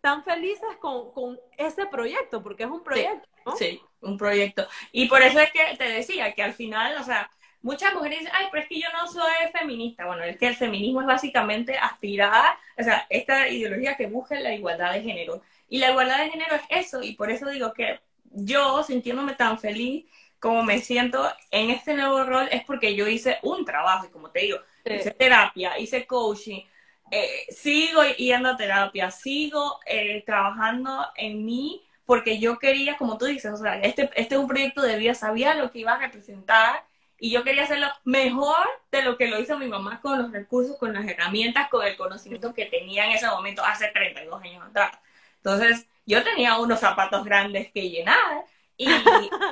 tan 0.00 0.24
felices 0.24 0.76
con, 0.80 1.12
con, 1.12 1.38
ese 1.56 1.86
proyecto, 1.86 2.42
porque 2.42 2.64
es 2.64 2.70
un 2.70 2.82
proyecto, 2.82 3.28
sí, 3.34 3.42
¿no? 3.46 3.56
Sí, 3.56 3.82
un 4.00 4.16
proyecto. 4.16 4.66
Y 4.92 5.06
por 5.08 5.22
eso 5.22 5.38
es 5.40 5.50
que 5.52 5.76
te 5.76 5.84
decía 5.84 6.32
que 6.34 6.42
al 6.42 6.54
final, 6.54 6.96
o 6.98 7.04
sea, 7.04 7.30
muchas 7.62 7.94
mujeres 7.94 8.20
dicen, 8.20 8.34
ay, 8.34 8.46
pero 8.50 8.62
es 8.62 8.68
que 8.68 8.80
yo 8.80 8.88
no 8.92 9.06
soy 9.06 9.30
feminista. 9.52 10.06
Bueno, 10.06 10.22
es 10.24 10.38
que 10.38 10.48
el 10.48 10.56
feminismo 10.56 11.00
es 11.00 11.06
básicamente 11.06 11.76
aspirar, 11.76 12.56
o 12.78 12.82
sea, 12.82 13.06
esta 13.10 13.48
ideología 13.48 13.96
que 13.96 14.06
busca 14.06 14.38
la 14.40 14.54
igualdad 14.54 14.92
de 14.92 15.02
género. 15.02 15.42
Y 15.68 15.78
la 15.78 15.90
igualdad 15.90 16.18
de 16.18 16.30
género 16.30 16.54
es 16.56 16.62
eso, 16.70 17.02
y 17.02 17.14
por 17.14 17.30
eso 17.30 17.48
digo 17.48 17.72
que 17.72 18.00
yo, 18.32 18.82
sintiéndome 18.82 19.34
tan 19.34 19.58
feliz 19.58 20.06
como 20.40 20.62
me 20.62 20.80
siento 20.80 21.30
en 21.50 21.70
este 21.70 21.94
nuevo 21.94 22.24
rol, 22.24 22.48
es 22.50 22.64
porque 22.64 22.94
yo 22.96 23.06
hice 23.06 23.38
un 23.42 23.64
trabajo, 23.64 24.06
y 24.06 24.10
como 24.10 24.30
te 24.30 24.40
digo, 24.40 24.58
hice 24.84 25.10
terapia, 25.12 25.78
hice 25.78 26.06
coaching, 26.06 26.62
eh, 27.10 27.46
sigo 27.50 28.02
yendo 28.16 28.48
a 28.48 28.56
terapia, 28.56 29.10
sigo 29.10 29.80
eh, 29.86 30.22
trabajando 30.24 31.06
en 31.16 31.44
mí, 31.44 31.84
porque 32.06 32.38
yo 32.38 32.58
quería, 32.58 32.96
como 32.96 33.18
tú 33.18 33.26
dices, 33.26 33.52
o 33.52 33.56
sea, 33.56 33.78
este, 33.80 34.10
este 34.16 34.34
es 34.34 34.40
un 34.40 34.48
proyecto 34.48 34.82
de 34.82 34.96
vida, 34.96 35.14
sabía 35.14 35.54
lo 35.54 35.70
que 35.70 35.80
iba 35.80 35.92
a 35.92 35.98
representar 35.98 36.84
y 37.18 37.30
yo 37.30 37.44
quería 37.44 37.64
hacerlo 37.64 37.86
mejor 38.04 38.66
de 38.90 39.02
lo 39.02 39.18
que 39.18 39.28
lo 39.28 39.38
hizo 39.38 39.58
mi 39.58 39.68
mamá 39.68 40.00
con 40.00 40.20
los 40.20 40.32
recursos, 40.32 40.76
con 40.78 40.94
las 40.94 41.06
herramientas, 41.06 41.68
con 41.68 41.86
el 41.86 41.96
conocimiento 41.96 42.54
que 42.54 42.64
tenía 42.64 43.04
en 43.04 43.12
ese 43.12 43.26
momento 43.26 43.62
hace 43.62 43.88
32 43.88 44.42
años 44.42 44.64
atrás. 44.66 44.98
Entonces, 45.36 45.86
yo 46.06 46.24
tenía 46.24 46.58
unos 46.58 46.80
zapatos 46.80 47.24
grandes 47.24 47.70
que 47.72 47.90
llenar 47.90 48.44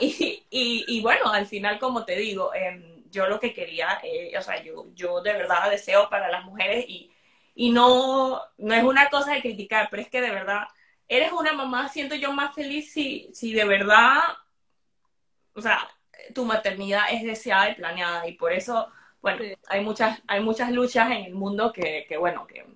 y, 0.00 0.44
y, 0.50 0.84
y, 0.88 1.02
bueno, 1.02 1.30
al 1.32 1.46
final, 1.46 1.78
como 1.78 2.04
te 2.04 2.16
digo, 2.16 2.54
em, 2.54 3.04
yo 3.10 3.26
lo 3.28 3.40
que 3.40 3.52
quería, 3.54 4.00
eh, 4.02 4.32
o 4.38 4.42
sea, 4.42 4.62
yo, 4.62 4.86
yo 4.94 5.20
de 5.22 5.32
verdad 5.32 5.70
deseo 5.70 6.08
para 6.08 6.28
las 6.30 6.44
mujeres 6.44 6.84
y, 6.88 7.10
y 7.54 7.70
no, 7.70 8.40
no 8.58 8.74
es 8.74 8.84
una 8.84 9.10
cosa 9.10 9.32
de 9.34 9.42
criticar, 9.42 9.88
pero 9.90 10.02
es 10.02 10.08
que 10.08 10.20
de 10.20 10.30
verdad, 10.30 10.68
eres 11.08 11.32
una 11.32 11.52
mamá, 11.52 11.88
siento 11.88 12.14
yo 12.14 12.32
más 12.32 12.54
feliz 12.54 12.92
si, 12.92 13.28
si 13.34 13.52
de 13.52 13.64
verdad, 13.64 14.20
o 15.54 15.60
sea, 15.60 15.88
tu 16.34 16.44
maternidad 16.44 17.04
es 17.10 17.22
deseada 17.22 17.70
y 17.70 17.74
planeada. 17.74 18.26
Y 18.28 18.32
por 18.34 18.52
eso, 18.52 18.88
bueno, 19.20 19.44
hay 19.68 19.82
muchas, 19.82 20.20
hay 20.26 20.40
muchas 20.40 20.70
luchas 20.72 21.06
en 21.10 21.24
el 21.24 21.34
mundo 21.34 21.72
que, 21.72 22.06
que 22.08 22.16
bueno, 22.16 22.46
que, 22.46 22.66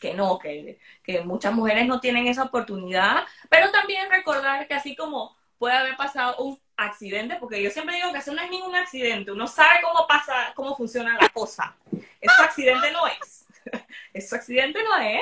que 0.00 0.14
no, 0.14 0.38
que, 0.38 0.78
que 1.02 1.20
muchas 1.22 1.52
mujeres 1.52 1.86
no 1.86 2.00
tienen 2.00 2.26
esa 2.26 2.44
oportunidad, 2.44 3.24
pero 3.48 3.70
también 3.70 4.10
recordar 4.10 4.66
que 4.66 4.74
así 4.74 4.96
como 4.96 5.36
puede 5.60 5.76
haber 5.76 5.94
pasado 5.94 6.42
un 6.42 6.58
accidente, 6.74 7.36
porque 7.36 7.62
yo 7.62 7.70
siempre 7.70 7.96
digo 7.96 8.10
que 8.12 8.18
eso 8.18 8.32
no 8.32 8.40
es 8.40 8.50
ningún 8.50 8.74
accidente, 8.74 9.30
uno 9.30 9.46
sabe 9.46 9.80
cómo 9.82 10.06
pasa, 10.06 10.52
cómo 10.56 10.74
funciona 10.74 11.18
la 11.20 11.28
cosa. 11.28 11.76
Eso 12.18 12.42
accidente 12.42 12.90
no 12.90 13.06
es. 13.06 13.46
Eso 14.14 14.36
accidente 14.36 14.82
no 14.82 14.96
es. 14.96 15.20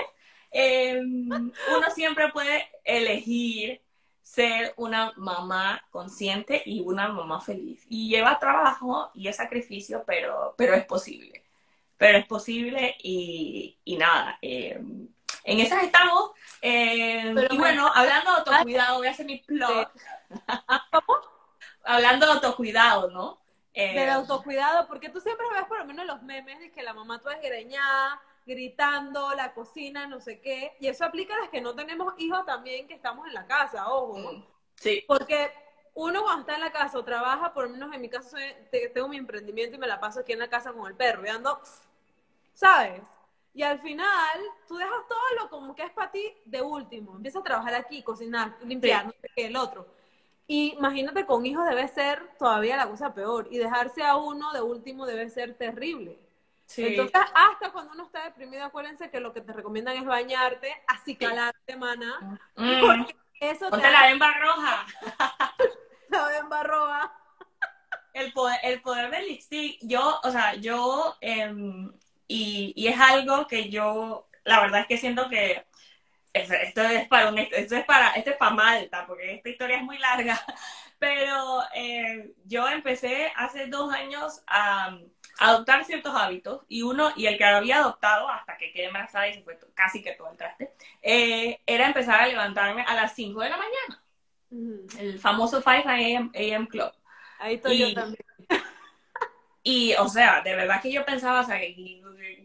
Em, 0.53 1.29
uno 1.29 1.91
siempre 1.93 2.29
puede 2.29 2.69
elegir 2.85 3.83
ser 4.21 4.73
una 4.77 5.13
mamá 5.17 5.85
consciente 5.91 6.63
y 6.65 6.81
una 6.81 7.09
mamá 7.09 7.41
feliz. 7.41 7.85
Y 7.89 8.09
lleva 8.09 8.39
trabajo 8.39 9.11
y 9.15 9.27
es 9.27 9.37
sacrificio, 9.37 10.05
pero, 10.07 10.55
pero 10.57 10.75
es 10.75 10.85
posible. 10.85 11.43
Pero 11.97 12.19
es 12.19 12.27
posible 12.27 12.95
y, 13.03 13.77
y 13.85 13.97
nada. 13.97 14.39
Em, 14.41 15.09
en 15.43 15.61
esas 15.61 15.83
estamos. 15.83 16.31
Em, 16.61 17.37
y 17.51 17.57
bueno, 17.57 17.91
hablando 17.93 18.31
de 18.31 18.37
autocuidado, 18.39 18.99
voy 18.99 19.09
a 19.09 19.11
hacer 19.11 19.27
mi 19.27 19.39
plot. 19.39 19.91
Hablando 21.85 22.27
de 22.27 22.33
autocuidado, 22.33 23.11
¿no? 23.11 23.39
Del 23.75 23.97
eh, 23.97 24.11
autocuidado, 24.11 24.89
porque 24.89 25.09
tú 25.09 25.21
siempre 25.21 25.47
ves 25.53 25.65
por 25.65 25.79
lo 25.79 25.85
menos 25.85 26.05
los 26.05 26.23
memes 26.23 26.59
de 26.59 26.73
que 26.73 26.83
la 26.83 26.95
mamá 26.95 27.21
toda 27.21 27.39
greñada, 27.39 28.21
gritando, 28.45 29.35
la 29.35 29.55
cocina, 29.55 30.07
no 30.07 30.21
sé 30.21 30.41
qué, 30.41 30.77
y 30.81 30.89
eso 30.89 31.05
aplica 31.05 31.35
a 31.35 31.41
las 31.41 31.49
que 31.49 31.61
no 31.61 31.75
tenemos 31.75 32.15
hijos 32.19 32.45
también 32.45 32.89
que 32.89 32.95
estamos 32.95 33.27
en 33.29 33.35
la 33.35 33.47
casa, 33.47 33.89
ojo. 33.89 34.19
Mm, 34.19 34.45
sí. 34.75 35.05
Porque 35.07 35.53
uno 35.95 36.23
cuando 36.23 36.41
está 36.41 36.55
en 36.57 36.61
la 36.63 36.73
casa 36.73 36.99
o 36.99 37.05
trabaja, 37.05 37.53
por 37.53 37.65
lo 37.65 37.71
menos 37.71 37.95
en 37.95 38.01
mi 38.01 38.09
caso 38.09 38.37
tengo 38.93 39.09
mi 39.09 39.17
emprendimiento 39.17 39.77
y 39.77 39.79
me 39.79 39.87
la 39.87 40.01
paso 40.01 40.21
aquí 40.21 40.33
en 40.33 40.41
la 40.41 40.49
casa 40.49 40.73
con 40.73 40.87
el 40.89 40.97
perro, 40.97 41.25
y 41.25 41.29
ando, 41.29 41.61
¿sabes? 42.55 43.03
Y 43.55 43.63
al 43.63 43.81
final, 43.81 44.41
tú 44.67 44.77
dejas 44.77 45.07
todo 45.09 45.19
lo 45.41 45.51
como 45.51 45.75
que 45.75 45.83
es 45.83 45.91
para 45.91 46.11
ti 46.11 46.33
de 46.45 46.63
último. 46.63 47.17
Empiezas 47.17 47.41
a 47.41 47.45
trabajar 47.45 47.75
aquí, 47.75 48.03
cocinar, 48.03 48.57
limpiar, 48.63 49.07
no 49.07 49.13
sé 49.13 49.31
qué, 49.35 49.47
el 49.47 49.57
otro. 49.57 49.98
Y 50.51 50.73
imagínate, 50.79 51.27
con 51.27 51.45
hijos 51.45 51.69
debe 51.69 51.87
ser 51.89 52.27
todavía 52.39 52.79
la 52.79 52.89
cosa 52.89 53.13
peor. 53.13 53.49
Y 53.51 53.59
dejarse 53.59 54.03
a 54.03 54.17
uno 54.17 54.51
de 54.55 54.63
último 54.63 55.05
debe 55.05 55.29
ser 55.29 55.55
terrible. 55.55 56.19
Entonces, 56.77 57.21
hasta 57.35 57.71
cuando 57.71 57.93
uno 57.93 58.05
está 58.05 58.25
deprimido, 58.25 58.65
acuérdense 58.65 59.11
que 59.11 59.21
lo 59.21 59.35
que 59.35 59.43
te 59.43 59.53
recomiendan 59.53 59.97
es 59.97 60.07
bañarte, 60.07 60.75
acicalarte, 60.87 61.77
mana. 61.77 62.41
Mm. 62.57 62.81
Porque 62.81 63.17
eso 63.41 63.69
Ponte 63.69 63.91
la 63.91 64.07
bemba 64.07 64.33
roja. 64.39 64.87
la 66.09 66.29
bemba 66.29 66.63
roja. 66.63 67.15
El 68.15 68.33
poder, 68.33 68.59
el 68.63 68.81
poder 68.81 69.11
del 69.11 69.29
lipstick, 69.29 69.79
yo, 69.83 70.19
o 70.23 70.31
sea, 70.31 70.55
yo, 70.55 71.17
em, 71.21 71.93
y, 72.27 72.73
y 72.75 72.89
es 72.89 72.99
algo 72.99 73.47
que 73.47 73.69
yo, 73.69 74.27
la 74.45 74.61
verdad 74.61 74.81
es 74.81 74.87
que 74.87 74.97
siento 74.97 75.29
que 75.29 75.68
esto 76.33 76.83
es 76.83 77.09
para 77.09 77.29
un, 77.31 77.39
esto 77.39 77.77
es 77.77 77.85
para, 77.85 78.11
esto 78.11 78.31
es 78.31 78.37
para 78.37 78.55
Malta, 78.55 79.07
porque 79.07 79.35
esta 79.35 79.49
historia 79.49 79.77
es 79.77 79.83
muy 79.83 79.99
larga, 79.99 80.41
pero 80.99 81.63
eh, 81.75 82.33
yo 82.45 82.69
empecé 82.69 83.33
hace 83.37 83.67
dos 83.67 83.93
años 83.93 84.43
a, 84.47 84.99
adoptar 85.41 85.85
ciertos 85.85 86.13
hábitos 86.17 86.63
y 86.69 86.83
uno, 86.83 87.13
y 87.15 87.27
el 87.27 87.39
que 87.39 87.45
había 87.45 87.77
adoptado 87.79 88.29
hasta 88.29 88.57
que 88.57 88.73
quedé 88.73 88.87
embarazada 88.87 89.29
y 89.29 89.35
se 89.35 89.43
fue 89.43 89.57
casi 89.73 90.03
que 90.03 90.13
todo 90.13 90.33
el 90.33 90.37
traste, 90.37 90.73
eh, 91.01 91.61
era 91.65 91.87
empezar 91.87 92.21
a 92.21 92.27
levantarme 92.27 92.83
a 92.83 92.95
las 92.95 93.15
5 93.15 93.41
de 93.41 93.49
la 93.49 93.57
mañana. 93.57 94.03
El 94.99 95.21
famoso 95.21 95.63
5 95.63 95.89
a.m. 95.89 96.31
AM 96.35 96.67
Club. 96.67 96.91
Ahí 97.39 97.55
estoy 97.55 97.79
yo 97.79 97.95
también. 97.95 98.19
Y, 99.71 99.93
o 99.97 100.09
sea, 100.09 100.41
de 100.41 100.57
verdad 100.57 100.81
que 100.81 100.91
yo 100.91 101.05
pensaba, 101.05 101.41
o 101.41 101.45
sea, 101.45 101.61
que 101.61 101.75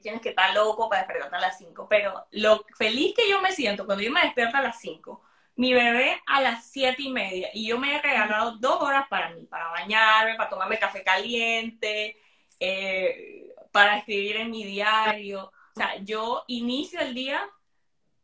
tienes 0.01 0.19
que 0.19 0.29
estar 0.31 0.53
loco 0.53 0.89
para 0.89 1.03
despertarte 1.03 1.37
a 1.37 1.39
las 1.39 1.57
5, 1.57 1.87
pero 1.89 2.27
lo 2.31 2.65
feliz 2.77 3.13
que 3.15 3.29
yo 3.29 3.39
me 3.39 3.53
siento 3.53 3.85
cuando 3.85 4.03
yo 4.03 4.11
me 4.11 4.19
despierto 4.23 4.57
a 4.57 4.61
las 4.61 4.81
5, 4.81 5.23
mi 5.55 5.73
bebé 5.73 6.21
a 6.25 6.41
las 6.41 6.65
7 6.69 7.01
y 7.01 7.11
media, 7.13 7.49
y 7.53 7.65
yo 7.65 7.79
me 7.79 7.95
he 7.95 8.01
regalado 8.01 8.57
dos 8.57 8.81
horas 8.81 9.07
para 9.09 9.29
mí, 9.29 9.45
para 9.45 9.69
bañarme, 9.69 10.35
para 10.35 10.49
tomarme 10.49 10.77
café 10.77 11.01
caliente, 11.01 12.19
eh, 12.59 13.53
para 13.71 13.99
escribir 13.99 14.35
en 14.35 14.51
mi 14.51 14.65
diario. 14.65 15.45
O 15.45 15.79
sea, 15.79 15.95
yo 15.99 16.43
inicio 16.47 16.99
el 16.99 17.13
día 17.13 17.41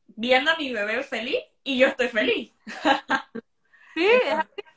viendo 0.08 0.52
a 0.52 0.58
mi 0.58 0.74
bebé 0.74 1.04
feliz 1.04 1.40
y 1.64 1.78
yo 1.78 1.88
estoy 1.88 2.10
feliz. 2.10 2.52
Sí, 3.94 4.06
es 4.06 4.34
así. 4.34 4.69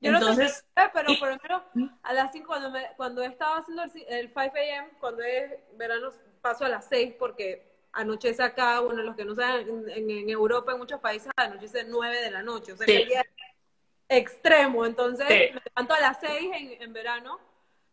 Yo 0.00 0.12
Entonces, 0.12 0.66
no 0.76 0.82
pero 0.92 1.18
por 1.18 1.28
lo 1.30 1.38
menos 1.42 1.62
a 2.02 2.12
las 2.12 2.32
5 2.32 2.46
cuando, 2.46 2.70
me, 2.70 2.86
cuando 2.96 3.22
estaba 3.22 3.58
haciendo 3.58 3.82
el, 4.08 4.28
5 4.28 4.40
a.m., 4.40 4.88
cuando 5.00 5.22
es 5.22 5.52
verano, 5.74 6.10
paso 6.42 6.64
a 6.66 6.68
las 6.68 6.86
6 6.88 7.14
porque 7.18 7.66
anochece 7.92 8.42
acá, 8.42 8.80
bueno, 8.80 9.02
los 9.02 9.16
que 9.16 9.24
no 9.24 9.34
saben, 9.34 9.88
en, 9.88 10.28
Europa, 10.28 10.72
en 10.72 10.78
muchos 10.78 11.00
países, 11.00 11.30
anochece 11.36 11.84
9 11.84 12.20
de 12.20 12.30
la 12.30 12.42
noche, 12.42 12.72
o 12.72 12.76
sea, 12.76 12.84
que 12.84 13.02
el 13.02 13.08
día 13.08 13.24
extremo, 14.08 14.84
entonces 14.84 15.26
me 15.28 15.60
levanto 15.64 15.94
a 15.94 16.00
las 16.00 16.20
6 16.20 16.50
en, 16.52 16.82
en, 16.82 16.92
verano, 16.92 17.40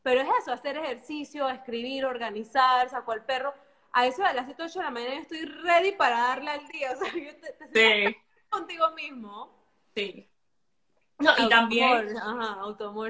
pero 0.01 0.19
es 0.19 0.27
eso, 0.41 0.51
hacer 0.51 0.77
ejercicio, 0.77 1.47
escribir, 1.47 2.05
organizar, 2.05 2.89
saco 2.89 3.13
al 3.13 3.23
perro, 3.23 3.53
a 3.93 4.05
eso 4.05 4.25
a 4.25 4.33
las 4.33 4.45
7, 4.45 4.63
8 4.63 4.79
de 4.79 4.85
la 4.85 4.91
mañana 4.91 5.21
estoy 5.21 5.45
ready 5.45 5.93
para 5.93 6.17
darle 6.17 6.51
al 6.51 6.67
día, 6.67 6.91
o 6.91 6.97
sea, 6.97 7.13
yo 7.13 7.35
te, 7.37 7.53
te 7.53 7.67
sí. 8.09 8.15
contigo 8.49 8.91
mismo. 8.91 9.57
Sí. 9.95 10.29
No, 11.24 11.32
y 11.38 11.49
también. 11.49 12.09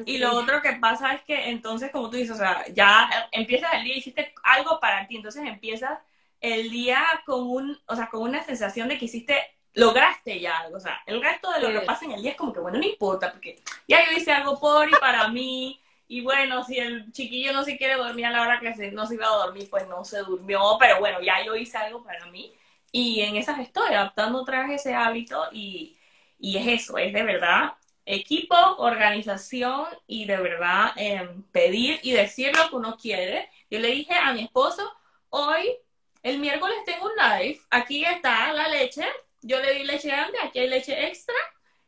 y 0.06 0.18
lo 0.20 0.36
otro 0.36 0.62
que 0.62 0.74
pasa 0.74 1.14
es 1.14 1.24
que 1.24 1.50
entonces, 1.50 1.92
como 1.92 2.10
tú 2.10 2.18
dices, 2.18 2.36
o 2.36 2.38
sea, 2.38 2.64
ya 2.74 3.10
empiezas 3.32 3.74
el 3.74 3.84
día, 3.84 3.98
hiciste 3.98 4.34
algo 4.44 4.80
para 4.80 5.08
ti, 5.08 5.16
entonces 5.16 5.44
empiezas 5.46 6.00
el 6.40 6.70
día 6.70 7.04
con 7.26 7.48
un, 7.48 7.80
o 7.88 7.96
sea, 7.96 8.10
con 8.10 8.22
una 8.22 8.44
sensación 8.44 8.90
de 8.90 8.98
que 8.98 9.06
hiciste, 9.06 9.42
lograste 9.74 10.40
ya 10.40 10.60
algo, 10.60 10.78
o 10.78 10.80
sea, 10.80 11.02
el 11.06 11.22
resto 11.22 11.52
de 11.52 11.62
lo 11.62 11.80
que 11.80 11.86
pasa 11.86 12.06
en 12.06 12.12
el 12.12 12.22
día 12.22 12.32
es 12.32 12.38
como 12.38 12.54
que, 12.54 12.60
bueno, 12.60 12.78
no 12.78 12.86
importa, 12.86 13.32
porque 13.32 13.64
ya 13.88 14.06
yo 14.06 14.18
hice 14.18 14.32
algo 14.32 14.60
por 14.60 14.88
y 14.90 14.92
para 14.92 15.30
mí, 15.30 15.80
y 16.08 16.22
bueno, 16.22 16.64
si 16.66 16.78
el 16.78 17.12
chiquillo 17.14 17.54
no 17.54 17.64
se 17.64 17.78
quiere 17.78 17.96
dormir 17.96 18.26
a 18.26 18.32
la 18.32 18.42
hora 18.42 18.60
que 18.60 18.74
se, 18.76 18.92
no 18.92 19.08
se 19.08 19.16
iba 19.16 19.26
a 19.26 19.46
dormir, 19.46 19.70
pues 19.70 19.88
no 19.88 20.04
se 20.04 20.20
durmió, 20.20 20.78
pero 20.80 21.00
bueno, 21.00 21.22
ya 21.22 21.44
yo 21.46 21.56
hice 21.56 21.78
algo 21.78 22.04
para 22.04 22.26
mí, 22.28 22.54
y 22.92 23.22
en 23.22 23.38
esas 23.38 23.60
estoy 23.60 23.94
adaptando 23.94 24.42
otra 24.42 24.68
vez 24.68 24.82
ese 24.82 24.94
hábito, 24.94 25.48
y, 25.52 25.98
y 26.40 26.58
es 26.58 26.82
eso, 26.84 26.98
es 26.98 27.14
de 27.14 27.24
verdad 27.24 27.74
equipo, 28.06 28.56
organización 28.78 29.86
y 30.08 30.26
de 30.26 30.38
verdad 30.38 30.92
em, 30.96 31.44
pedir 31.52 32.00
y 32.04 32.12
decir 32.12 32.56
lo 32.56 32.70
que 32.70 32.76
uno 32.76 32.98
quiere. 32.98 33.50
Yo 33.70 33.80
le 33.80 33.90
dije 33.90 34.14
a 34.14 34.34
mi 34.34 34.44
esposo, 34.44 34.92
hoy, 35.30 35.78
el 36.22 36.40
miércoles 36.40 36.78
tengo 36.86 37.06
un 37.06 37.16
live, 37.16 37.60
aquí 37.70 38.04
está 38.06 38.54
la 38.54 38.68
leche, 38.68 39.06
yo 39.42 39.60
le 39.60 39.74
di 39.74 39.84
leche 39.84 40.08
grande, 40.08 40.38
aquí 40.44 40.60
hay 40.60 40.70
leche 40.70 41.08
extra 41.08 41.36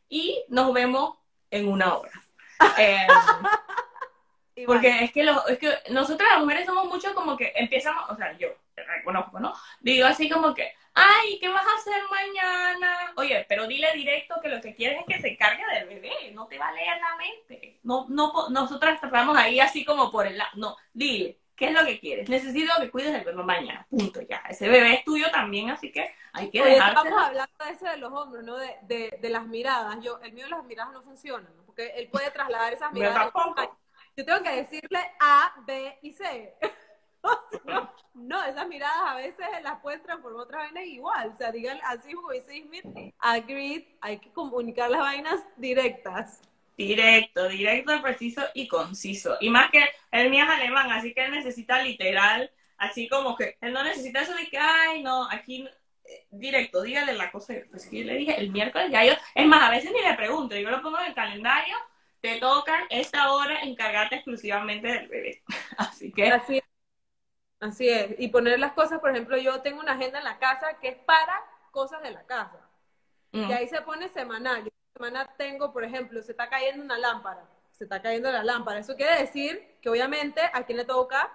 y 0.08 0.44
nos 0.48 0.72
vemos 0.72 1.16
en 1.50 1.68
una 1.68 1.96
hora. 1.96 2.12
Em, 2.78 4.66
porque 4.66 5.04
es 5.04 5.12
que, 5.12 5.22
lo, 5.22 5.46
es 5.46 5.58
que 5.58 5.70
nosotras 5.90 6.30
las 6.32 6.40
mujeres 6.40 6.64
somos 6.64 6.86
mucho 6.86 7.14
como 7.14 7.36
que 7.36 7.52
empezamos, 7.54 8.08
o 8.08 8.16
sea, 8.16 8.32
yo 8.38 8.48
reconozco, 8.84 9.40
¿no? 9.40 9.54
Digo 9.80 10.06
así 10.06 10.28
como 10.28 10.54
que, 10.54 10.72
ay, 10.94 11.38
¿qué 11.40 11.48
vas 11.48 11.66
a 11.66 11.78
hacer 11.78 12.02
mañana? 12.10 13.12
Oye, 13.16 13.44
pero 13.48 13.66
dile 13.66 13.92
directo 13.94 14.36
que 14.42 14.48
lo 14.48 14.60
que 14.60 14.74
quieres 14.74 15.00
es 15.00 15.06
que 15.06 15.20
se 15.20 15.36
cargue 15.36 15.64
del 15.74 15.88
bebé, 15.88 16.32
no 16.32 16.46
te 16.46 16.58
va 16.58 16.68
a 16.68 16.72
leer 16.72 16.98
la 16.98 17.16
mente. 17.16 17.80
No, 17.82 18.06
no, 18.08 18.48
nosotras 18.50 19.00
tratamos 19.00 19.36
ahí 19.36 19.60
así 19.60 19.84
como 19.84 20.10
por 20.10 20.26
el 20.26 20.38
lado, 20.38 20.50
no, 20.56 20.76
dile, 20.92 21.38
¿qué 21.54 21.66
es 21.66 21.72
lo 21.72 21.84
que 21.84 21.98
quieres? 21.98 22.28
Necesito 22.28 22.72
que 22.80 22.90
cuides 22.90 23.12
del 23.12 23.24
bebé 23.24 23.42
mañana, 23.42 23.86
punto, 23.88 24.20
ya. 24.22 24.42
Ese 24.48 24.68
bebé 24.68 24.94
es 24.94 25.04
tuyo 25.04 25.30
también, 25.30 25.70
así 25.70 25.90
que 25.92 26.14
hay 26.32 26.50
que 26.50 26.62
dejarlo. 26.62 27.00
Estamos 27.00 27.24
hablando 27.24 27.64
de 27.64 27.70
eso 27.70 27.86
de 27.86 27.96
los 27.96 28.12
hombres, 28.12 28.44
¿no? 28.44 28.56
De, 28.56 28.76
de, 28.82 29.18
de, 29.20 29.30
las 29.30 29.46
miradas. 29.46 29.96
Yo, 30.02 30.20
el 30.22 30.32
mío 30.32 30.44
de 30.44 30.50
las 30.50 30.64
miradas 30.64 30.92
no 30.92 31.02
funcionan, 31.02 31.54
¿no? 31.56 31.66
porque 31.76 31.92
él 31.96 32.08
puede 32.08 32.30
trasladar 32.30 32.72
esas 32.72 32.90
miradas. 32.92 33.32
Yo 34.16 34.24
tengo 34.24 34.42
que 34.42 34.56
decirle 34.56 34.98
A, 35.20 35.52
B 35.66 35.98
y 36.00 36.12
C. 36.12 36.54
no, 38.14 38.44
esas 38.44 38.68
miradas 38.68 39.02
a 39.06 39.14
veces 39.16 39.46
las 39.62 39.80
pueden 39.80 40.02
transformar 40.02 40.42
otra 40.42 40.58
vainas 40.58 40.86
igual. 40.86 41.32
O 41.34 41.36
sea, 41.36 41.52
digan 41.52 41.78
así 41.84 42.12
como 42.12 42.32
dice 42.32 42.62
Smith, 42.62 42.84
agreed, 43.18 43.84
hay 44.00 44.18
que 44.18 44.30
comunicar 44.32 44.90
las 44.90 45.00
vainas 45.00 45.40
directas. 45.56 46.40
Directo, 46.76 47.48
directo, 47.48 48.02
preciso 48.02 48.42
y 48.54 48.68
conciso. 48.68 49.36
Y 49.40 49.48
más 49.48 49.70
que 49.70 49.84
el 50.10 50.30
mío 50.30 50.44
es 50.44 50.50
alemán, 50.50 50.90
así 50.90 51.14
que 51.14 51.24
él 51.24 51.30
necesita 51.30 51.82
literal, 51.82 52.50
así 52.76 53.08
como 53.08 53.34
que 53.34 53.56
él 53.62 53.72
no 53.72 53.82
necesita 53.82 54.20
eso 54.20 54.34
de 54.34 54.46
que, 54.46 54.58
ay, 54.58 55.02
no, 55.02 55.26
aquí 55.30 55.66
eh, 56.04 56.26
directo, 56.30 56.82
dígale 56.82 57.14
la 57.14 57.30
cosa. 57.30 57.54
Pues 57.70 57.86
que 57.86 58.00
yo 58.00 58.04
le 58.04 58.16
dije 58.16 58.38
el 58.38 58.50
miércoles 58.50 58.90
ya 58.90 59.04
yo, 59.04 59.14
es 59.34 59.46
más, 59.46 59.62
a 59.62 59.70
veces 59.70 59.90
ni 59.90 60.02
le 60.02 60.14
pregunto, 60.14 60.54
yo 60.54 60.70
lo 60.70 60.82
pongo 60.82 60.98
en 60.98 61.06
el 61.06 61.14
calendario, 61.14 61.76
te 62.20 62.38
toca 62.40 62.86
esta 62.90 63.32
hora 63.32 63.60
encargarte 63.62 64.16
exclusivamente 64.16 64.88
del 64.88 65.08
bebé. 65.08 65.42
Así 65.78 66.12
que. 66.12 66.28
Así 66.28 66.58
es. 66.58 66.75
Así 67.60 67.88
es. 67.88 68.14
Y 68.18 68.28
poner 68.28 68.58
las 68.58 68.72
cosas, 68.72 69.00
por 69.00 69.10
ejemplo, 69.10 69.36
yo 69.36 69.62
tengo 69.62 69.80
una 69.80 69.92
agenda 69.92 70.18
en 70.18 70.24
la 70.24 70.38
casa 70.38 70.78
que 70.80 70.88
es 70.88 70.96
para 70.98 71.44
cosas 71.70 72.02
de 72.02 72.10
la 72.10 72.24
casa. 72.24 72.60
Y 73.32 73.52
ahí 73.52 73.68
se 73.68 73.82
pone 73.82 74.08
semanal. 74.08 74.64
Yo 74.64 74.70
semana 74.94 75.26
tengo, 75.36 75.72
por 75.72 75.84
ejemplo, 75.84 76.22
se 76.22 76.32
está 76.32 76.48
cayendo 76.48 76.82
una 76.82 76.98
lámpara, 76.98 77.44
se 77.72 77.84
está 77.84 78.00
cayendo 78.00 78.32
la 78.32 78.42
lámpara. 78.42 78.80
Eso 78.80 78.96
quiere 78.96 79.20
decir 79.20 79.76
que 79.82 79.90
obviamente 79.90 80.40
a 80.52 80.64
quién 80.64 80.78
le 80.78 80.86
toca 80.86 81.30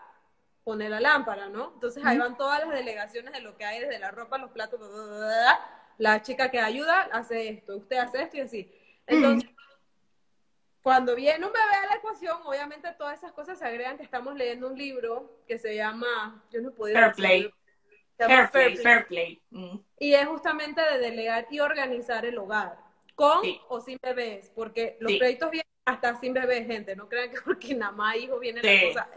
poner 0.64 0.90
la 0.90 1.00
lámpara, 1.00 1.48
¿no? 1.50 1.72
Entonces 1.76 2.04
ahí 2.04 2.18
van 2.18 2.38
todas 2.38 2.60
las 2.60 2.70
delegaciones 2.70 3.34
de 3.34 3.42
lo 3.42 3.58
que 3.58 3.66
hay 3.66 3.80
desde 3.80 4.00
la 4.00 4.10
ropa, 4.10 4.40
los 4.40 4.52
platos, 4.52 4.80
la 5.98 6.22
chica 6.24 6.50
que 6.50 6.60
ayuda 6.60 7.10
hace 7.12 7.50
esto, 7.50 7.78
usted 7.78 7.98
hace 7.98 8.24
esto 8.24 8.38
y 8.38 8.42
así. 8.42 8.76
Entonces, 9.06 9.50
cuando 10.82 11.16
viene 11.16 11.46
un 11.46 11.54
bebé 11.54 11.76
a 11.84 11.88
la 11.88 11.96
ecuación, 11.96 12.40
obviamente 12.44 12.92
todas 12.98 13.18
esas 13.18 13.32
cosas 13.34 13.60
se 13.60 13.66
agregan 13.66 13.98
que 13.98 14.04
estamos 14.04 14.36
leyendo 14.36 14.68
un 14.68 14.78
libro 14.78 15.40
que 15.48 15.60
se 15.60 15.76
llama, 15.76 16.44
yo 16.52 16.62
no 16.62 16.72
puedo 16.72 16.94
Fair 16.94 17.14
Play. 17.14 17.54
Fair, 18.18 18.52
Play, 18.52 18.78
Fair 18.78 19.08
Play. 19.08 19.42
Mm. 19.50 19.78
Y 20.00 20.14
es 20.14 20.28
justamente 20.28 20.82
de 20.82 21.00
delegar 21.00 21.48
y 21.50 21.60
organizar 21.60 22.26
el 22.26 22.38
hogar 22.38 22.78
con 23.16 23.42
o 23.68 23.82
sin 23.82 24.00
bebés, 24.02 24.52
porque 24.56 24.98
los 25.00 25.14
proyectos 25.14 25.52
vienen 25.52 25.68
hasta 25.86 26.20
sin 26.20 26.34
bebés, 26.34 26.66
gente, 26.66 26.96
no 26.96 27.08
crean 27.08 27.30
que 27.30 27.42
porque 27.42 27.74
nada 27.76 27.92
más 27.92 28.16
hijo 28.16 28.40
viene 28.40 28.62
la 28.62 28.88
cosa. 28.88 29.10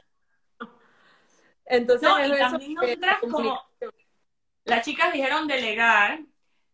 Entonces, 1.66 2.08
como 3.20 3.58
las 4.64 4.84
chicas 4.84 5.12
dijeron 5.12 5.46
delegar, 5.46 6.20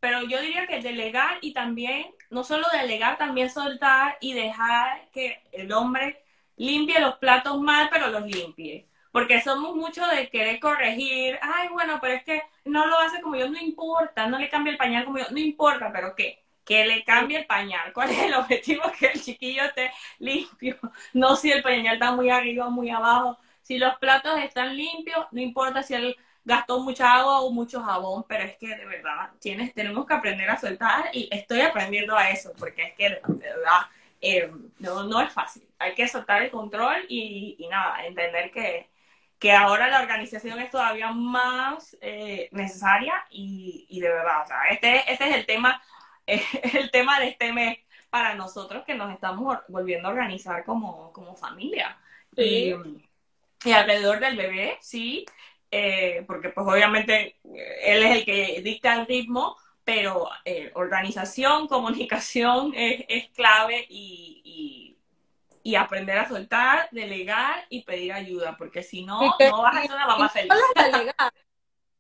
pero 0.01 0.22
yo 0.24 0.40
diría 0.40 0.66
que 0.66 0.80
delegar 0.80 1.38
y 1.42 1.53
también, 1.53 2.07
no 2.30 2.44
solo 2.44 2.66
delegar, 2.72 3.18
también 3.18 3.51
soltar 3.51 4.16
y 4.20 4.32
dejar 4.34 5.09
que 5.12 5.42
el 5.53 5.72
hombre 5.72 6.22
limpie 6.57 7.01
los 7.01 7.16
platos 7.16 7.61
mal, 7.61 7.88
pero 7.90 8.09
los 8.09 8.24
limpie. 8.26 8.88
Porque 9.12 9.40
somos 9.42 9.74
mucho 9.76 10.07
de 10.07 10.28
querer 10.30 10.61
corregir, 10.61 11.38
ay, 11.42 11.68
bueno, 11.68 11.98
pero 12.01 12.14
es 12.14 12.24
que 12.24 12.42
no 12.64 12.86
lo 12.86 12.98
hace 13.01 13.20
como 13.20 13.36
yo, 13.36 13.48
no 13.48 13.59
importa, 13.61 14.26
no 14.28 14.38
le 14.38 14.48
cambia 14.48 14.72
el 14.72 14.78
pañal 14.78 15.05
como 15.05 15.18
yo, 15.18 15.24
no 15.30 15.38
importa, 15.38 15.90
pero 15.92 16.14
¿qué? 16.14 16.44
que 16.64 16.86
le 16.86 17.03
cambie 17.05 17.38
el 17.38 17.46
pañal. 17.46 17.92
¿Cuál 17.92 18.11
es 18.11 18.18
el 18.22 18.34
objetivo? 18.34 18.82
Que 18.98 19.07
el 19.09 19.20
chiquillo 19.20 19.64
esté 19.64 19.90
limpio. 20.20 20.78
No 21.12 21.34
si 21.36 21.51
el 21.51 21.62
pañal 21.62 21.94
está 21.94 22.12
muy 22.12 22.30
arriba 22.30 22.68
o 22.68 22.70
muy 22.70 22.90
abajo. 22.90 23.38
Si 23.62 23.76
los 23.78 23.96
platos 23.98 24.38
están 24.38 24.76
limpios, 24.76 25.26
no 25.32 25.40
importa 25.40 25.82
si 25.82 25.94
él 25.94 26.16
gastó 26.45 26.80
mucha 26.80 27.14
agua 27.14 27.41
o 27.41 27.51
mucho 27.51 27.82
jabón, 27.82 28.24
pero 28.28 28.45
es 28.45 28.57
que 28.57 28.68
de 28.68 28.86
verdad 28.86 29.30
tienes, 29.41 29.74
tenemos 29.74 30.07
que 30.07 30.14
aprender 30.14 30.51
a 30.51 30.59
soltar 30.59 31.11
y 31.12 31.28
estoy 31.30 31.61
aprendiendo 31.61 32.16
a 32.16 32.30
eso, 32.30 32.53
porque 32.59 32.82
es 32.84 32.95
que 32.95 33.11
de 33.11 33.49
verdad 33.49 33.82
eh, 34.20 34.51
no, 34.78 35.05
no 35.05 35.20
es 35.20 35.32
fácil. 35.32 35.66
Hay 35.78 35.95
que 35.95 36.09
soltar 36.09 36.43
el 36.43 36.51
control 36.51 37.05
y, 37.09 37.57
y 37.59 37.68
nada, 37.68 38.05
entender 38.07 38.51
que, 38.51 38.88
que 39.38 39.53
ahora 39.53 39.88
la 39.88 40.01
organización 40.01 40.61
es 40.61 40.70
todavía 40.70 41.12
más 41.12 41.97
eh, 42.01 42.49
necesaria 42.53 43.24
y, 43.30 43.86
y, 43.88 44.01
de 44.01 44.09
verdad, 44.09 44.43
o 44.45 44.47
sea, 44.47 44.64
este, 44.70 45.12
este 45.12 45.28
es 45.28 45.34
el 45.36 45.47
tema 45.47 45.80
el 46.74 46.91
tema 46.91 47.20
de 47.20 47.28
este 47.28 47.53
mes 47.53 47.78
para 48.09 48.34
nosotros 48.34 48.84
que 48.84 48.95
nos 48.95 49.12
estamos 49.12 49.59
volviendo 49.68 50.09
a 50.09 50.12
organizar 50.12 50.64
como, 50.64 51.12
como 51.12 51.36
familia. 51.36 51.99
Y, 52.36 52.74
alrededor 53.72 54.20
del 54.20 54.36
bebé, 54.36 54.78
sí, 54.80 55.26
eh, 55.70 56.24
porque 56.26 56.50
pues 56.50 56.66
obviamente 56.66 57.36
eh, 57.44 57.76
él 57.84 58.02
es 58.02 58.16
el 58.16 58.24
que 58.24 58.60
dicta 58.62 58.94
el 58.94 59.06
ritmo, 59.06 59.56
pero 59.84 60.28
eh, 60.44 60.70
organización, 60.74 61.68
comunicación 61.68 62.72
es, 62.74 63.28
clave 63.30 63.86
y, 63.88 64.96
y, 65.62 65.74
aprender 65.76 66.18
a 66.18 66.28
soltar, 66.28 66.88
delegar 66.90 67.64
y 67.68 67.84
pedir 67.84 68.12
ayuda, 68.12 68.56
porque 68.56 68.82
si 68.82 69.04
no, 69.04 69.20
no 69.20 69.62
vas 69.62 69.76
a 69.76 69.82
ser 69.82 69.92
una 69.92 70.06
mamá 70.06 70.28
feliz. 70.28 70.52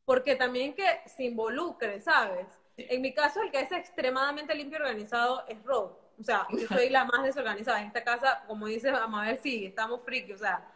porque 0.04 0.34
también 0.34 0.74
que 0.74 1.02
se 1.06 1.22
involucre, 1.24 2.00
¿sabes? 2.00 2.48
En 2.76 3.00
mi 3.00 3.14
caso, 3.14 3.42
el 3.42 3.50
que 3.52 3.60
es 3.60 3.70
extremadamente 3.70 4.54
limpio 4.54 4.78
y 4.78 4.82
organizado 4.82 5.44
es 5.46 5.62
Rob. 5.62 5.96
O 6.18 6.22
sea, 6.22 6.46
yo 6.50 6.66
soy 6.68 6.90
la 6.90 7.04
más 7.04 7.22
desorganizada. 7.22 7.80
En 7.80 7.88
esta 7.88 8.04
casa, 8.04 8.42
como 8.46 8.66
dice 8.66 8.90
ver 8.90 9.38
sí, 9.42 9.66
estamos 9.66 10.02
friki. 10.04 10.32
O 10.32 10.38
sea, 10.38 10.66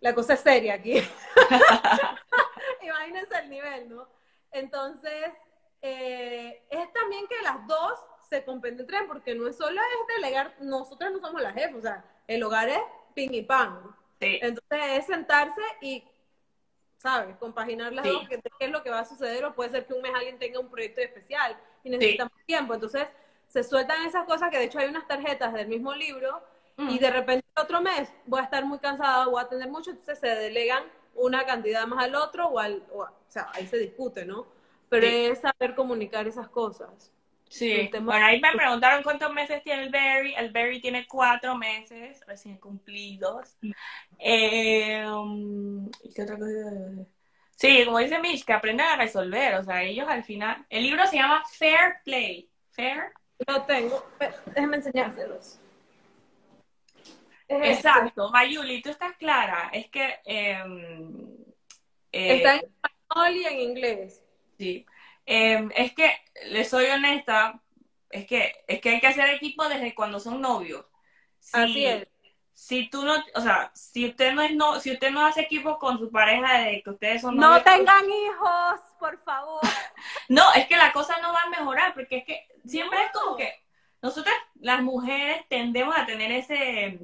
la 0.00 0.14
cosa 0.14 0.34
es 0.34 0.40
seria 0.40 0.74
aquí. 0.74 1.00
Imagínense 2.82 3.38
el 3.38 3.50
nivel, 3.50 3.88
¿no? 3.88 4.08
Entonces, 4.50 5.32
eh, 5.82 6.62
es 6.70 6.92
también 6.92 7.26
que 7.26 7.40
las 7.42 7.66
dos 7.66 7.98
se 8.28 8.44
compenetren, 8.44 9.06
porque 9.06 9.34
no 9.34 9.48
es 9.48 9.56
solo 9.56 9.80
es 9.80 10.16
delegar, 10.16 10.54
nosotros 10.60 11.12
no 11.12 11.20
somos 11.20 11.40
la 11.40 11.52
jefa, 11.52 11.76
o 11.76 11.80
sea, 11.80 12.04
el 12.26 12.42
hogar 12.42 12.68
es 12.68 12.80
ping 13.14 13.32
y 13.32 13.42
pan. 13.42 13.80
Entonces 14.20 14.98
es 14.98 15.06
sentarse 15.06 15.62
y 15.80 16.04
¿sabes? 16.98 17.36
Compaginar 17.36 17.92
las 17.92 18.04
dos, 18.04 18.28
qué 18.28 18.40
es 18.58 18.70
lo 18.70 18.82
que 18.82 18.90
va 18.90 19.00
a 19.00 19.04
suceder, 19.04 19.44
o 19.44 19.54
puede 19.54 19.70
ser 19.70 19.86
que 19.86 19.94
un 19.94 20.02
mes 20.02 20.12
alguien 20.14 20.38
tenga 20.38 20.58
un 20.58 20.68
proyecto 20.68 21.00
especial 21.00 21.56
y 21.84 21.90
necesita 21.90 22.24
más 22.24 22.44
tiempo. 22.44 22.74
Entonces, 22.74 23.06
se 23.46 23.62
sueltan 23.62 24.04
esas 24.04 24.26
cosas 24.26 24.50
que 24.50 24.58
de 24.58 24.64
hecho 24.64 24.78
hay 24.78 24.88
unas 24.88 25.06
tarjetas 25.06 25.52
del 25.54 25.68
mismo 25.68 25.94
libro 25.94 26.42
y 26.78 26.82
mm. 26.82 26.98
de 26.98 27.10
repente 27.10 27.46
otro 27.56 27.80
mes 27.80 28.08
voy 28.24 28.40
a 28.40 28.44
estar 28.44 28.64
muy 28.64 28.78
cansada, 28.78 29.26
voy 29.26 29.42
a 29.42 29.48
tener 29.48 29.68
mucho, 29.68 29.90
entonces 29.90 30.18
se 30.18 30.28
delegan 30.28 30.84
una 31.14 31.44
cantidad 31.44 31.86
más 31.86 32.04
al 32.04 32.14
otro 32.14 32.46
o 32.48 32.58
al, 32.58 32.84
o, 32.92 33.06
sea, 33.26 33.48
ahí 33.52 33.66
se 33.66 33.78
discute, 33.78 34.24
¿no? 34.24 34.46
Pero 34.88 35.06
es 35.06 35.40
saber 35.40 35.74
comunicar 35.74 36.26
esas 36.26 36.48
cosas. 36.48 37.12
Sí, 37.48 37.90
bueno, 38.02 38.26
ahí 38.26 38.40
me 38.40 38.52
preguntaron 38.52 39.02
cuántos 39.02 39.32
meses 39.32 39.62
tiene 39.62 39.84
el 39.84 39.90
Berry. 39.90 40.34
El 40.34 40.50
Berry 40.50 40.80
tiene 40.80 41.06
cuatro 41.06 41.56
meses 41.56 42.20
recién 42.26 42.58
cumplidos. 42.58 43.56
Eh, 44.18 45.04
¿Qué 46.14 46.22
otra 46.22 46.36
cosa? 46.36 47.06
Sí, 47.56 47.84
como 47.84 47.98
dice 47.98 48.18
Mitch, 48.20 48.44
que 48.44 48.52
aprendan 48.52 48.88
a 48.88 49.02
resolver. 49.02 49.54
O 49.56 49.62
sea, 49.62 49.82
ellos 49.82 50.06
al 50.08 50.24
final. 50.24 50.64
El 50.68 50.82
libro 50.82 51.06
se 51.06 51.16
llama 51.16 51.42
Fair 51.50 51.96
Play. 52.04 52.50
Fair. 52.70 53.12
Lo 53.46 53.62
tengo. 53.62 54.06
Déjenme 54.46 54.76
enseñárselos. 54.76 55.58
Exacto. 57.48 58.30
Mayuli, 58.30 58.82
tú 58.82 58.90
estás 58.90 59.16
clara. 59.16 59.70
Es 59.72 59.88
que. 59.88 60.20
Em, 60.24 61.36
eh, 62.12 62.36
Está 62.36 62.56
en 62.56 62.60
español 62.60 63.36
y 63.36 63.46
en 63.46 63.60
inglés. 63.60 64.22
Sí. 64.58 64.86
Em, 65.24 65.70
es 65.76 65.92
que, 65.94 66.10
le 66.46 66.64
soy 66.64 66.86
honesta, 66.86 67.60
es 68.10 68.26
que, 68.26 68.64
es 68.66 68.80
que 68.80 68.90
hay 68.90 69.00
que 69.00 69.06
hacer 69.06 69.28
equipo 69.30 69.68
desde 69.68 69.94
cuando 69.94 70.20
son 70.20 70.40
novios. 70.40 70.86
Así 71.52 71.84
es. 71.84 72.08
Si 72.54 72.90
tú 72.90 73.04
no, 73.04 73.14
o 73.34 73.40
sea, 73.40 73.70
si 73.72 74.06
usted 74.06 74.32
no 74.32 74.42
es 74.42 74.54
no, 74.54 74.80
si 74.80 74.90
usted 74.90 75.10
no 75.10 75.24
hace 75.24 75.42
equipo 75.42 75.78
con 75.78 75.98
su 75.98 76.10
pareja 76.10 76.58
de 76.58 76.82
que 76.82 76.90
ustedes 76.90 77.22
son 77.22 77.36
novios. 77.36 77.64
No 77.64 77.72
tengan 77.72 78.10
hijos, 78.10 78.80
por 78.98 79.22
favor. 79.22 79.60
no, 80.28 80.52
es 80.54 80.66
que 80.66 80.76
la 80.76 80.92
cosa 80.92 81.20
no 81.20 81.32
va 81.32 81.42
a 81.42 81.50
mejorar, 81.50 81.94
porque 81.94 82.18
es 82.18 82.24
que 82.24 82.48
siempre 82.64 82.98
es 83.04 83.12
como 83.12 83.36
que 83.36 83.52
nosotras, 84.02 84.34
las 84.60 84.82
mujeres, 84.82 85.46
tendemos 85.48 85.96
a 85.96 86.06
tener 86.06 86.32
ese 86.32 86.98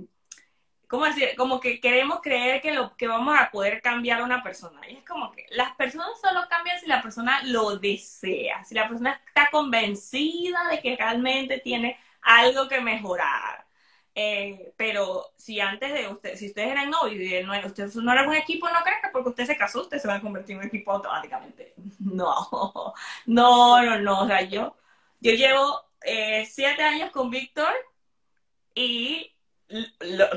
Como 1.36 1.60
que 1.60 1.80
queremos 1.80 2.20
creer 2.22 2.60
que, 2.60 2.72
lo, 2.72 2.96
que 2.96 3.06
vamos 3.06 3.36
a 3.38 3.50
poder 3.50 3.80
cambiar 3.82 4.20
a 4.20 4.24
una 4.24 4.42
persona. 4.42 4.80
Y 4.88 4.96
es 4.96 5.04
como 5.04 5.32
que 5.32 5.46
las 5.50 5.74
personas 5.76 6.08
solo 6.20 6.40
cambian 6.48 6.78
si 6.80 6.86
la 6.86 7.02
persona 7.02 7.42
lo 7.44 7.78
desea, 7.78 8.64
si 8.64 8.74
la 8.74 8.88
persona 8.88 9.20
está 9.26 9.48
convencida 9.50 10.68
de 10.70 10.80
que 10.80 10.96
realmente 10.96 11.58
tiene 11.60 11.98
algo 12.22 12.68
que 12.68 12.80
mejorar. 12.80 13.64
Eh, 14.16 14.72
pero 14.76 15.32
si 15.36 15.58
antes 15.60 15.92
de 15.92 16.06
usted, 16.08 16.36
si 16.36 16.46
ustedes 16.46 16.70
eran 16.70 16.88
novios 16.90 17.20
y 17.20 17.44
no, 17.44 17.66
usted 17.66 17.92
no 17.94 18.12
era 18.12 18.28
un 18.28 18.34
equipo, 18.34 18.68
no 18.68 18.82
crees 18.84 19.00
que 19.02 19.08
porque 19.08 19.30
usted 19.30 19.46
se 19.46 19.56
casó, 19.56 19.82
usted 19.82 19.98
se 19.98 20.06
va 20.06 20.14
a 20.16 20.20
convertir 20.20 20.54
en 20.54 20.60
un 20.62 20.66
equipo 20.68 20.92
automáticamente. 20.92 21.74
No, 22.00 22.94
no, 23.26 23.82
no, 23.82 23.98
no. 24.00 24.20
O 24.22 24.26
sea, 24.26 24.42
yo, 24.42 24.76
yo 25.20 25.32
llevo 25.32 25.84
eh, 26.02 26.46
siete 26.46 26.82
años 26.82 27.10
con 27.10 27.30
Víctor 27.30 27.72
y 28.74 29.33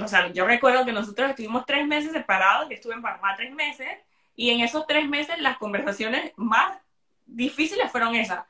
o 0.01 0.07
sea, 0.07 0.31
yo 0.33 0.45
recuerdo 0.45 0.85
que 0.85 0.91
nosotros 0.91 1.29
estuvimos 1.29 1.65
tres 1.65 1.85
meses 1.87 2.11
separados, 2.11 2.69
yo 2.69 2.75
estuve 2.75 2.93
en 2.93 3.01
Panamá 3.01 3.35
tres 3.35 3.53
meses, 3.53 3.89
y 4.35 4.51
en 4.51 4.61
esos 4.61 4.85
tres 4.87 5.07
meses 5.07 5.39
las 5.39 5.57
conversaciones 5.57 6.31
más 6.35 6.79
difíciles 7.25 7.91
fueron 7.91 8.15
esas. 8.15 8.45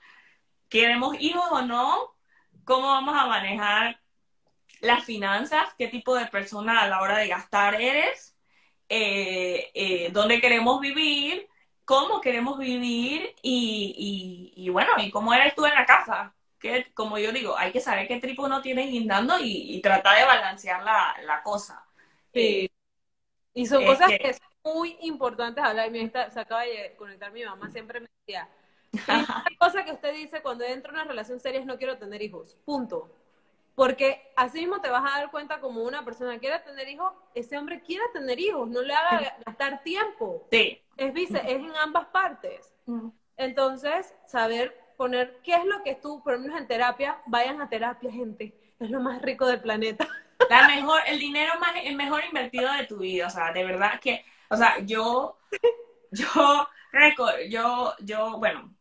¿Queremos 0.69 1.15
hijos 1.19 1.45
o 1.51 1.61
no? 1.61 2.15
¿Cómo 2.65 2.88
vamos 2.88 3.15
a 3.17 3.28
manejar 3.28 3.99
las 4.82 5.03
finanzas? 5.05 5.73
¿Qué 5.78 5.88
tipo 5.88 6.15
de 6.15 6.28
persona 6.28 6.82
a 6.82 6.88
la 6.89 7.01
hora 7.01 7.17
de 7.17 7.28
gastar 7.30 7.82
eres? 7.82 8.38
eh, 8.89 9.71
eh, 9.73 10.09
dónde 10.11 10.41
queremos 10.41 10.80
vivir, 10.82 11.47
cómo 11.86 12.21
queremos 12.21 12.57
vivir 12.57 13.36
y, 13.41 14.53
y, 14.55 14.69
bueno, 14.69 14.91
y 14.97 15.11
cómo 15.11 15.34
eres 15.34 15.55
tú 15.55 15.65
en 15.65 15.73
la 15.73 15.86
casa. 15.86 16.34
Que, 16.60 16.91
como 16.93 17.18
yo 17.18 17.32
digo, 17.32 17.58
hay 17.58 17.72
que 17.72 17.80
saber 17.80 18.08
qué 18.08 18.20
tripo 18.20 18.45
uno 18.45 18.62
tiene 18.62 18.88
guindando 18.88 19.39
y, 19.39 19.76
y 19.76 19.82
tratar 19.82 20.18
de 20.18 20.26
balancear 20.26 20.84
la, 20.84 21.16
la 21.24 21.43
cosa. 21.43 21.86
Sí. 22.34 22.70
Y 23.53 23.66
son 23.66 23.86
cosas 23.86 24.10
que... 24.10 24.34
son 24.34 24.47
muy 24.64 24.97
importantes 25.01 25.64
hablar. 25.64 25.95
Y 25.95 26.10
se 26.10 26.39
acaba 26.39 26.62
de 26.64 26.95
conectar 26.97 27.32
mi 27.32 27.43
mamá, 27.43 27.70
siempre 27.70 27.99
me 27.99 28.08
decía, 28.20 28.49
la 29.08 29.43
cosa 29.60 29.84
que 29.84 29.91
usted 29.91 30.14
dice 30.14 30.41
cuando 30.41 30.64
entra 30.64 30.91
en 30.91 30.95
una 30.95 31.05
relación 31.05 31.39
seria 31.39 31.60
es 31.60 31.66
no 31.66 31.78
quiero 31.78 31.97
tener 31.97 32.22
hijos. 32.22 32.58
Punto. 32.66 33.14
Porque 33.76 34.32
así 34.36 34.60
mismo 34.62 34.82
te 34.82 34.89
vas 34.89 35.03
a 35.05 35.20
dar 35.20 35.30
cuenta 35.30 35.60
como 35.60 35.84
una 35.84 36.03
persona 36.03 36.39
quiere 36.39 36.58
tener 36.60 36.88
hijos, 36.88 37.14
ese 37.36 37.60
hombre 37.60 37.82
quiere 37.84 38.05
tener 38.12 38.39
hijos, 38.39 38.68
no 38.70 38.82
le 38.82 38.91
haga 38.91 39.38
gastar 39.45 39.84
tiempo. 39.84 40.47
Sí. 40.51 40.82
Es, 40.95 41.14
vice, 41.14 41.38
es 41.38 41.60
en 41.60 41.76
ambas 41.76 42.08
partes. 42.08 42.74
Entonces, 43.36 44.16
saber 44.26 44.76
poner 44.98 45.39
qué 45.43 45.56
es 45.56 45.66
lo 45.66 45.84
que 45.84 45.95
tú, 45.95 46.22
por 46.24 46.34
lo 46.34 46.39
menos 46.39 46.60
en 46.60 46.68
terapia, 46.68 47.22
vayan 47.28 47.62
a 47.62 47.70
terapia, 47.70 48.12
gente. 48.12 48.54
Es 48.80 48.89
lo 48.89 49.00
más 49.00 49.22
rico 49.22 49.45
del 49.45 49.62
planeta. 49.62 50.08
La 50.50 50.68
mejor, 50.68 51.02
el 51.08 51.20
dinero 51.20 51.54
más, 51.60 51.72
el 51.84 51.95
mejor 51.95 52.24
invertido 52.24 52.72
de 52.74 52.86
tu 52.86 52.98
vida, 52.98 53.28
o 53.28 53.30
sea, 53.30 53.52
de 53.52 53.66
verdad 53.66 54.00
que, 54.00 54.24
o 54.50 54.56
sea, 54.56 54.78
yo, 54.80 55.39
yo, 56.12 56.70
yo, 57.50 57.95
yo, 58.00 58.38
bueno, 58.38 58.74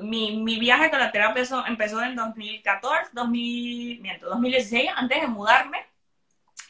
mi, 0.00 0.42
mi 0.42 0.58
viaje 0.58 0.90
con 0.90 1.00
la 1.00 1.12
terapia 1.12 1.44
empezó 1.66 2.02
en 2.02 2.16
2014, 2.16 3.10
2000, 3.12 4.20
2016, 4.20 4.90
antes 4.96 5.20
de 5.20 5.28
mudarme, 5.28 5.86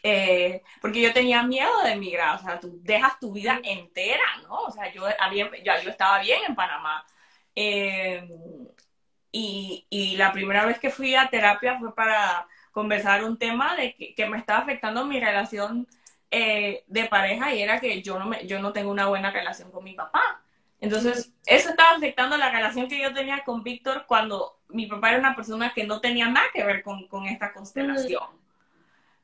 eh, 0.02 0.62
porque 0.80 1.00
yo 1.00 1.12
tenía 1.12 1.42
miedo 1.42 1.82
de 1.82 1.92
emigrar, 1.92 2.36
o 2.36 2.38
sea, 2.38 2.60
tú 2.60 2.78
dejas 2.82 3.18
tu 3.18 3.32
vida 3.32 3.60
entera, 3.62 4.24
¿no? 4.42 4.54
O 4.62 4.70
sea, 4.70 4.92
yo, 4.92 5.04
había, 5.18 5.50
yo 5.62 5.90
estaba 5.90 6.20
bien 6.20 6.40
en 6.46 6.54
Panamá. 6.54 7.04
Eh, 7.56 8.28
y, 9.32 9.86
y, 9.90 10.16
la 10.16 10.32
primera 10.32 10.64
vez 10.66 10.78
que 10.78 10.90
fui 10.90 11.14
a 11.14 11.28
terapia 11.28 11.78
fue 11.78 11.94
para 11.94 12.46
conversar 12.70 13.24
un 13.24 13.38
tema 13.38 13.74
de 13.74 13.94
que, 13.94 14.26
me 14.26 14.36
estaba 14.36 14.60
afectando 14.60 15.06
mi 15.06 15.18
relación 15.18 15.88
eh, 16.30 16.84
de 16.86 17.06
pareja 17.06 17.54
y 17.54 17.62
era 17.62 17.80
que 17.80 18.02
yo 18.02 18.18
no, 18.18 18.26
me, 18.26 18.46
yo 18.46 18.60
no 18.60 18.74
tengo 18.74 18.90
una 18.90 19.06
buena 19.06 19.30
relación 19.30 19.70
con 19.70 19.82
mi 19.82 19.94
papá. 19.94 20.42
Entonces, 20.78 21.32
eso 21.46 21.70
estaba 21.70 21.96
afectando 21.96 22.36
la 22.36 22.50
relación 22.50 22.86
que 22.86 23.00
yo 23.00 23.14
tenía 23.14 23.42
con 23.44 23.62
Víctor 23.62 24.04
cuando 24.06 24.58
mi 24.68 24.86
papá 24.86 25.08
era 25.08 25.18
una 25.18 25.34
persona 25.34 25.72
que 25.72 25.84
no 25.84 26.00
tenía 26.02 26.28
nada 26.28 26.46
que 26.52 26.64
ver 26.64 26.82
con, 26.82 27.08
con 27.08 27.26
esta 27.26 27.52
constelación. 27.54 28.28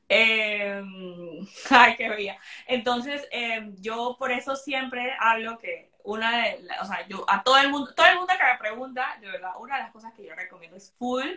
Eh, 0.09 0.83
ay, 1.69 1.95
qué 1.95 2.09
bella. 2.09 2.37
Entonces, 2.65 3.27
eh, 3.31 3.71
yo 3.79 4.15
por 4.17 4.31
eso 4.31 4.55
siempre 4.55 5.13
hablo 5.19 5.59
que 5.59 5.92
una 6.03 6.37
de, 6.37 6.67
o 6.81 6.85
sea, 6.85 7.07
yo 7.07 7.23
a 7.27 7.43
todo 7.43 7.57
el 7.57 7.69
mundo, 7.69 7.93
todo 7.93 8.07
el 8.07 8.17
mundo 8.17 8.33
que 8.37 8.43
me 8.43 8.57
pregunta, 8.59 9.17
de 9.21 9.27
verdad, 9.27 9.51
una 9.59 9.77
de 9.77 9.83
las 9.83 9.91
cosas 9.91 10.13
que 10.13 10.25
yo 10.25 10.35
recomiendo 10.35 10.77
es 10.77 10.91
full 10.91 11.27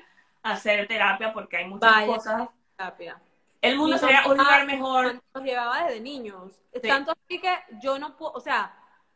hacer 0.43 0.87
terapia 0.87 1.33
porque 1.33 1.59
hay 1.59 1.67
muchas 1.67 2.05
cosas. 2.05 2.49
Terapia. 2.77 3.21
El 3.63 3.79
mundo 3.79 3.99
sería 3.99 4.27
un 4.27 4.37
lugar 4.37 4.67
mejor. 4.67 5.23
Nos 5.35 5.45
llevaba 5.45 5.85
desde 5.85 6.01
niños. 6.01 6.61
Tanto 6.83 7.13
así 7.13 7.41
que 7.41 7.53
yo 7.81 7.99
no 7.99 8.17
puedo, 8.17 8.33
o 8.33 8.41
sea, 8.41 8.75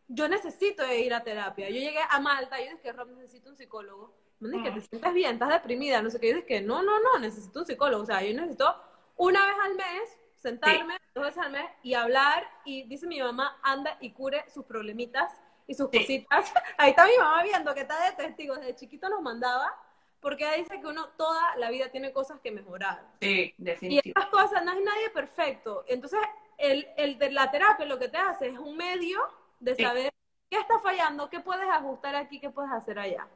yo 0.08 0.28
necesito 0.28 0.84
ir 0.92 1.14
a 1.14 1.22
terapia. 1.22 1.68
Yo 1.68 1.76
llegué 1.76 2.00
a 2.08 2.18
Malta 2.20 2.60
y 2.60 2.64
yo 2.66 2.72
dije, 2.72 2.92
Rob, 2.92 3.08
necesito 3.10 3.50
un 3.50 3.56
psicólogo. 3.56 4.12
Me 4.40 4.48
dije, 4.48 4.70
te 4.70 4.80
sientes 4.80 5.12
bien, 5.12 5.34
estás 5.34 5.50
deprimida, 5.50 6.00
no 6.00 6.10
sé 6.10 6.18
qué. 6.18 6.30
Yo 6.30 6.36
dije, 6.36 6.62
no, 6.62 6.82
no, 6.82 6.98
no, 7.00 7.18
necesito 7.18 7.60
un 7.60 7.66
psicólogo. 7.66 8.02
O 8.02 8.06
sea, 8.06 8.22
yo 8.22 8.34
necesito 8.34 8.74
una 9.16 9.44
vez 9.46 9.54
al 9.62 9.74
mes 9.74 10.19
sentarme, 10.40 10.98
dos 11.14 11.24
veces 11.24 11.42
al 11.42 11.52
mes 11.52 11.70
y 11.82 11.94
hablar. 11.94 12.48
Y 12.64 12.84
dice 12.84 13.06
mi 13.06 13.20
mamá, 13.20 13.58
anda 13.62 13.96
y 14.00 14.12
cure 14.12 14.44
sus 14.52 14.64
problemitas 14.64 15.30
y 15.66 15.74
sus 15.74 15.90
cositas. 15.90 16.52
Ahí 16.78 16.90
está 16.90 17.06
mi 17.06 17.16
mamá 17.16 17.42
viendo 17.42 17.74
que 17.74 17.80
está 17.80 18.04
de 18.04 18.16
testigo. 18.16 18.56
Desde 18.56 18.74
chiquito 18.74 19.08
nos 19.08 19.22
mandaba 19.22 19.74
porque 20.20 20.44
ella 20.44 20.56
dice 20.56 20.80
que 20.80 20.86
uno 20.86 21.08
toda 21.16 21.56
la 21.56 21.70
vida 21.70 21.90
tiene 21.90 22.12
cosas 22.12 22.40
que 22.40 22.50
mejorar. 22.50 23.02
Sí, 23.20 23.54
definitivamente. 23.56 24.08
Y 24.08 24.10
estas 24.10 24.26
cosas, 24.26 24.64
no 24.64 24.72
hay 24.72 24.82
nadie 24.82 25.10
perfecto. 25.10 25.84
Entonces, 25.88 26.20
el, 26.58 26.86
el 26.96 27.18
de 27.18 27.30
la 27.30 27.50
terapia 27.50 27.86
lo 27.86 27.98
que 27.98 28.08
te 28.08 28.18
hace 28.18 28.48
es 28.48 28.58
un 28.58 28.76
medio 28.76 29.20
de 29.60 29.74
saber 29.76 30.12
qué 30.50 30.58
está 30.58 30.78
fallando, 30.80 31.30
qué 31.30 31.40
puedes 31.40 31.68
ajustar 31.68 32.16
aquí, 32.16 32.38
qué 32.38 32.50
puedes 32.50 32.70
hacer 32.70 32.98
allá. 32.98 33.26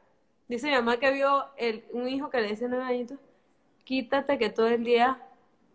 Dice 0.47 0.67
mi 0.67 0.73
mamá 0.73 0.97
que 0.97 1.11
vio 1.11 1.45
el, 1.57 1.85
un 1.91 2.07
hijo 2.07 2.29
que 2.29 2.39
le 2.39 2.49
dice 2.49 2.67
nueve 2.67 2.85
añitos, 2.85 3.17
quítate 3.83 4.37
que 4.37 4.49
todo 4.49 4.67
el 4.67 4.83
día 4.83 5.19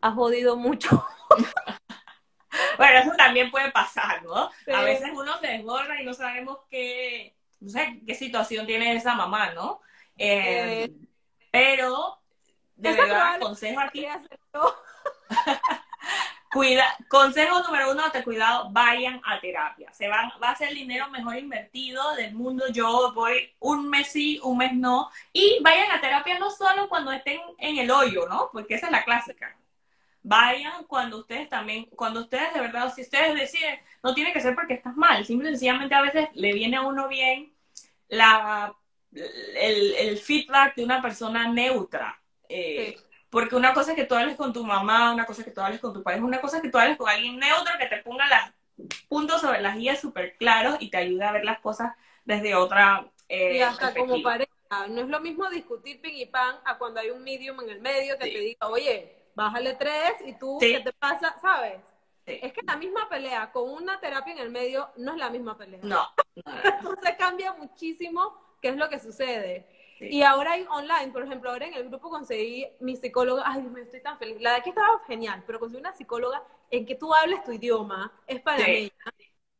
has 0.01 0.15
jodido 0.15 0.57
mucho. 0.57 0.89
bueno, 2.77 2.99
eso 2.99 3.13
también 3.17 3.51
puede 3.51 3.71
pasar, 3.71 4.23
¿no? 4.23 4.51
A 4.75 4.83
veces 4.83 5.11
uno 5.13 5.39
se 5.39 5.47
desborda 5.49 6.01
y 6.01 6.05
no 6.05 6.15
sabemos 6.15 6.59
qué, 6.69 7.35
no 7.61 7.71
sé, 7.71 8.01
qué 8.07 8.15
situación 8.15 8.67
tiene 8.67 8.95
esa 8.95 9.15
mamá, 9.15 9.53
¿no? 9.53 9.81
Eh, 10.17 10.85
eh, 10.85 10.93
pero, 11.51 12.19
de 12.77 12.93
verdad, 12.93 13.41
consejo 13.41 13.81
aquí. 13.81 14.07
Cuida, 16.53 16.97
consejo 17.09 17.63
número 17.63 17.93
uno 17.93 18.09
de 18.09 18.25
cuidado, 18.25 18.71
vayan 18.71 19.21
a 19.25 19.41
terapia. 19.41 19.93
Se 19.93 20.09
van, 20.09 20.33
va 20.43 20.51
a 20.51 20.57
ser 20.57 20.71
el 20.71 20.75
dinero 20.75 21.09
mejor 21.09 21.37
invertido 21.37 22.17
del 22.17 22.35
mundo. 22.35 22.65
Yo 22.73 23.13
voy 23.15 23.55
un 23.61 23.89
mes 23.89 24.09
sí, 24.09 24.41
un 24.43 24.59
mes 24.59 24.75
no. 24.75 25.11
Y 25.33 25.61
vayan 25.63 25.93
a 25.93 26.01
terapia 26.01 26.41
no 26.41 26.51
solo 26.51 26.89
cuando 26.89 27.13
estén 27.13 27.41
en 27.59 27.79
el 27.79 27.89
hoyo, 27.89 28.27
¿no? 28.29 28.51
Porque 28.53 28.75
esa 28.75 28.87
es 28.87 28.93
la 28.93 29.05
clásica. 29.05 29.57
Vayan 30.23 30.85
cuando 30.85 31.19
ustedes 31.19 31.49
también, 31.49 31.87
cuando 31.87 32.21
ustedes 32.21 32.53
de 32.53 32.61
verdad, 32.61 32.93
si 32.95 33.03
ustedes 33.03 33.35
deciden, 33.35 33.81
no 34.03 34.15
tiene 34.15 34.33
que 34.33 34.41
ser 34.41 34.55
porque 34.55 34.75
estás 34.75 34.95
mal, 34.97 35.25
simple 35.25 35.49
sencillamente 35.51 35.95
a 35.95 36.03
veces 36.03 36.29
le 36.35 36.53
viene 36.53 36.77
a 36.77 36.83
uno 36.83 37.09
bien 37.09 37.53
la, 38.09 38.75
el, 39.13 39.95
el 39.95 40.19
feedback 40.19 40.75
de 40.77 40.85
una 40.85 41.01
persona 41.01 41.49
neutra. 41.49 42.21
Eh, 42.49 42.99
porque 43.31 43.55
una 43.55 43.73
cosa 43.73 43.93
es 43.93 43.97
que 43.97 44.05
tú 44.05 44.15
hables 44.15 44.37
con 44.37 44.53
tu 44.53 44.65
mamá, 44.65 45.13
una 45.13 45.25
cosa 45.25 45.43
es 45.43 45.47
que 45.47 45.55
tú 45.55 45.61
hables 45.61 45.81
con 45.81 45.95
tu 45.95 46.03
pareja, 46.03 46.25
una 46.25 46.41
cosa 46.41 46.57
es 46.57 46.63
que 46.63 46.71
tú 46.71 46.79
hables 46.79 46.97
con 46.97 47.09
alguien 47.09 47.39
neutro 47.39 47.73
que 47.79 47.87
te 47.87 47.99
ponga 47.99 48.27
los 48.27 48.89
puntos 49.09 49.41
sobre 49.41 49.61
las 49.61 49.77
guías 49.77 50.01
súper 50.01 50.37
claros 50.37 50.77
y 50.81 50.91
te 50.91 50.97
ayude 50.97 51.25
a 51.25 51.33
ver 51.33 51.45
las 51.45 51.61
cosas 51.61 51.95
desde 52.25 52.55
otra. 52.55 53.07
Eh, 53.29 53.57
y 53.57 53.61
hasta 53.61 53.95
como 53.95 54.21
pareja, 54.23 54.51
no 54.89 55.01
es 55.01 55.09
lo 55.09 55.21
mismo 55.21 55.49
discutir 55.49 56.01
ping 56.01 56.17
y 56.17 56.27
pan 56.27 56.57
a 56.65 56.77
cuando 56.77 57.01
hay 57.01 57.11
un 57.11 57.23
medium 57.23 57.61
en 57.61 57.71
el 57.71 57.81
medio 57.81 58.19
que 58.19 58.31
te 58.31 58.39
diga, 58.39 58.69
oye, 58.69 59.20
bájale 59.41 59.75
tres 59.75 60.15
y 60.27 60.35
tú, 60.35 60.59
¿qué 60.61 60.81
te 60.81 60.93
pasa? 60.93 61.35
¿Sabes? 61.41 61.81
Es 62.27 62.53
que 62.53 62.61
la 62.63 62.77
misma 62.77 63.09
pelea 63.09 63.51
con 63.51 63.69
una 63.69 63.99
terapia 63.99 64.33
en 64.35 64.39
el 64.39 64.51
medio 64.51 64.91
no 64.97 65.13
es 65.13 65.19
la 65.19 65.31
misma 65.31 65.57
pelea. 65.57 65.81
No. 65.83 66.07
Entonces 66.37 67.17
cambia 67.19 67.55
muchísimo 67.55 68.37
qué 68.61 68.69
es 68.69 68.77
lo 68.77 68.89
que 68.89 69.01
sucede. 69.01 69.67
Y 69.99 70.23
ahora 70.23 70.53
hay 70.53 70.67
online, 70.71 71.13
por 71.13 71.25
ejemplo, 71.25 71.51
ahora 71.51 71.67
en 71.67 71.75
el 71.75 71.89
grupo 71.89 72.09
conseguí 72.09 72.67
mi 72.81 72.97
psicóloga, 72.97 73.43
ay, 73.45 73.63
me 73.63 73.83
estoy 73.83 74.01
tan 74.03 74.19
feliz. 74.19 74.41
La 74.41 74.53
de 74.53 74.57
aquí 74.57 74.71
estaba 74.71 75.01
genial, 75.07 75.43
pero 75.47 75.59
conseguí 75.59 75.81
una 75.81 75.93
psicóloga 75.93 76.43
en 76.71 76.87
que 76.87 76.95
tú 76.95 77.13
hables 77.13 77.43
tu 77.43 77.53
idioma, 77.53 78.13
es 78.27 78.41
para 78.41 78.65
Sí. 78.65 78.93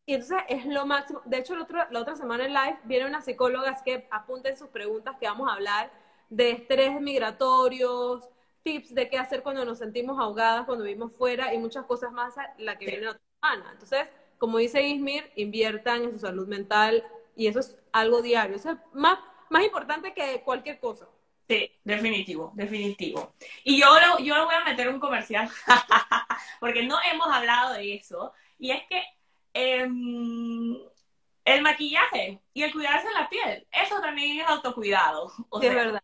Y 0.07 0.15
entonces 0.15 0.39
es 0.49 0.67
lo 0.67 0.87
máximo. 0.87 1.23
De 1.25 1.39
hecho, 1.39 1.55
la 1.57 2.01
otra 2.01 2.17
semana 2.17 2.45
en 2.45 2.55
live 2.55 2.79
viene 2.85 3.07
una 3.07 3.21
psicóloga, 3.21 3.81
que 3.85 4.09
apunten 4.11 4.57
sus 4.57 4.69
preguntas 4.69 5.17
que 5.21 5.27
vamos 5.27 5.49
a 5.49 5.55
hablar 5.55 5.91
de 6.29 6.53
estrés 6.53 7.01
migratorios, 7.01 8.29
tips 8.63 8.95
de 8.95 9.09
qué 9.09 9.19
hacer 9.19 9.43
cuando 9.43 9.65
nos 9.65 9.79
sentimos 9.79 10.19
ahogadas, 10.19 10.67
cuando 10.67 10.85
vivimos 10.85 11.13
fuera 11.13 11.55
y 11.55 11.59
muchas 11.59 11.85
cosas 11.87 12.13
más, 12.13 12.35
la 12.59 12.79
que 12.79 12.87
viene 12.87 13.03
la 13.03 13.11
otra 13.13 13.23
semana. 13.41 13.71
Entonces, 13.73 14.09
como 14.39 14.59
dice 14.59 14.83
Ismir, 14.83 15.31
inviertan 15.37 16.05
en 16.05 16.13
su 16.13 16.19
salud 16.19 16.47
mental 16.49 17.05
y 17.37 17.47
eso 17.47 17.61
es 17.61 17.79
algo 17.93 18.23
diario. 18.23 18.57
Eso 18.57 18.71
es 18.71 18.79
más 18.93 19.19
más 19.51 19.65
importante 19.65 20.15
que 20.15 20.41
cualquier 20.43 20.81
cosa. 20.81 21.07
Sí, 21.49 21.71
definitivo, 21.83 22.53
definitivo. 22.55 23.35
Y 23.65 23.81
yo, 23.81 23.87
yo 24.21 24.47
voy 24.47 24.55
a 24.55 24.65
meter 24.65 24.89
un 24.89 25.01
comercial, 25.01 25.51
porque 26.61 26.85
no 26.85 26.97
hemos 27.13 27.27
hablado 27.27 27.75
de 27.75 27.95
eso, 27.95 28.33
y 28.57 28.71
es 28.71 28.83
que 28.89 29.03
em, 29.53 30.77
el 31.45 31.63
maquillaje 31.63 32.41
y 32.55 32.63
el 32.63 32.73
cuidarse 32.73 33.09
la 33.13 33.29
piel, 33.29 33.67
eso 33.73 34.01
también 34.01 34.41
es 34.41 34.47
autocuidado. 34.47 35.33
O 35.49 35.61
es 35.61 35.75
verdad. 35.75 36.03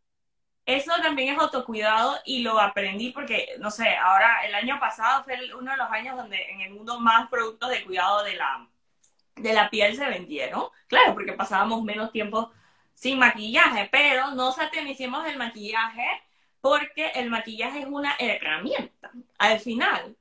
Eso 0.67 0.93
también 1.01 1.35
es 1.35 1.41
autocuidado 1.41 2.17
y 2.25 2.43
lo 2.43 2.59
aprendí 2.61 3.11
porque, 3.11 3.55
no 3.61 3.71
sé, 3.71 3.97
ahora 3.97 4.45
el 4.45 4.55
año 4.55 4.81
pasado 4.81 5.23
fue 5.23 5.39
uno 5.55 5.71
de 5.71 5.77
los 5.77 5.91
años 5.91 6.17
donde 6.17 6.51
en 6.51 6.61
el 6.61 6.75
mundo 6.75 6.99
más 7.01 7.31
productos 7.31 7.71
de 7.71 7.85
cuidado 7.85 8.25
de 8.25 8.35
la, 8.35 8.69
de 9.37 9.53
la 9.55 9.71
piel 9.71 9.97
se 9.97 10.09
vendieron. 10.09 10.65
Claro, 10.89 11.15
porque 11.15 11.33
pasábamos 11.35 11.85
menos 11.85 12.11
tiempo 12.11 12.53
sin 12.93 13.19
maquillaje, 13.19 13.89
pero 13.93 14.33
no 14.33 14.51
satanicemos 14.53 15.25
el 15.29 15.37
maquillaje 15.39 16.05
porque 16.61 17.11
el 17.15 17.31
maquillaje 17.31 17.81
es 17.81 17.87
una 17.87 18.17
herramienta 18.19 19.13
al 19.39 19.61
final. 19.61 20.17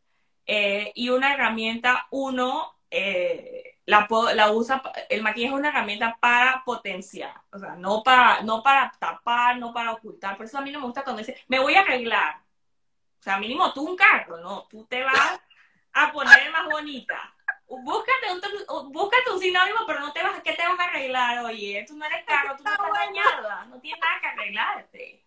Eh, 0.45 0.91
y 0.93 1.09
una 1.09 1.33
herramienta, 1.33 2.07
uno 2.11 2.75
eh, 2.91 3.64
la, 3.85 4.07
la, 4.33 4.51
usa, 4.51 4.81
el 5.09 5.21
maquillaje 5.21 5.53
es 5.53 5.59
una 5.59 5.69
herramienta 5.69 6.17
para 6.19 6.63
potenciar, 6.65 7.33
o 7.51 7.59
sea, 7.59 7.75
no 7.75 8.01
para, 8.03 8.41
no 8.41 8.63
para 8.63 8.91
tapar, 8.99 9.57
no 9.57 9.73
para 9.73 9.93
ocultar. 9.93 10.35
Por 10.37 10.47
eso 10.47 10.57
a 10.57 10.61
mí 10.61 10.71
no 10.71 10.79
me 10.79 10.85
gusta 10.85 11.03
cuando 11.03 11.19
dice, 11.19 11.43
me 11.47 11.59
voy 11.59 11.75
a 11.75 11.81
arreglar. 11.81 12.37
O 13.19 13.23
sea, 13.23 13.37
mínimo 13.37 13.73
tú 13.73 13.87
un 13.87 13.95
carro, 13.95 14.37
¿no? 14.37 14.67
Tú 14.69 14.85
te 14.85 15.03
vas 15.03 15.39
a 15.93 16.11
poner 16.11 16.51
más 16.51 16.65
bonita. 16.65 17.33
Búscate 17.67 18.31
un, 18.31 18.91
búscate 18.91 19.31
un 19.31 19.39
sinónimo, 19.39 19.79
pero 19.87 19.99
no 19.99 20.13
te 20.13 20.21
vas, 20.21 20.41
¿qué 20.41 20.53
te 20.53 20.67
vas 20.67 20.79
a 20.79 20.83
arreglar? 20.83 21.45
Oye, 21.45 21.83
tú 21.87 21.95
no 21.95 22.05
eres 22.05 22.23
caro, 22.25 22.55
tú 22.57 22.63
no 22.63 22.71
estás 22.71 22.91
dañada, 22.91 23.65
no 23.65 23.79
tienes 23.79 23.99
nada 23.99 24.19
que 24.21 24.27
arreglarte. 24.27 25.25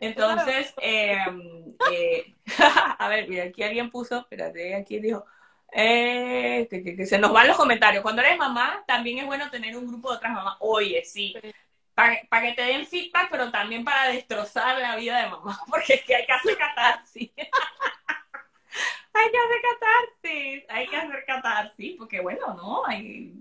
Entonces, 0.00 0.74
em, 0.78 1.74
eh, 1.90 2.34
a 2.98 3.08
ver, 3.08 3.28
mira, 3.28 3.44
aquí 3.44 3.62
alguien 3.62 3.90
puso, 3.90 4.20
espérate, 4.20 4.74
aquí 4.74 4.98
dijo, 4.98 5.24
eh, 5.74 6.68
que, 6.70 7.06
se 7.06 7.18
nos 7.18 7.32
van 7.32 7.48
los 7.48 7.56
comentarios. 7.56 8.02
Cuando 8.02 8.20
eres 8.22 8.36
mamá, 8.36 8.84
también 8.86 9.18
es 9.18 9.26
bueno 9.26 9.50
tener 9.50 9.76
un 9.76 9.88
grupo 9.88 10.10
de 10.10 10.16
otras 10.16 10.32
mamás. 10.32 10.56
Oye, 10.60 11.02
sí. 11.04 11.34
Para, 11.94 12.20
que 12.42 12.52
te 12.52 12.62
den 12.62 12.86
feedback, 12.86 13.28
pero 13.30 13.50
también 13.50 13.84
para 13.84 14.08
destrozar 14.08 14.78
la 14.78 14.96
vida 14.96 15.22
de 15.22 15.30
mamá, 15.30 15.58
porque 15.70 15.94
es 15.94 16.02
que 16.04 16.14
hay 16.14 16.26
que 16.26 16.32
hacer 16.32 16.58
catarsis. 16.58 17.30
hay 19.14 19.30
que 19.30 19.38
hacer 19.38 19.62
catarsis, 19.62 20.64
hay 20.68 20.88
que 20.88 20.96
hacer 20.96 21.24
catarsis, 21.26 21.96
porque 21.98 22.20
bueno, 22.20 22.54
¿no? 22.54 22.86
Hay, 22.86 23.32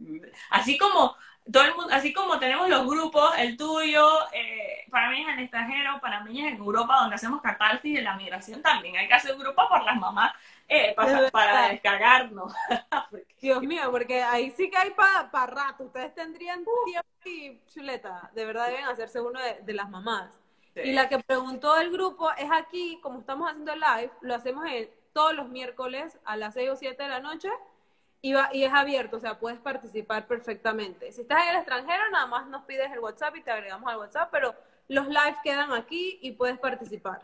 así 0.50 0.78
como 0.78 1.16
todo 1.52 1.64
el 1.64 1.76
mundo, 1.76 1.94
así 1.94 2.14
como 2.14 2.40
tenemos 2.40 2.70
los 2.70 2.86
grupos, 2.86 3.34
el 3.38 3.58
tuyo, 3.58 4.08
eh, 4.32 4.86
para 4.90 5.10
mí 5.10 5.22
es 5.22 5.28
en 5.28 5.34
el 5.34 5.40
extranjero, 5.44 6.00
para 6.02 6.22
mí 6.24 6.40
es 6.40 6.54
en 6.54 6.58
Europa, 6.58 6.98
donde 7.02 7.16
hacemos 7.16 7.42
catarsis 7.42 7.96
de 7.96 8.02
la 8.02 8.16
migración 8.16 8.62
también. 8.62 8.98
Hay 8.98 9.08
que 9.08 9.14
hacer 9.14 9.34
un 9.34 9.40
grupo 9.40 9.68
por 9.68 9.84
las 9.84 9.98
mamás 9.98 10.34
eh, 10.68 10.94
para, 10.96 11.70
descargarnos. 11.70 12.54
Dios 13.42 13.62
mío, 13.64 13.90
porque 13.92 14.22
ahí 14.24 14.52
sí 14.52 14.70
que 14.70 14.78
hay 14.78 14.92
para 14.92 15.48
rato. 15.48 15.86
Ustedes 15.86 16.14
tendrían 16.14 16.64
tiempo 16.86 17.10
y 17.26 17.60
chuleta. 17.74 18.30
De 18.34 18.46
verdad 18.46 18.68
deben 18.68 18.86
hacerse 18.86 19.20
uno 19.20 19.40
de, 19.40 19.74
las 19.74 19.90
mamás. 19.90 20.40
Y 20.76 20.94
la 20.94 21.10
que 21.10 21.20
preguntó 21.20 21.76
el 21.78 21.92
grupo 21.92 22.32
es 22.38 22.50
aquí, 22.52 23.00
como 23.02 23.20
estamos 23.20 23.50
haciendo 23.50 23.76
live, 23.76 24.12
lo 24.22 24.36
hacemos 24.36 24.66
todos 25.12 25.34
los 25.34 25.50
miércoles 25.50 26.18
a 26.24 26.38
las 26.38 26.54
6 26.54 26.70
o 26.70 26.76
7 26.76 27.04
de 27.04 27.10
la 27.10 27.20
noche 27.20 27.50
y, 28.22 28.34
y 28.54 28.64
es 28.64 28.74
abierto, 28.74 29.18
o 29.18 29.20
sea, 29.20 29.40
puedes 29.40 29.60
participar 29.60 30.28
perfectamente. 30.28 31.12
Si 31.12 31.22
estás 31.22 31.44
en 31.44 31.50
el 31.50 31.56
extranjero, 31.58 32.10
nada 32.12 32.28
más 32.28 32.48
nos 32.48 32.64
pides 32.66 32.92
el 32.92 33.00
WhatsApp 33.00 33.36
y 33.38 33.44
te 33.44 33.52
agregamos 33.52 33.92
al 33.92 34.00
WhatsApp, 34.00 34.30
pero 34.32 34.54
los 34.88 35.08
lives 35.08 35.38
quedan 35.44 35.72
aquí 35.74 36.20
y 36.22 36.32
puedes 36.32 36.60
participar. 36.60 37.22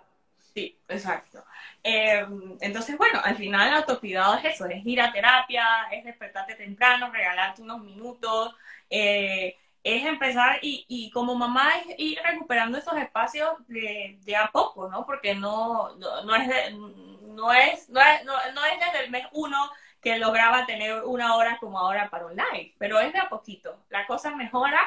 Sí, 0.53 0.79
exacto. 0.87 1.43
Em, 1.83 2.57
entonces, 2.61 2.97
bueno, 2.97 3.19
al 3.23 3.35
final 3.35 3.67
el 3.67 3.75
autocuidado 3.75 4.37
es 4.37 4.55
eso, 4.55 4.65
es 4.65 4.83
ir 4.85 4.99
a 4.99 5.11
terapia, 5.11 5.65
es 5.91 6.03
despertarte 6.03 6.55
temprano, 6.55 7.11
regalarte 7.11 7.61
unos 7.61 7.81
minutos, 7.81 8.55
eh, 8.89 9.55
es 9.83 10.05
empezar 10.05 10.57
y, 10.63 10.83
y, 10.87 11.11
como 11.11 11.35
mamá 11.35 11.77
es 11.77 11.95
ir 11.99 12.19
recuperando 12.23 12.77
esos 12.77 12.97
espacios 12.97 13.49
de, 13.67 14.17
de 14.23 14.35
a 14.35 14.47
poco, 14.47 14.89
¿no? 14.89 15.05
Porque 15.05 15.35
no, 15.35 15.95
no, 15.97 16.23
no 16.23 16.35
es, 16.35 16.73
no, 16.73 17.53
es, 17.53 17.87
no, 17.89 18.01
es, 18.01 18.25
no 18.25 18.65
es 18.65 18.79
desde 18.79 19.05
el 19.05 19.11
mes 19.11 19.27
uno 19.33 19.69
que 20.01 20.17
lograba 20.17 20.65
tener 20.65 21.03
una 21.03 21.35
hora 21.35 21.57
como 21.59 21.79
ahora 21.79 22.09
para 22.09 22.25
un 22.25 22.35
live, 22.35 22.73
pero 22.77 22.99
es 22.99 23.13
de 23.13 23.19
a 23.19 23.29
poquito. 23.29 23.77
La 23.89 24.05
cosa 24.07 24.35
mejora 24.35 24.79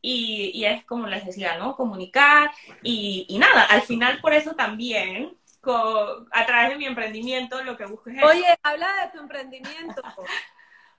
y, 0.00 0.50
y 0.54 0.64
es 0.64 0.84
como 0.84 1.06
les 1.06 1.24
decía, 1.24 1.56
¿no? 1.58 1.76
Comunicar 1.76 2.50
y, 2.82 3.26
y, 3.28 3.38
nada, 3.38 3.64
al 3.64 3.82
final 3.82 4.20
por 4.20 4.32
eso 4.32 4.54
también, 4.54 5.36
a 6.32 6.46
través 6.46 6.70
de 6.70 6.76
mi 6.76 6.86
emprendimiento, 6.86 7.62
lo 7.62 7.76
que 7.76 7.86
busco 7.86 8.10
es... 8.10 8.22
Oye, 8.22 8.46
habla 8.62 8.88
de 9.04 9.12
tu 9.12 9.18
emprendimiento. 9.18 10.02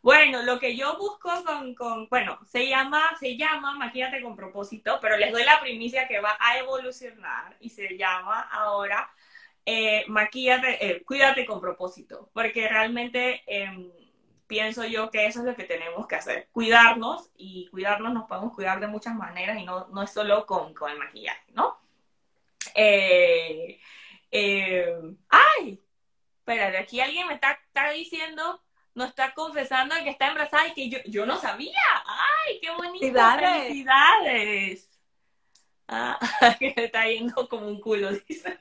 Bueno, 0.04 0.42
lo 0.44 0.60
que 0.60 0.76
yo 0.76 0.98
busco 0.98 1.30
con, 1.46 1.74
con, 1.76 2.10
bueno, 2.10 2.38
se 2.46 2.68
llama, 2.68 3.16
se 3.22 3.38
llama 3.38 3.76
Maquillate 3.76 4.22
con 4.22 4.36
propósito, 4.36 5.00
pero 5.02 5.16
les 5.16 5.32
doy 5.32 5.46
la 5.46 5.62
primicia 5.62 6.10
que 6.10 6.20
va 6.20 6.36
a 6.42 6.58
evolucionar 6.58 7.56
y 7.62 7.70
se 7.70 7.98
llama 7.98 8.42
ahora 8.52 9.10
eh, 9.66 10.06
maquillate, 10.08 10.86
eh, 10.86 11.04
cuídate 11.04 11.46
con 11.46 11.62
propósito, 11.62 12.30
porque 12.34 12.68
realmente 12.68 13.44
em, 13.48 13.92
pienso 14.48 14.86
yo 14.86 15.10
que 15.10 15.26
eso 15.26 15.40
es 15.40 15.46
lo 15.46 15.56
que 15.56 15.64
tenemos 15.64 16.08
que 16.08 16.16
hacer, 16.16 16.50
cuidarnos 16.52 17.30
y 17.36 17.68
cuidarnos 17.70 18.14
nos 18.14 18.28
podemos 18.28 18.54
cuidar 18.54 18.80
de 18.80 18.88
muchas 18.88 19.16
maneras 19.16 19.58
y 19.58 19.66
no, 19.66 19.88
no 19.88 20.04
es 20.04 20.12
solo 20.12 20.46
con, 20.46 20.74
con 20.74 20.92
el 20.92 20.98
maquillaje, 20.98 21.52
¿no? 21.54 21.78
Eh, 22.76 23.80
eh, 24.32 24.96
ay, 25.30 25.80
de 26.46 26.78
aquí 26.78 27.00
alguien 27.00 27.28
me 27.28 27.36
está, 27.36 27.52
está 27.68 27.92
diciendo 27.92 28.62
nos 28.96 29.10
está 29.10 29.34
confesando 29.34 29.96
que 30.04 30.10
está 30.10 30.28
embarazada 30.28 30.68
y 30.68 30.74
que 30.74 30.90
yo, 30.90 31.00
yo 31.06 31.26
no 31.26 31.38
sabía. 31.38 31.80
¡Ay, 32.06 32.60
qué 32.62 32.70
bonito! 32.72 33.00
¡Felicidades! 33.00 33.64
¡Felicidades! 33.64 34.90
Ah, 35.88 36.20
que 36.60 36.74
está 36.78 37.08
yendo 37.08 37.48
como 37.50 37.68
un 37.68 37.80
culo, 37.80 38.12
dice. 38.28 38.58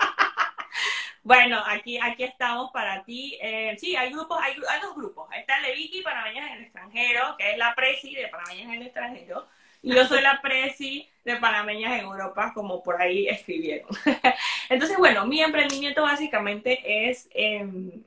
Bueno, 1.25 1.63
aquí, 1.67 1.99
aquí 1.99 2.25
estamos 2.25 2.73
para 2.73 3.05
ti. 3.05 3.39
Eh, 3.41 3.77
sí, 3.79 3.95
hay 3.95 4.11
grupos, 4.13 4.39
hay, 4.43 4.55
hay, 4.69 4.81
dos 4.81 4.97
grupos. 4.97 5.29
Está 5.37 5.59
el 5.59 5.67
de 5.67 5.75
Vicky 5.75 6.03
Panameñas 6.03 6.51
en 6.51 6.57
el 6.59 6.63
extranjero, 6.65 7.37
que 7.39 7.53
es 7.53 7.59
la 7.59 7.75
Presi 7.77 8.15
de 8.15 8.27
Panameñas 8.29 8.67
en 8.67 8.75
el 8.75 8.83
extranjero. 8.83 9.47
Y 9.83 9.95
yo 9.95 10.05
soy 10.07 10.21
la 10.21 10.41
Presi 10.43 11.09
de 11.25 11.37
Panameñas 11.37 11.93
en 11.93 12.01
Europa, 12.01 12.53
como 12.55 12.83
por 12.83 13.01
ahí 13.01 13.29
escribieron. 13.29 13.89
Entonces, 14.69 14.99
bueno, 14.99 15.25
mi 15.27 15.41
emprendimiento 15.41 16.03
básicamente 16.03 17.09
es, 17.09 17.29
em, 17.35 18.03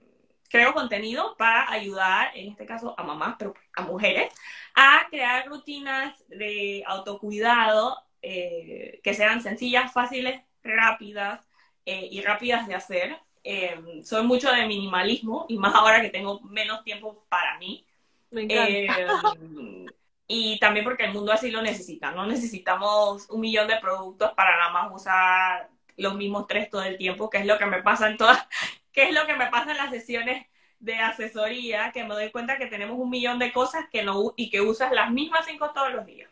creo 0.50 0.74
contenido 0.74 1.36
para 1.38 1.72
ayudar, 1.72 2.32
en 2.36 2.52
este 2.52 2.66
caso 2.66 2.96
a 2.98 3.04
mamás, 3.04 3.36
pero 3.40 3.54
a 3.76 3.82
mujeres, 3.84 4.34
a 4.76 5.08
crear 5.10 5.48
rutinas 5.48 6.22
de 6.28 6.84
autocuidado 6.86 7.98
eh, 8.22 9.00
que 9.04 9.14
sean 9.14 9.42
sencillas, 9.42 9.94
fáciles, 9.94 10.42
rápidas, 10.64 11.48
eh, 11.86 12.08
y 12.12 12.22
rápidas 12.22 12.68
de 12.68 12.76
hacer. 12.76 13.18
Eh, 13.44 14.02
soy 14.04 14.24
mucho 14.24 14.52
de 14.52 14.66
minimalismo 14.66 15.46
y 15.48 15.58
más 15.58 15.76
ahora 15.76 16.02
que 16.02 16.10
tengo 16.10 16.40
menos 16.42 16.84
tiempo 16.84 17.26
para 17.30 17.58
mí. 17.60 17.86
Eh, 18.32 18.88
y 20.28 20.60
también 20.60 20.84
porque 20.84 21.06
el 21.06 21.14
mundo 21.14 21.32
así 21.32 21.52
lo 21.52 21.62
necesita. 21.62 22.12
No 22.12 22.26
necesitamos 22.26 23.30
un 23.30 23.42
millón 23.42 23.68
de 23.68 23.78
productos 23.78 24.32
para 24.34 24.58
nada 24.58 24.72
más 24.72 24.92
usar 24.94 25.70
los 25.98 26.16
mismos 26.16 26.48
tres 26.48 26.70
todo 26.70 26.84
el 26.84 26.98
tiempo, 26.98 27.30
que 27.30 27.38
es 27.38 27.46
lo 27.46 27.58
que 27.58 27.66
me 27.68 27.82
pasa 27.82 28.10
en 28.10 28.18
todas, 28.18 28.48
que 28.92 29.04
es 29.04 29.14
lo 29.14 29.26
que 29.26 29.36
me 29.36 29.48
pasa 29.48 29.72
en 29.72 29.78
las 29.78 29.92
sesiones 29.92 30.48
de 30.80 30.98
asesoría, 30.98 31.92
que 31.92 32.04
me 32.04 32.16
doy 32.16 32.32
cuenta 32.32 32.58
que 32.58 32.68
tenemos 32.68 32.98
un 33.00 33.10
millón 33.10 33.40
de 33.40 33.54
cosas 33.54 33.86
que 33.92 34.04
no 34.04 34.34
y 34.36 34.50
que 34.50 34.62
usas 34.62 34.92
las 34.92 35.12
mismas 35.12 35.46
cinco 35.46 35.72
todos 35.72 35.94
los 35.94 36.06
días. 36.06 36.30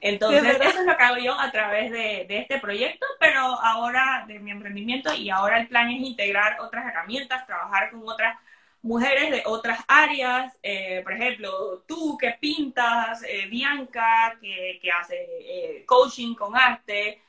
Entonces, 0.00 0.42
eso 0.60 0.80
es 0.80 0.86
lo 0.86 0.96
que 0.96 1.02
hago 1.02 1.18
yo 1.18 1.38
a 1.38 1.50
través 1.52 1.92
de, 1.92 2.26
este 2.28 2.58
proyecto, 2.58 3.06
pero 3.18 3.40
ahora 3.40 4.24
de 4.26 4.38
mi 4.38 4.50
emprendimiento 4.50 5.12
y 5.14 5.28
ahora 5.28 5.60
el 5.60 5.68
plan 5.68 5.90
es 5.90 6.00
integrar 6.00 6.58
otras 6.60 6.86
herramientas, 6.86 7.46
trabajar 7.46 7.90
con 7.90 8.08
otras 8.08 8.38
mujeres 8.82 9.30
de 9.30 9.42
otras 9.44 9.84
áreas, 9.86 10.56
eh, 10.62 11.02
por 11.02 11.12
ejemplo, 11.12 11.84
tú 11.86 12.16
que 12.16 12.34
pintas, 12.40 13.22
eh, 13.24 13.46
Bianca 13.50 14.38
que, 14.40 14.80
hace 14.90 15.16
eh, 15.18 15.84
coaching 15.84 16.34
con 16.34 16.56
arte, 16.56 17.20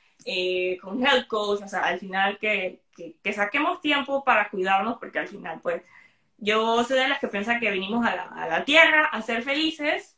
con 0.80 1.04
health 1.04 1.26
coach, 1.26 1.62
o 1.62 1.68
sea, 1.68 1.80
al 1.80 1.98
final 1.98 2.38
que, 2.38 2.80
saquemos 3.34 3.82
tiempo 3.82 4.24
para 4.24 4.48
cuidarnos, 4.48 4.98
porque 4.98 5.18
al 5.18 5.28
final, 5.28 5.60
pues, 5.62 5.82
yo 6.38 6.82
soy 6.84 6.98
de 6.98 7.08
las 7.08 7.18
que 7.18 7.28
piensan 7.28 7.60
que 7.60 7.70
vinimos 7.70 8.04
a 8.06 8.16
la, 8.16 8.22
a 8.22 8.48
la 8.48 8.64
tierra 8.64 9.04
a 9.06 9.20
ser 9.20 9.42
felices. 9.42 10.16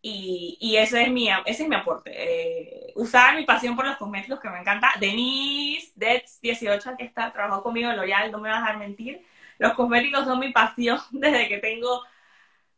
Y, 0.00 0.76
ese, 0.76 1.02
es 1.02 1.10
mi, 1.10 1.28
ese 1.28 1.64
es 1.64 1.68
mi 1.68 1.74
aporte. 1.74 2.12
Eh, 2.14 2.92
usar 2.94 3.36
mi 3.36 3.44
pasión 3.44 3.74
por 3.76 3.86
los 3.86 3.96
cosméticos, 3.96 4.40
que 4.40 4.48
me 4.50 4.60
encanta. 4.60 4.92
Denise, 5.00 5.92
Dets18, 5.96 6.96
que 6.96 7.04
está, 7.04 7.32
trabajó 7.32 7.62
conmigo 7.62 7.90
en 7.90 7.96
L'Oreal, 7.96 8.30
no 8.30 8.38
me 8.38 8.48
vas 8.48 8.58
a 8.58 8.60
dejar 8.62 8.78
mentir. 8.78 9.24
Los 9.58 9.74
cosméticos 9.74 10.24
son 10.24 10.38
mi 10.38 10.52
pasión 10.52 11.00
desde 11.10 11.48
que 11.48 11.58
tengo 11.58 12.02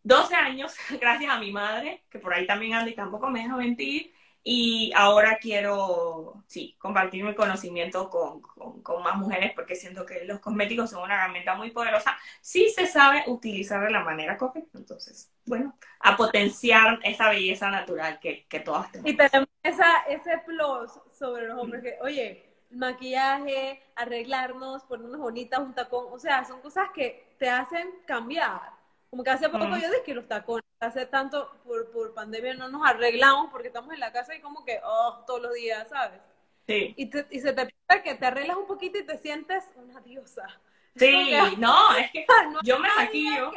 12 0.02 0.34
años, 0.34 0.74
gracias 1.00 1.30
a 1.32 1.38
mi 1.38 1.52
madre, 1.52 2.04
que 2.10 2.18
por 2.18 2.34
ahí 2.34 2.46
también 2.46 2.74
anda 2.74 2.90
y 2.90 2.94
tampoco 2.94 3.28
me 3.30 3.42
deja 3.42 3.56
mentir. 3.56 4.12
Y 4.42 4.90
ahora 4.96 5.38
quiero, 5.38 6.42
sí, 6.46 6.74
compartir 6.78 7.24
mi 7.24 7.34
conocimiento 7.34 8.08
con, 8.08 8.40
con, 8.82 9.02
más 9.02 9.16
mujeres 9.16 9.52
porque 9.54 9.74
siento 9.74 10.06
que 10.06 10.24
los 10.24 10.40
cosméticos 10.40 10.90
son 10.90 11.02
una 11.02 11.14
herramienta 11.14 11.54
muy 11.54 11.70
poderosa 11.70 12.16
si 12.40 12.70
se 12.70 12.86
sabe 12.86 13.24
utilizar 13.26 13.84
de 13.84 13.90
la 13.90 14.02
manera 14.02 14.38
correcta. 14.38 14.78
Entonces, 14.78 15.30
bueno, 15.44 15.76
a 16.00 16.16
potenciar 16.16 17.00
esa 17.02 17.28
belleza 17.28 17.70
natural 17.70 18.18
que, 18.18 18.46
que 18.46 18.60
todas 18.60 18.90
tenemos. 18.90 19.12
Y 19.12 19.16
tenemos 19.16 19.48
esa, 19.62 19.98
ese 20.08 20.38
plus 20.46 20.90
sobre 21.18 21.46
los 21.46 21.58
hombres 21.58 21.82
que, 21.82 21.98
oye, 22.00 22.50
maquillaje, 22.70 23.82
arreglarnos, 23.96 24.84
ponernos 24.84 25.20
bonitas, 25.20 25.60
un 25.60 25.74
tacón, 25.74 26.06
o 26.10 26.18
sea, 26.18 26.44
son 26.44 26.60
cosas 26.60 26.88
que 26.94 27.34
te 27.38 27.48
hacen 27.48 27.88
cambiar. 28.06 28.79
Como 29.10 29.24
que 29.24 29.30
hace 29.30 29.48
poco 29.48 29.66
yo 29.66 29.74
dije 29.74 30.02
que 30.06 30.14
los 30.14 30.28
tacones, 30.28 30.64
hace 30.78 31.04
tanto 31.04 31.50
por, 31.64 31.90
por 31.90 32.14
pandemia 32.14 32.54
no 32.54 32.68
nos 32.68 32.86
arreglamos 32.86 33.50
porque 33.50 33.68
estamos 33.68 33.92
en 33.92 34.00
la 34.00 34.12
casa 34.12 34.34
y 34.34 34.40
como 34.40 34.64
que, 34.64 34.80
oh, 34.84 35.24
todos 35.26 35.42
los 35.42 35.54
días, 35.54 35.88
¿sabes? 35.88 36.20
Sí. 36.66 36.94
Y, 36.96 37.10
y 37.36 37.40
se 37.40 37.52
te 37.52 37.66
pide 37.66 38.02
que 38.04 38.14
te 38.14 38.26
arreglas 38.26 38.56
un 38.56 38.66
poquito 38.66 38.98
y 38.98 39.04
te 39.04 39.18
sientes 39.18 39.64
una 39.74 40.00
diosa. 40.00 40.46
Sí, 40.94 41.32
no, 41.58 41.96
es 41.96 42.10
que 42.12 42.24
yo 42.62 42.78
me 42.78 42.88
maquillo. 42.96 43.52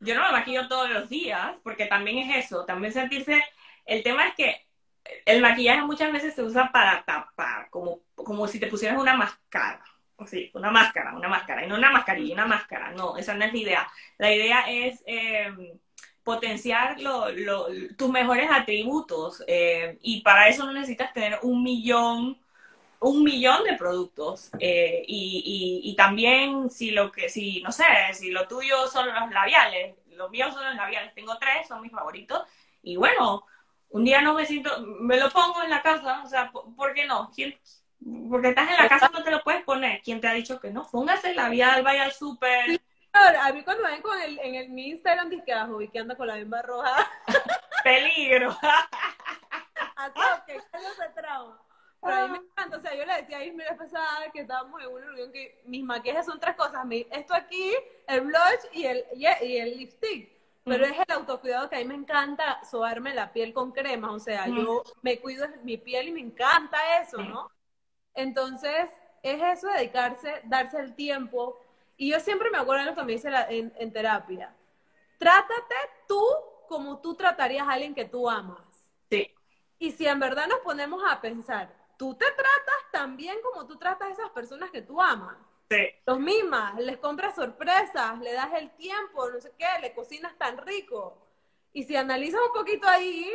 Yo 0.00 0.14
no 0.14 0.22
me 0.22 0.32
maquillo 0.32 0.68
todos 0.68 0.90
los 0.90 1.08
días 1.08 1.56
porque 1.62 1.86
también 1.86 2.30
es 2.30 2.46
eso, 2.46 2.64
también 2.64 2.92
sentirse, 2.92 3.42
el 3.84 4.02
tema 4.02 4.28
es 4.28 4.34
que 4.34 4.68
el 5.24 5.40
maquillaje 5.40 5.82
muchas 5.82 6.12
veces 6.12 6.34
se 6.34 6.42
usa 6.42 6.70
para 6.72 7.04
tapar, 7.04 7.68
como, 7.70 8.00
como 8.14 8.46
si 8.46 8.60
te 8.60 8.68
pusieras 8.68 8.98
una 8.98 9.16
máscara. 9.16 9.82
Sí, 10.26 10.50
una 10.54 10.70
máscara, 10.70 11.14
una 11.14 11.28
máscara, 11.28 11.64
y 11.64 11.68
no 11.68 11.76
una 11.76 11.90
mascarilla, 11.90 12.34
una 12.34 12.46
máscara. 12.46 12.90
No, 12.92 13.16
esa 13.16 13.34
no 13.34 13.44
es 13.44 13.52
la 13.52 13.58
idea. 13.58 13.88
La 14.18 14.34
idea 14.34 14.64
es 14.68 15.02
eh, 15.06 15.78
potenciar 16.28 16.96
tus 17.96 18.10
mejores 18.10 18.50
atributos 18.50 19.42
eh, 19.46 19.98
y 20.02 20.20
para 20.20 20.48
eso 20.48 20.66
no 20.66 20.72
necesitas 20.72 21.12
tener 21.14 21.38
un 21.42 21.62
millón 21.62 22.38
un 23.00 23.22
millón 23.22 23.64
de 23.64 23.76
productos 23.76 24.50
eh, 24.58 25.02
y, 25.06 25.80
y, 25.84 25.96
también 25.96 26.68
si 26.68 26.90
lo 26.90 27.12
que 27.12 27.30
si 27.30 27.62
no 27.62 27.72
sé 27.72 27.84
si 28.12 28.30
lo 28.30 28.46
tuyo 28.46 28.88
son 28.88 29.06
los 29.06 29.30
labiales 29.30 29.94
los 30.10 30.30
míos 30.30 30.52
son 30.52 30.66
los 30.66 30.74
labiales 30.74 31.14
tengo 31.14 31.38
tres 31.38 31.66
son 31.66 31.80
mis 31.80 31.92
favoritos 31.92 32.42
y 32.82 32.96
bueno 32.96 33.46
un 33.88 34.04
día 34.04 34.20
no 34.20 34.34
me 34.34 34.44
siento 34.44 34.70
me 35.00 35.16
lo 35.16 35.30
pongo 35.30 35.62
en 35.62 35.70
la 35.70 35.80
casa 35.80 36.22
o 36.24 36.28
sea 36.28 36.50
por 36.50 36.92
qué 36.92 37.06
no 37.06 37.30
¿Quién, 37.34 37.56
porque 38.30 38.48
estás 38.48 38.70
en 38.70 38.76
la 38.76 38.88
casa 38.88 39.10
no 39.12 39.22
te 39.22 39.30
lo 39.30 39.42
puedes 39.42 39.62
poner. 39.64 40.00
¿Quién 40.02 40.20
te 40.20 40.28
ha 40.28 40.32
dicho 40.32 40.60
que 40.60 40.70
no? 40.70 40.88
Póngase 40.90 41.30
el 41.30 41.36
labial, 41.36 41.82
vaya 41.82 42.04
al 42.04 42.12
súper. 42.12 42.80
a 43.12 43.52
mí 43.52 43.62
cuando 43.64 43.84
ven 43.84 44.02
con 44.02 44.20
el, 44.20 44.38
en 44.38 44.54
el, 44.54 44.68
mi 44.70 44.88
Instagram 44.90 45.28
dice 45.28 45.44
que 45.44 45.88
que 45.92 45.98
anda 45.98 46.16
con 46.16 46.26
la 46.26 46.36
bimba 46.36 46.62
roja. 46.62 47.10
Peligro. 47.84 48.56
Así 49.96 50.20
que 50.46 50.56
no 50.56 50.94
se 50.96 51.08
trauma. 51.20 51.60
Pero 52.00 52.14
a 52.14 52.28
mí 52.28 52.38
me 52.38 52.38
encanta, 52.38 52.76
o 52.76 52.80
sea, 52.80 52.94
yo 52.94 53.04
le 53.04 53.16
decía 53.16 53.38
a 53.38 53.44
Ismi 53.44 53.64
la 53.64 53.76
pasada 53.76 54.30
que 54.32 54.42
estábamos 54.42 54.80
en 54.80 54.88
una 54.88 55.06
reunión 55.06 55.32
que 55.32 55.60
mis 55.64 55.82
maquillajes 55.82 56.26
son 56.26 56.38
tres 56.38 56.54
cosas, 56.54 56.86
esto 57.10 57.34
aquí, 57.34 57.72
el 58.06 58.20
blush 58.20 58.72
y 58.72 58.84
el, 58.84 59.04
y 59.14 59.56
el 59.56 59.76
lipstick. 59.76 60.30
Pero 60.64 60.84
es 60.84 60.92
el 60.92 61.14
autocuidado 61.14 61.68
que 61.68 61.76
a 61.76 61.78
mí 61.78 61.86
me 61.86 61.94
encanta 61.94 62.62
sobarme 62.62 63.14
la 63.14 63.32
piel 63.32 63.52
con 63.52 63.72
crema, 63.72 64.12
o 64.12 64.20
sea, 64.20 64.46
yo 64.46 64.84
me 65.02 65.18
cuido 65.18 65.46
mi 65.64 65.78
piel 65.78 66.08
y 66.08 66.12
me 66.12 66.20
encanta 66.20 67.00
eso, 67.00 67.18
¿no? 67.18 67.50
Entonces, 68.18 68.90
es 69.22 69.40
eso, 69.40 69.68
dedicarse, 69.68 70.40
darse 70.42 70.80
el 70.80 70.96
tiempo. 70.96 71.56
Y 71.96 72.10
yo 72.10 72.18
siempre 72.18 72.50
me 72.50 72.58
acuerdo 72.58 72.82
de 72.82 72.90
lo 72.90 72.96
que 72.96 73.04
me 73.04 73.12
dice 73.12 73.30
en, 73.48 73.92
terapia. 73.92 74.52
Trátate 75.18 75.76
tú 76.08 76.20
como 76.68 77.00
tú 77.00 77.14
tratarías 77.14 77.68
a 77.68 77.74
alguien 77.74 77.94
que 77.94 78.06
tú 78.06 78.28
amas. 78.28 78.90
Sí. 79.08 79.32
Y 79.78 79.92
si 79.92 80.04
en 80.04 80.18
verdad 80.18 80.48
nos 80.48 80.58
ponemos 80.60 81.00
a 81.08 81.20
pensar, 81.20 81.72
tú 81.96 82.12
te 82.14 82.26
tratas 82.26 82.90
también 82.90 83.38
como 83.40 83.68
tú 83.68 83.78
tratas 83.78 84.08
a 84.08 84.12
esas 84.12 84.30
personas 84.30 84.72
que 84.72 84.82
tú 84.82 85.00
amas. 85.00 85.36
Sí. 85.70 85.86
Los 86.04 86.18
mismas, 86.18 86.74
les 86.80 86.96
compras 86.96 87.36
sorpresas, 87.36 88.18
le 88.18 88.32
das 88.32 88.52
el 88.54 88.70
tiempo, 88.72 89.30
no 89.30 89.40
sé 89.40 89.52
qué, 89.56 89.80
le 89.80 89.94
cocinas 89.94 90.36
tan 90.38 90.58
rico. 90.58 91.16
Y 91.72 91.84
si 91.84 91.94
analizas 91.94 92.40
un 92.44 92.52
poquito 92.52 92.88
ahí, 92.88 93.30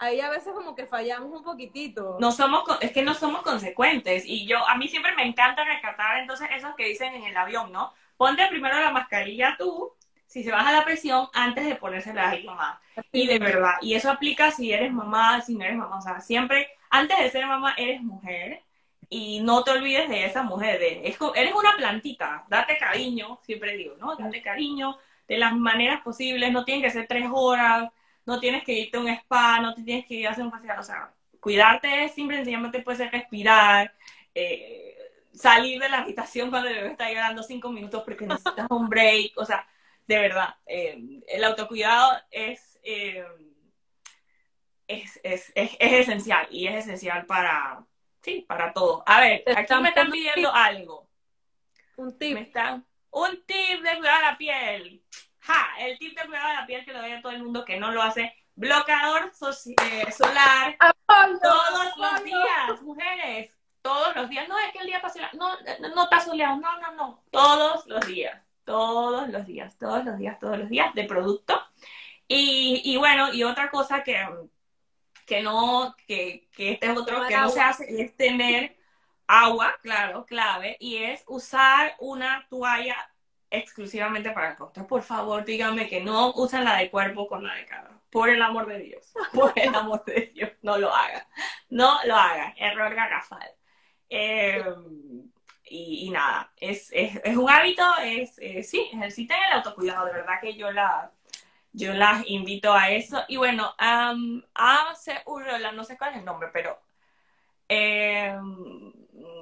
ahí 0.00 0.20
a 0.20 0.30
veces 0.30 0.52
como 0.52 0.74
que 0.74 0.86
fallamos 0.86 1.30
un 1.30 1.44
poquitito. 1.44 2.16
No 2.18 2.32
somos, 2.32 2.64
es 2.80 2.90
que 2.90 3.02
no 3.02 3.14
somos 3.14 3.42
consecuentes. 3.42 4.24
Y 4.26 4.46
yo, 4.46 4.66
a 4.66 4.76
mí 4.76 4.88
siempre 4.88 5.14
me 5.14 5.24
encanta 5.24 5.62
rescatar 5.62 6.18
entonces 6.18 6.48
esos 6.56 6.74
que 6.74 6.86
dicen 6.86 7.14
en 7.14 7.24
el 7.24 7.36
avión, 7.36 7.70
¿no? 7.70 7.92
Ponte 8.16 8.46
primero 8.48 8.80
la 8.80 8.90
mascarilla 8.90 9.56
tú, 9.58 9.92
si 10.26 10.42
se 10.42 10.50
baja 10.50 10.72
la 10.72 10.84
presión, 10.84 11.28
antes 11.34 11.66
de 11.66 11.76
ponérsela 11.76 12.24
a 12.24 12.30
alguien 12.30 12.54
más. 12.54 12.78
Y 13.12 13.26
de 13.26 13.38
verdad, 13.38 13.74
y 13.82 13.94
eso 13.94 14.10
aplica 14.10 14.50
si 14.50 14.72
eres 14.72 14.92
mamá, 14.92 15.40
si 15.42 15.54
no 15.54 15.64
eres 15.64 15.76
mamá. 15.76 15.98
O 15.98 16.02
sea, 16.02 16.20
siempre, 16.20 16.68
antes 16.88 17.18
de 17.18 17.30
ser 17.30 17.46
mamá, 17.46 17.74
eres 17.76 18.02
mujer. 18.02 18.62
Y 19.10 19.40
no 19.40 19.64
te 19.64 19.72
olvides 19.72 20.08
de 20.08 20.24
esa 20.24 20.42
mujer. 20.42 20.80
eres 20.82 21.54
una 21.54 21.76
plantita. 21.76 22.44
Date 22.48 22.78
cariño, 22.78 23.38
siempre 23.42 23.76
digo, 23.76 23.96
¿no? 23.98 24.16
Date 24.16 24.40
cariño 24.40 24.96
de 25.28 25.36
las 25.36 25.54
maneras 25.54 26.00
posibles. 26.02 26.52
No 26.52 26.64
tienen 26.64 26.82
que 26.82 26.90
ser 26.90 27.06
tres 27.06 27.28
horas 27.32 27.90
no 28.30 28.38
tienes 28.38 28.62
que 28.62 28.72
irte 28.72 28.96
a 28.96 29.00
un 29.00 29.08
spa, 29.08 29.58
no 29.60 29.74
te 29.74 29.82
tienes 29.82 30.06
que 30.06 30.14
ir 30.14 30.28
a 30.28 30.30
hacer 30.30 30.44
un 30.44 30.52
facial, 30.52 30.78
o 30.78 30.84
sea, 30.84 31.12
cuidarte 31.40 32.04
es 32.04 32.14
simple, 32.14 32.36
sencillamente 32.36 32.80
puede 32.80 32.98
ser 32.98 33.10
respirar, 33.10 33.92
eh, 34.32 34.96
salir 35.34 35.80
de 35.80 35.88
la 35.88 36.02
habitación 36.02 36.48
cuando 36.48 36.68
el 36.68 36.76
bebé 36.76 36.90
está 36.92 37.08
llorando 37.08 37.42
cinco 37.42 37.70
minutos 37.70 38.04
porque 38.04 38.26
necesitas 38.26 38.68
un 38.70 38.88
break, 38.88 39.32
o 39.36 39.44
sea, 39.44 39.66
de 40.06 40.18
verdad, 40.20 40.54
eh, 40.64 41.20
el 41.26 41.42
autocuidado 41.42 42.12
es, 42.30 42.78
eh, 42.84 43.24
es, 44.86 45.18
es, 45.24 45.52
es, 45.56 45.76
esencial 45.80 46.46
y 46.52 46.68
es 46.68 46.84
esencial 46.84 47.26
para, 47.26 47.84
sí, 48.22 48.44
para 48.46 48.72
todo. 48.72 49.02
A 49.06 49.20
ver, 49.20 49.42
aquí 49.56 49.74
me 49.82 49.88
están 49.88 50.08
pidiendo 50.08 50.54
algo. 50.54 51.08
Un 51.96 52.16
tip. 52.16 52.34
Me 52.34 52.42
están, 52.42 52.86
un 53.10 53.42
tip 53.44 53.82
de 53.82 53.98
cuidar 53.98 54.22
la 54.22 54.38
piel. 54.38 55.02
Ja, 55.50 55.68
el 55.80 55.98
tip 55.98 56.16
de 56.16 56.26
cuidado 56.26 56.48
de 56.48 56.54
la 56.54 56.66
piel 56.66 56.84
que 56.84 56.92
lo 56.92 57.00
doy 57.00 57.12
a 57.12 57.20
todo 57.20 57.32
el 57.32 57.42
mundo 57.42 57.64
que 57.64 57.78
no 57.78 57.90
lo 57.90 58.02
hace. 58.02 58.32
Bloqueador 58.54 59.32
eh, 59.82 60.12
solar 60.12 60.76
todos 61.06 61.96
los 61.96 62.24
días, 62.24 62.82
mujeres. 62.82 63.56
Todos 63.82 64.14
los 64.14 64.28
días. 64.28 64.46
No 64.48 64.58
es 64.58 64.72
que 64.72 64.78
el 64.78 64.86
día 64.86 65.00
pase, 65.00 65.20
no, 65.32 65.56
no, 65.94 66.04
está 66.04 66.20
soleado. 66.20 66.56
No, 66.56 66.80
no, 66.80 66.92
no. 66.92 67.24
Todos 67.30 67.86
los 67.86 68.06
días. 68.06 68.40
Todos 68.64 69.28
los 69.28 69.46
días. 69.46 69.76
Todos 69.78 70.04
los 70.04 70.18
días, 70.18 70.38
todos 70.38 70.58
los 70.58 70.68
días 70.68 70.94
de 70.94 71.04
producto. 71.04 71.60
Y, 72.28 72.82
y 72.84 72.96
bueno, 72.96 73.32
y 73.32 73.42
otra 73.42 73.70
cosa 73.70 74.04
que, 74.04 74.24
que 75.26 75.42
no, 75.42 75.96
que, 76.06 76.48
que 76.54 76.72
este 76.72 76.92
es 76.92 76.96
otro 76.96 77.26
que 77.26 77.36
no 77.36 77.48
se 77.48 77.60
hace, 77.60 78.02
es 78.02 78.16
tener 78.16 78.76
agua, 79.26 79.76
claro, 79.82 80.26
clave, 80.26 80.76
y 80.78 80.98
es 80.98 81.24
usar 81.26 81.96
una 81.98 82.46
toalla 82.48 83.09
exclusivamente 83.50 84.30
para 84.30 84.56
el 84.74 84.86
Por 84.86 85.02
favor, 85.02 85.44
díganme 85.44 85.88
que 85.88 86.00
no 86.00 86.32
usan 86.34 86.64
la 86.64 86.76
de 86.76 86.90
cuerpo 86.90 87.26
con 87.26 87.44
la 87.44 87.54
de 87.54 87.66
cara. 87.66 87.90
Por 88.10 88.28
el 88.28 88.42
amor 88.42 88.66
de 88.66 88.78
Dios. 88.80 89.12
Por 89.34 89.52
el 89.56 89.74
amor 89.74 90.04
de 90.04 90.32
Dios. 90.34 90.50
No 90.62 90.78
lo 90.78 90.94
hagan. 90.94 91.22
No 91.68 91.98
lo 92.04 92.16
hagan. 92.16 92.54
Error 92.56 92.94
garrafal. 92.94 93.50
Eh, 94.08 94.64
y, 95.64 96.10
nada, 96.10 96.52
es, 96.56 96.90
es, 96.92 97.20
es, 97.22 97.36
un 97.36 97.48
hábito, 97.48 97.84
es, 98.02 98.34
sí, 98.68 98.90
ejerciten 98.92 99.36
el 99.46 99.58
autocuidado. 99.58 100.06
De 100.06 100.12
verdad 100.14 100.40
que 100.40 100.54
yo 100.56 100.72
la, 100.72 101.12
yo 101.72 101.94
las 101.94 102.26
invito 102.28 102.72
a 102.72 102.90
eso. 102.90 103.22
Y 103.28 103.36
bueno, 103.36 103.72
um, 103.80 104.42
hace 104.54 105.22
no 105.72 105.84
sé 105.84 105.96
cuál 105.96 106.12
es 106.12 106.18
el 106.18 106.24
nombre, 106.24 106.48
pero 106.52 106.76
eh, 107.68 108.36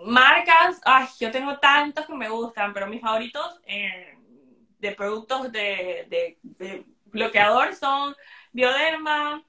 marcas, 0.04 0.80
ay, 0.84 1.06
yo 1.20 1.30
tengo 1.30 1.58
tantos 1.58 2.06
que 2.06 2.14
me 2.14 2.28
gustan, 2.28 2.72
pero 2.72 2.86
mis 2.86 3.00
favoritos 3.00 3.60
eh, 3.66 4.16
de 4.78 4.92
productos 4.92 5.52
de, 5.52 6.38
bloqueador 7.06 7.74
son 7.74 8.14
Bioderma, 8.52 9.44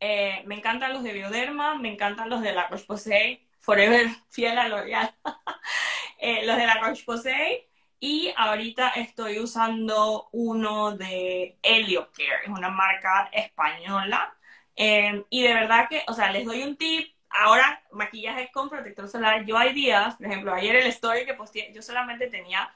eh, 0.00 0.42
me 0.46 0.56
encantan 0.56 0.92
los 0.92 1.02
de 1.02 1.12
Bioderma, 1.12 1.74
me 1.76 1.92
encantan 1.92 2.30
los 2.30 2.40
de 2.42 2.52
la 2.52 2.68
Roche-Posay, 2.68 3.46
Forever 3.58 4.08
fiel 4.30 4.58
a 4.58 4.68
L'Oreal, 4.68 5.14
eh, 6.18 6.46
los 6.46 6.56
de 6.56 6.66
la 6.66 6.78
Roche-Posay, 6.78 7.66
y 8.00 8.32
ahorita 8.36 8.90
estoy 8.90 9.40
usando 9.40 10.28
uno 10.32 10.92
de 10.92 11.58
HelioCare, 11.62 12.44
es 12.44 12.48
una 12.48 12.70
marca 12.70 13.28
española, 13.32 14.34
y 14.76 15.42
de 15.42 15.54
verdad 15.54 15.88
que, 15.88 16.04
o 16.06 16.12
sea, 16.12 16.30
les 16.30 16.44
doy 16.44 16.62
un 16.62 16.76
tip, 16.76 17.17
ahora 17.30 17.82
maquillaje 17.92 18.50
con 18.52 18.68
protector 18.68 19.08
solar, 19.08 19.44
yo 19.44 19.56
hay 19.58 19.72
días, 19.72 20.16
por 20.16 20.26
ejemplo, 20.26 20.54
ayer 20.54 20.76
el 20.76 20.86
story 20.88 21.24
que 21.24 21.34
posteé, 21.34 21.72
yo 21.72 21.82
solamente 21.82 22.28
tenía 22.28 22.74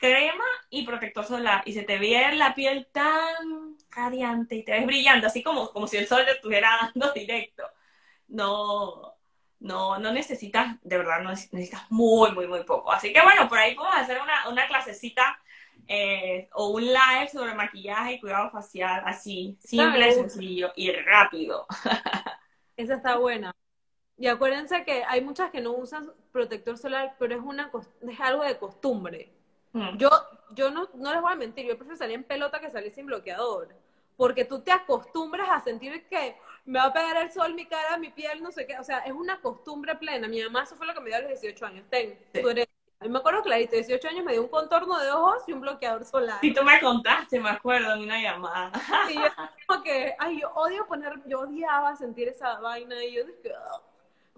crema 0.00 0.44
y 0.70 0.84
protector 0.86 1.24
solar 1.24 1.62
y 1.66 1.72
se 1.72 1.82
te 1.82 1.98
ve 1.98 2.32
la 2.34 2.54
piel 2.54 2.88
tan 2.92 3.76
radiante 3.90 4.56
y 4.56 4.64
te 4.64 4.72
ves 4.72 4.86
brillante, 4.86 5.26
así 5.26 5.42
como, 5.42 5.70
como 5.70 5.86
si 5.86 5.96
el 5.96 6.06
sol 6.06 6.24
te 6.24 6.32
estuviera 6.32 6.70
dando 6.94 7.12
directo. 7.12 7.64
No, 8.28 9.16
no, 9.60 9.98
no 9.98 10.12
necesitas, 10.12 10.76
de 10.82 10.98
verdad, 10.98 11.20
no 11.22 11.30
necesitas 11.30 11.90
muy, 11.90 12.32
muy, 12.32 12.46
muy 12.46 12.64
poco. 12.64 12.92
Así 12.92 13.12
que 13.12 13.22
bueno, 13.22 13.48
por 13.48 13.58
ahí 13.58 13.74
podemos 13.74 13.96
hacer 13.98 14.20
una, 14.20 14.48
una 14.48 14.66
clasecita 14.68 15.38
eh, 15.86 16.48
o 16.52 16.68
un 16.68 16.84
live 16.84 17.28
sobre 17.32 17.54
maquillaje 17.54 18.14
y 18.14 18.20
cuidado 18.20 18.50
facial, 18.50 19.02
así, 19.06 19.56
simple, 19.60 20.12
sencillo 20.12 20.72
y 20.76 20.92
rápido. 20.92 21.66
Esa 22.76 22.94
está 22.94 23.16
buena. 23.16 23.52
Y 24.18 24.26
acuérdense 24.26 24.84
que 24.84 25.04
hay 25.04 25.20
muchas 25.20 25.50
que 25.50 25.60
no 25.60 25.72
usan 25.72 26.12
protector 26.32 26.76
solar, 26.76 27.14
pero 27.18 27.34
es, 27.36 27.40
una, 27.40 27.70
es 28.08 28.20
algo 28.20 28.42
de 28.42 28.58
costumbre. 28.58 29.30
Mm. 29.72 29.96
Yo, 29.96 30.10
yo 30.50 30.70
no, 30.70 30.88
no 30.94 31.12
les 31.12 31.22
voy 31.22 31.32
a 31.32 31.36
mentir, 31.36 31.66
yo 31.66 31.76
prefiero 31.76 31.96
salir 31.96 32.16
en 32.16 32.24
pelota 32.24 32.60
que 32.60 32.70
salir 32.70 32.92
sin 32.92 33.06
bloqueador. 33.06 33.68
Porque 34.16 34.44
tú 34.44 34.60
te 34.60 34.72
acostumbras 34.72 35.48
a 35.48 35.60
sentir 35.60 36.04
que 36.08 36.36
me 36.64 36.80
va 36.80 36.86
a 36.86 36.92
pegar 36.92 37.16
el 37.18 37.30
sol, 37.30 37.54
mi 37.54 37.66
cara, 37.66 37.96
mi 37.98 38.10
piel, 38.10 38.42
no 38.42 38.50
sé 38.50 38.66
qué. 38.66 38.76
O 38.78 38.84
sea, 38.84 38.98
es 38.98 39.12
una 39.12 39.40
costumbre 39.40 39.94
plena. 39.94 40.26
Mi 40.26 40.42
mamá, 40.42 40.64
eso 40.64 40.74
fue 40.74 40.88
lo 40.88 40.94
que 40.94 41.00
me 41.00 41.06
dio 41.06 41.16
a 41.18 41.20
los 41.20 41.40
18 41.40 41.66
años. 41.66 41.86
Ten, 41.88 42.18
tú 42.32 42.48
eres 42.48 42.66
a 43.00 43.04
mí 43.04 43.10
me 43.10 43.18
acuerdo 43.20 43.42
clarito, 43.42 43.76
18 43.76 44.08
años 44.08 44.24
me 44.24 44.32
dio 44.32 44.42
un 44.42 44.48
contorno 44.48 44.98
de 44.98 45.12
ojos 45.12 45.44
y 45.46 45.52
un 45.52 45.60
bloqueador 45.60 46.04
solar. 46.04 46.38
Y 46.42 46.52
tú 46.52 46.64
me 46.64 46.80
contaste, 46.80 47.38
me 47.38 47.50
acuerdo, 47.50 47.94
en 47.94 48.00
una 48.00 48.20
llamada. 48.20 48.72
Y 49.08 49.14
yo 49.14 49.22
como 49.68 49.82
que, 49.84 50.16
ay, 50.18 50.40
yo 50.40 50.50
odio 50.54 50.84
poner, 50.86 51.12
yo 51.26 51.40
odiaba 51.40 51.94
sentir 51.94 52.26
esa 52.26 52.58
vaina 52.58 53.04
y 53.04 53.14
yo 53.14 53.24
dije, 53.24 53.52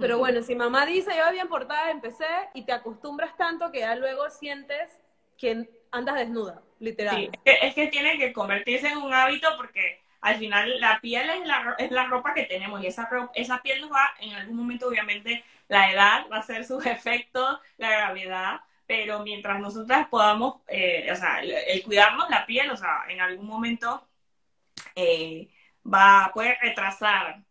pero 0.00 0.18
bueno, 0.18 0.42
si 0.42 0.54
mamá 0.54 0.86
dice, 0.86 1.10
yo 1.16 1.30
bien 1.32 1.48
portada, 1.48 1.90
empecé 1.90 2.26
y 2.54 2.64
te 2.64 2.72
acostumbras 2.72 3.36
tanto 3.36 3.70
que 3.70 3.80
ya 3.80 3.94
luego 3.94 4.28
sientes 4.30 4.90
que 5.36 5.68
andas 5.90 6.16
desnuda, 6.16 6.62
literal. 6.78 7.16
Sí, 7.16 7.30
es 7.44 7.74
que, 7.74 7.86
tiene 7.88 8.18
que 8.18 8.32
convertirse 8.32 8.88
en 8.88 8.98
un 8.98 9.12
hábito 9.12 9.48
porque 9.56 10.00
al 10.20 10.36
final 10.36 10.80
la 10.80 11.00
piel 11.00 11.28
es 11.30 11.46
la, 11.46 11.74
es 11.78 11.90
la 11.90 12.06
ropa 12.06 12.34
que 12.34 12.44
tenemos 12.44 12.82
y 12.82 12.86
esa, 12.86 13.08
esa 13.34 13.62
piel 13.62 13.80
nos 13.80 13.90
va, 13.90 14.14
en 14.20 14.34
algún 14.34 14.56
momento 14.56 14.88
obviamente 14.88 15.44
la 15.68 15.92
edad 15.92 16.26
va 16.30 16.36
a 16.36 16.40
hacer 16.40 16.64
sus 16.64 16.84
efectos, 16.86 17.58
la 17.78 17.90
gravedad, 17.90 18.60
pero 18.86 19.20
mientras 19.20 19.60
nosotras 19.60 20.08
podamos, 20.08 20.62
eh, 20.68 21.08
o 21.12 21.16
sea, 21.16 21.40
el, 21.40 21.82
cuidarnos 21.84 22.28
la 22.28 22.44
piel, 22.44 22.70
o 22.70 22.76
sea, 22.76 23.04
en 23.08 23.20
algún 23.20 23.46
momento 23.46 24.06
eh, 24.94 25.48
va, 25.86 26.30
puede 26.34 26.58
retrasar 26.60 27.42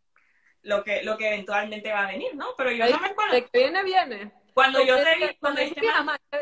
lo 0.63 0.83
que, 0.83 1.03
lo 1.03 1.15
que 1.17 1.27
eventualmente 1.27 1.91
va 1.91 2.03
a 2.03 2.11
venir, 2.11 2.35
¿no? 2.35 2.47
Pero 2.57 2.71
yo 2.71 2.89
no 2.89 2.99
me 2.99 3.07
acuerdo. 3.07 3.49
que 3.51 3.59
viene, 3.59 3.83
viene. 3.83 4.31
Cuando 4.53 4.83
yo 4.83 4.97
te 4.97 5.15
vi, 5.15 5.35
cuando 5.39 5.61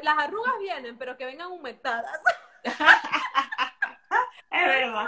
las 0.02 0.18
arrugas 0.18 0.54
vienen, 0.60 0.98
pero 0.98 1.16
que 1.18 1.26
vengan 1.26 1.52
humectadas. 1.52 2.20
es 2.64 2.78
verdad. 4.66 5.08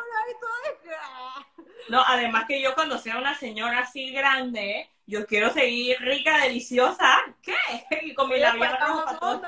No, 1.89 2.03
además 2.05 2.45
que 2.47 2.61
yo 2.61 2.75
cuando 2.75 2.99
sea 2.99 3.17
una 3.17 3.35
señora 3.35 3.79
así 3.79 4.11
grande, 4.11 4.87
yo 5.07 5.25
quiero 5.25 5.49
seguir 5.49 5.99
rica, 6.01 6.43
deliciosa. 6.43 7.23
¿Qué? 7.41 7.55
Y 8.03 8.13
con 8.13 8.29
mi 8.29 8.37
labial 8.37 8.77
rojo 8.79 9.41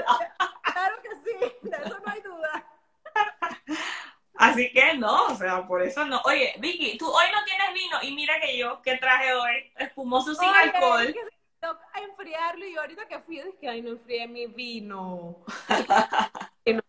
Claro 0.64 0.96
que 1.04 1.10
sí, 1.24 1.38
de 1.62 1.78
eso 1.78 2.00
no 2.04 2.12
hay 2.12 2.22
duda. 2.22 2.66
Así 4.42 4.72
que 4.72 4.96
no, 4.96 5.26
o 5.28 5.36
sea, 5.36 5.68
por 5.68 5.82
eso 5.84 6.04
no. 6.06 6.20
Oye, 6.26 6.54
Vicky, 6.60 6.98
tú 6.98 7.08
hoy 7.08 7.26
no 7.32 7.44
tienes 7.46 7.74
vino 7.74 7.98
y 8.02 8.16
mira 8.16 8.40
que 8.42 8.58
yo, 8.58 8.82
¿qué 8.82 8.98
traje 8.98 9.34
hoy? 9.34 9.72
Espumoso 9.78 10.34
sin 10.34 10.50
alcohol. 10.50 11.14
a 11.62 12.00
enfriarlo 12.02 12.66
y 12.66 12.76
ahorita 12.76 13.08
que 13.08 13.20
fui, 13.20 13.40
dije, 13.42 13.70
ay, 13.70 13.82
no 13.82 13.92
enfrié 13.92 14.28
mi 14.28 14.48
vino. 14.48 15.46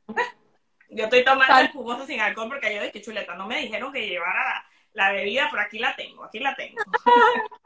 Yo 0.95 1.05
estoy 1.05 1.25
tomando 1.25 1.59
el 1.59 1.67
espumoso 1.67 2.07
sin 2.07 2.21
alcohol 2.21 2.49
porque 2.49 2.75
yo 2.75 2.83
dije, 2.83 3.01
chuleta, 3.01 3.35
no 3.35 3.47
me 3.47 3.63
dijeron 3.63 3.91
que 3.91 4.07
llevara 4.07 4.45
la, 4.93 5.07
la 5.07 5.13
bebida, 5.13 5.49
pero 5.51 5.63
aquí 5.63 5.79
la 5.79 5.97
tengo, 5.97 6.23
aquí 6.25 6.39
la 6.39 6.55
tengo. 6.55 6.77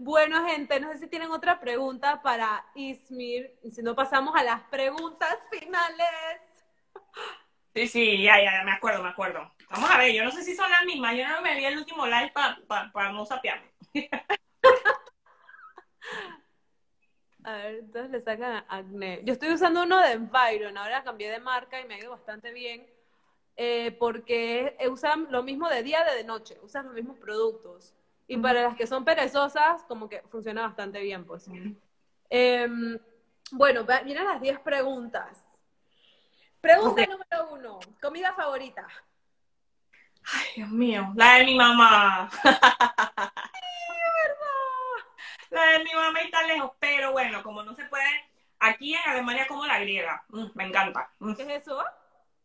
Bueno, 0.00 0.46
gente, 0.46 0.78
no 0.78 0.92
sé 0.92 1.00
si 1.00 1.06
tienen 1.08 1.32
otra 1.32 1.58
pregunta 1.58 2.22
para 2.22 2.64
Ismir. 2.76 3.52
Si 3.72 3.82
no, 3.82 3.96
pasamos 3.96 4.32
a 4.36 4.44
las 4.44 4.62
preguntas 4.70 5.36
finales. 5.50 6.47
Sí, 7.74 7.86
sí, 7.86 8.22
ya, 8.22 8.42
ya, 8.42 8.64
me 8.64 8.72
acuerdo, 8.72 9.02
me 9.02 9.10
acuerdo. 9.10 9.52
Vamos 9.70 9.90
a 9.90 9.98
ver, 9.98 10.12
yo 10.12 10.24
no 10.24 10.30
sé 10.30 10.42
si 10.42 10.54
son 10.54 10.70
las 10.70 10.84
mismas. 10.84 11.16
Yo 11.16 11.28
no 11.28 11.42
me 11.42 11.54
vi 11.54 11.64
el 11.64 11.78
último 11.78 12.06
live 12.06 12.32
para 12.32 13.12
no 13.12 13.24
sapearme. 13.26 13.70
a 17.44 17.52
ver, 17.52 17.74
entonces 17.76 18.10
le 18.10 18.20
sacan 18.20 18.64
acné. 18.68 19.20
Yo 19.24 19.32
estoy 19.32 19.52
usando 19.52 19.82
uno 19.82 19.98
de 20.00 20.12
Environ, 20.12 20.76
ahora 20.76 21.04
cambié 21.04 21.30
de 21.30 21.40
marca 21.40 21.80
y 21.80 21.86
me 21.86 21.94
ha 21.94 21.98
ido 21.98 22.10
bastante 22.10 22.52
bien. 22.52 22.86
Eh, 23.60 23.96
porque 23.98 24.76
usan 24.88 25.26
lo 25.30 25.42
mismo 25.42 25.68
de 25.68 25.82
día 25.82 26.04
de 26.04 26.14
de 26.14 26.22
noche, 26.24 26.58
usan 26.62 26.86
los 26.86 26.94
mismos 26.94 27.18
productos. 27.18 27.92
Y 28.28 28.36
para 28.36 28.62
las 28.62 28.76
que 28.76 28.86
son 28.86 29.04
perezosas, 29.04 29.82
como 29.84 30.08
que 30.08 30.22
funciona 30.30 30.62
bastante 30.62 31.00
bien, 31.00 31.24
pues. 31.24 31.48
Em, 32.30 32.98
bueno, 33.52 33.84
vienen 34.04 34.24
las 34.26 34.40
10 34.40 34.60
preguntas. 34.60 35.47
Pregunta 36.60 37.06
número 37.06 37.48
uno. 37.52 37.78
Comida 38.00 38.34
favorita. 38.34 38.86
Ay, 40.32 40.46
Dios 40.56 40.70
mío. 40.70 41.12
La 41.14 41.34
de 41.34 41.44
mi 41.44 41.56
mamá. 41.56 42.30
sí, 42.42 42.48
verdad. 42.48 43.32
La 45.50 45.64
de 45.64 45.84
mi 45.84 45.94
mamá 45.94 46.20
está 46.20 46.42
lejos, 46.46 46.72
pero 46.78 47.12
bueno, 47.12 47.42
como 47.42 47.62
no 47.62 47.74
se 47.74 47.84
puede, 47.86 48.08
aquí 48.58 48.94
en 48.94 49.00
Alemania 49.06 49.46
como 49.46 49.66
la 49.66 49.78
griega. 49.78 50.24
Mm, 50.28 50.46
me 50.54 50.64
encanta. 50.64 51.10
Mm. 51.18 51.34
¿Qué 51.34 51.42
es 51.42 51.62
eso? 51.62 51.82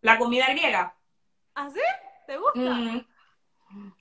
La 0.01 0.17
comida 0.17 0.47
griega. 0.49 0.95
¿Ah, 1.55 1.69
sí? 1.69 1.81
¿Te 2.27 2.37
gusta? 2.37 2.59
Mm. 2.59 3.05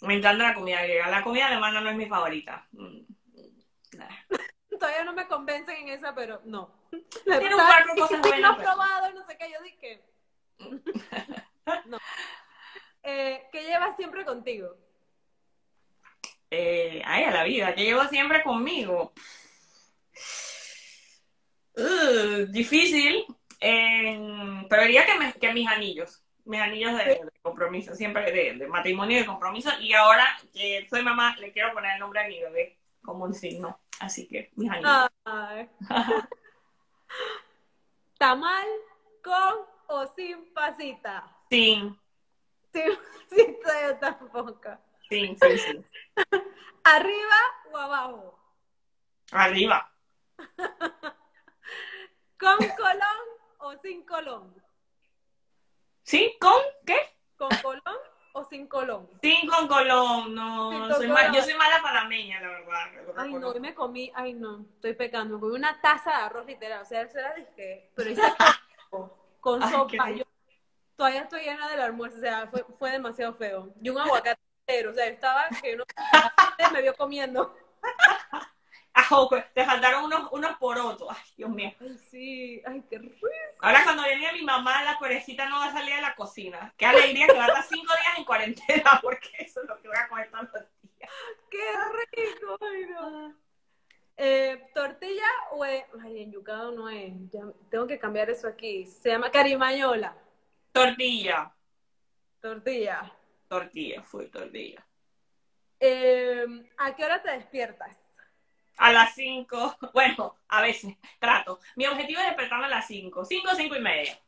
Me 0.03 0.15
encanta 0.15 0.45
la 0.45 0.55
comida 0.55 0.83
griega. 0.83 1.09
La 1.09 1.23
comida 1.23 1.47
alemana 1.47 1.81
no 1.81 1.91
es 1.91 1.97
mi 1.97 2.07
favorita. 2.07 2.67
Todavía 4.79 5.05
no 5.05 5.13
me 5.13 5.27
convencen 5.27 5.77
en 5.77 5.89
esa, 5.89 6.15
pero 6.15 6.41
no. 6.45 6.82
Tiene 7.25 7.55
un 7.55 7.61
par 7.61 7.87
de 7.87 8.01
cosas 8.01 8.21
buenas. 8.21 8.57
No 8.57 8.61
he 8.61 8.65
probado, 8.65 9.13
no 9.13 9.25
sé 9.25 9.37
qué, 9.39 9.51
yo 9.51 9.63
dije. 9.63 10.03
no. 11.87 11.99
Eh, 13.03 13.49
¿Qué 13.51 13.63
llevas 13.63 13.97
siempre 13.97 14.25
contigo? 14.25 14.77
Eh, 16.51 17.03
ay, 17.05 17.25
a 17.25 17.31
la 17.31 17.45
vida, 17.45 17.75
¿qué 17.75 17.85
llevo 17.85 18.05
siempre 18.05 18.43
conmigo? 18.43 19.13
Uh, 21.75 22.45
difícil, 22.51 23.25
pero 23.59 24.83
diría 24.83 25.07
que, 25.07 25.41
que, 25.41 25.53
mis 25.55 25.67
anillos, 25.67 26.23
mis 26.45 26.61
anillos 26.61 26.93
de, 26.99 27.23
compromiso, 27.41 27.95
siempre 27.95 28.31
de, 28.31 28.59
de, 28.59 28.69
matrimonio 28.69 29.17
y 29.17 29.21
de 29.21 29.27
compromiso. 29.27 29.71
Y 29.81 29.95
ahora 29.95 30.27
que 30.53 30.87
soy 30.91 31.03
mamá, 31.03 31.35
le 31.39 31.53
quiero 31.53 31.73
poner 31.73 31.95
el 31.95 32.01
nombre 32.01 32.21
a 32.21 32.29
mi 32.29 32.39
bebé 32.39 32.79
como 33.03 33.25
un 33.25 33.35
signo. 33.35 33.81
Así 33.99 34.29
que, 34.29 34.51
mis 34.55 34.71
anillos. 34.71 35.11
¿Tamal 38.19 38.67
con 39.23 39.67
o 39.89 40.07
sin 40.15 40.53
pasita? 40.53 41.37
Sin. 41.51 41.99
Sin, 42.73 42.99
sin 43.29 43.57
tampoco. 44.01 44.79
Sin, 45.09 45.39
sí, 45.39 45.59
sí. 45.59 45.85
¿Arriba 46.85 47.37
o 47.71 47.77
abajo? 47.77 48.39
Arriba. 49.33 49.93
¿Con 52.39 52.59
colón 52.59 53.23
o 53.59 53.77
sin 53.83 54.05
colón? 54.05 54.63
¿Sí? 56.03 56.37
¿Con 56.41 56.61
qué? 56.85 56.99
¿Con 57.37 57.51
colón 57.63 58.12
o 58.33 58.45
sin 58.45 58.67
colón? 58.67 59.09
Sin 59.21 59.49
con 59.49 59.69
colón, 59.69 60.35
no. 60.35 60.95
soy 60.95 61.09
yo 61.09 61.43
soy 61.43 61.55
mala 61.55 61.83
panameña, 61.83 62.41
la 62.41 62.49
verdad. 62.49 62.91
Ay, 63.17 63.35
no, 63.35 63.55
yo 63.55 63.61
me 63.61 63.75
comí, 63.75 64.11
ay, 64.15 64.35
no, 64.35 64.67
estoy 64.75 64.95
pecando. 64.95 65.35
Me 65.35 65.41
comí 65.41 65.57
una 65.57 65.81
taza 65.81 66.11
de 66.11 66.17
arroz 66.17 66.47
literal, 66.47 66.83
o 66.83 66.85
sea, 66.85 67.07
se 67.09 67.21
la 67.21 67.35
dije, 67.35 67.91
pero 67.95 68.11
hice 68.11 68.23
con 69.41 69.71
sopa. 69.71 70.11
Yo 70.11 70.25
todavía 70.97 71.23
estoy 71.23 71.43
llena 71.43 71.69
del 71.69 71.81
almuerzo, 71.81 72.19
o 72.19 72.21
sea, 72.21 72.47
fue, 72.49 72.65
fue 72.79 72.91
demasiado 72.91 73.35
feo. 73.35 73.73
Y 73.81 73.91
un 73.91 73.99
aguacate 73.99 74.41
o 74.89 74.95
sea, 74.95 75.07
estaba 75.07 75.49
que 75.61 75.77
no 75.77 75.85
me 76.73 76.83
vio 76.83 76.95
comiendo. 76.95 77.55
Te 79.55 79.65
faltaron 79.65 80.05
unos, 80.05 80.29
unos 80.33 80.57
porotos. 80.59 81.09
Ay, 81.11 81.23
Dios 81.37 81.51
mío. 81.51 81.73
Ay, 81.81 81.99
sí, 82.11 82.63
ay, 82.65 82.83
qué 82.89 82.99
rico. 82.99 83.27
Ahora 83.61 83.83
cuando 83.85 84.03
viene 84.05 84.33
mi 84.33 84.43
mamá, 84.43 84.83
la 84.83 84.99
pobrecita 84.99 85.49
no 85.49 85.59
va 85.59 85.67
a 85.67 85.73
salir 85.73 85.95
de 85.95 86.03
la 86.03 86.15
cocina. 86.15 86.73
Qué 86.77 86.87
alegría 86.87 87.27
que 87.27 87.35
va 87.35 87.45
a 87.45 87.49
estar 87.49 87.65
cinco 87.65 87.93
días 87.95 88.19
en 88.19 88.25
cuarentena, 88.25 88.99
porque 89.03 89.29
eso 89.39 89.63
es 89.63 89.69
lo 89.69 89.81
que 89.81 89.89
voy 89.89 89.97
a 89.97 90.09
comer 90.09 90.31
todos 90.31 90.45
los 90.53 90.63
días. 90.83 91.11
Qué 91.51 92.17
rico, 92.17 92.59
ay, 92.61 92.87
no. 92.91 93.35
Eh, 94.17 94.71
tortilla 94.75 95.29
o 95.53 95.65
ay, 95.65 95.83
en 96.03 96.31
yucado 96.33 96.71
no 96.73 96.89
es. 96.89 97.13
tengo 97.71 97.87
que 97.87 97.99
cambiar 97.99 98.31
eso 98.31 98.47
aquí. 98.47 98.87
Se 98.87 99.09
llama 99.09 99.31
carimañola. 99.31 100.17
Tortilla. 100.73 101.53
Tortilla. 102.41 103.13
Tortilla, 103.49 104.03
fue 104.03 104.27
tortilla. 104.27 104.87
Eh, 105.81 106.47
¿A 106.79 106.95
qué 106.95 107.05
hora 107.05 107.23
te 107.23 107.31
despiertas? 107.31 108.02
A 108.77 108.93
las 108.93 109.15
5. 109.15 109.77
Bueno, 109.93 110.37
a 110.49 110.63
veces 110.63 110.97
trato. 111.19 111.61
Mi 111.77 111.87
objetivo 111.87 112.21
es 112.21 112.27
despertarme 112.27 112.67
a 112.67 112.69
las 112.69 112.87
5. 112.87 113.25
5, 113.25 113.49
5 113.55 113.77
y 113.77 113.81
media. 113.81 114.19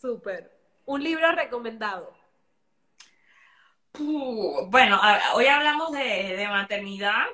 Súper. 0.00 0.50
¿Un 0.86 1.02
libro 1.02 1.30
recomendado? 1.32 2.18
bueno, 4.68 5.00
hoy 5.34 5.46
hablamos 5.46 5.90
de, 5.90 6.36
de, 6.36 6.48
maternidad 6.48 7.26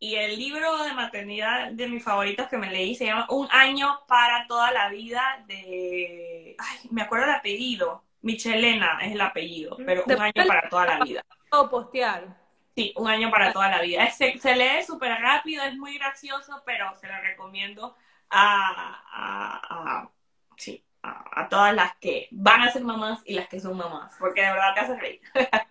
y 0.00 0.16
el 0.16 0.38
libro 0.38 0.82
de 0.82 0.92
maternidad 0.92 1.70
de 1.70 1.88
mis 1.88 2.02
favoritos 2.02 2.48
que 2.48 2.58
me 2.58 2.70
leí 2.70 2.96
se 2.96 3.06
llama 3.06 3.26
Un 3.30 3.46
año 3.50 4.00
para 4.08 4.46
toda 4.48 4.72
la 4.72 4.88
vida 4.88 5.44
de... 5.46 6.56
Ay, 6.58 6.78
me 6.90 7.02
acuerdo 7.02 7.26
el 7.26 7.32
apellido. 7.32 8.02
Michelena 8.22 8.98
es 9.02 9.12
el 9.12 9.20
apellido, 9.20 9.76
pero 9.86 10.04
un 10.04 10.20
año 10.20 10.46
para 10.46 10.68
toda 10.68 10.86
la 10.86 11.04
vida. 11.04 11.24
O 11.52 11.68
postear. 11.70 12.39
Sí, 12.80 12.94
un 12.96 13.08
año 13.08 13.30
para 13.30 13.52
toda 13.52 13.68
la 13.68 13.82
vida. 13.82 14.10
Se, 14.10 14.38
se 14.38 14.56
lee 14.56 14.82
súper 14.86 15.20
rápido, 15.20 15.62
es 15.64 15.76
muy 15.76 15.98
gracioso, 15.98 16.62
pero 16.64 16.96
se 16.96 17.08
lo 17.08 17.20
recomiendo 17.20 17.94
a, 18.30 19.02
a, 19.12 19.60
a 20.00 20.10
sí, 20.56 20.82
a, 21.02 21.46
todas 21.50 21.74
las 21.74 21.94
que 21.96 22.28
van 22.30 22.62
a 22.62 22.72
ser 22.72 22.82
mamás 22.82 23.20
y 23.26 23.34
las 23.34 23.48
que 23.48 23.60
son 23.60 23.76
mamás, 23.76 24.16
porque 24.18 24.40
de 24.40 24.50
verdad 24.52 24.72
te 24.72 24.80
hace 24.80 24.98
reír. 24.98 25.20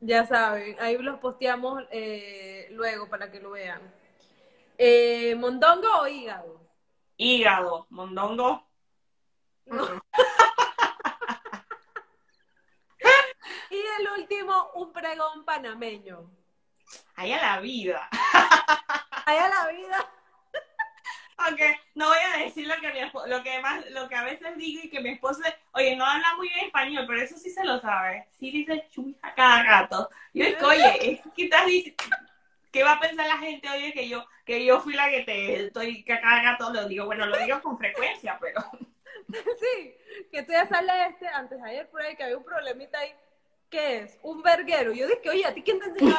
ya 0.00 0.26
saben, 0.26 0.76
ahí 0.78 0.98
los 0.98 1.20
posteamos 1.20 1.84
eh, 1.90 2.68
luego 2.72 3.08
para 3.08 3.30
que 3.30 3.40
lo 3.40 3.52
vean. 3.52 3.80
Eh, 4.76 5.34
¿Mondongo 5.36 6.02
o 6.02 6.06
hígado? 6.06 6.60
Hígado, 7.16 7.86
mondongo. 7.88 8.68
y 13.70 13.76
el 14.00 14.08
último, 14.20 14.70
un 14.74 14.92
pregón 14.92 15.46
panameño. 15.46 16.41
Ahí 17.16 17.32
a 17.32 17.40
la 17.40 17.60
vida. 17.60 18.08
Ahí 19.26 19.38
a 19.38 19.48
la 19.48 19.68
vida. 19.72 20.10
Aunque 21.36 21.80
no 21.94 22.08
voy 22.08 22.18
a 22.34 22.44
decir 22.44 22.66
lo 22.66 22.76
que, 22.76 22.92
mi 22.92 23.00
lo 23.30 23.42
que 23.42 23.60
más, 23.60 23.90
lo 23.90 24.08
que 24.08 24.14
a 24.14 24.22
veces 24.22 24.56
digo 24.56 24.80
y 24.84 24.90
que 24.90 25.00
mi 25.00 25.10
esposa, 25.10 25.42
oye, 25.72 25.96
no 25.96 26.04
habla 26.04 26.34
muy 26.36 26.48
bien 26.48 26.66
español, 26.66 27.04
pero 27.08 27.20
eso 27.20 27.36
sí 27.36 27.50
se 27.50 27.64
lo 27.64 27.80
sabe. 27.80 28.26
Sí 28.38 28.50
dice 28.50 28.86
chuja 28.90 29.34
cada 29.34 29.62
rato. 29.62 30.08
Yo 30.32 30.46
digo, 30.46 30.68
oye, 30.68 31.20
¿qué 31.34 31.44
estás 31.44 31.66
diciendo? 31.66 32.16
¿Qué 32.70 32.82
va 32.82 32.92
a 32.92 33.00
pensar 33.00 33.26
la 33.26 33.38
gente, 33.38 33.68
oye, 33.68 33.92
que 33.92 34.08
yo, 34.08 34.24
que 34.46 34.64
yo 34.64 34.80
fui 34.80 34.94
la 34.94 35.10
que 35.10 35.22
te 35.22 35.66
estoy, 35.66 36.04
que 36.04 36.18
cada 36.20 36.42
rato 36.42 36.72
lo 36.72 36.88
digo? 36.88 37.04
Bueno, 37.04 37.26
lo 37.26 37.36
digo 37.38 37.60
con 37.60 37.78
frecuencia, 37.78 38.38
pero. 38.40 38.60
Sí, 39.32 39.96
que 40.30 40.42
tú 40.42 40.52
ya 40.52 40.66
sale 40.66 41.06
este, 41.06 41.26
antes 41.26 41.62
de 41.62 41.70
ayer 41.70 41.88
por 41.88 42.02
ahí, 42.02 42.14
que 42.14 42.24
había 42.24 42.36
un 42.36 42.44
problemita 42.44 42.98
ahí. 42.98 43.14
¿Qué 43.72 44.00
es? 44.00 44.18
Un 44.22 44.42
verguero. 44.42 44.92
Yo 44.92 45.08
dije, 45.08 45.30
oye, 45.30 45.46
¿a 45.46 45.54
ti 45.54 45.62
quién 45.62 45.80
te 45.80 45.86
enseñó? 45.86 46.14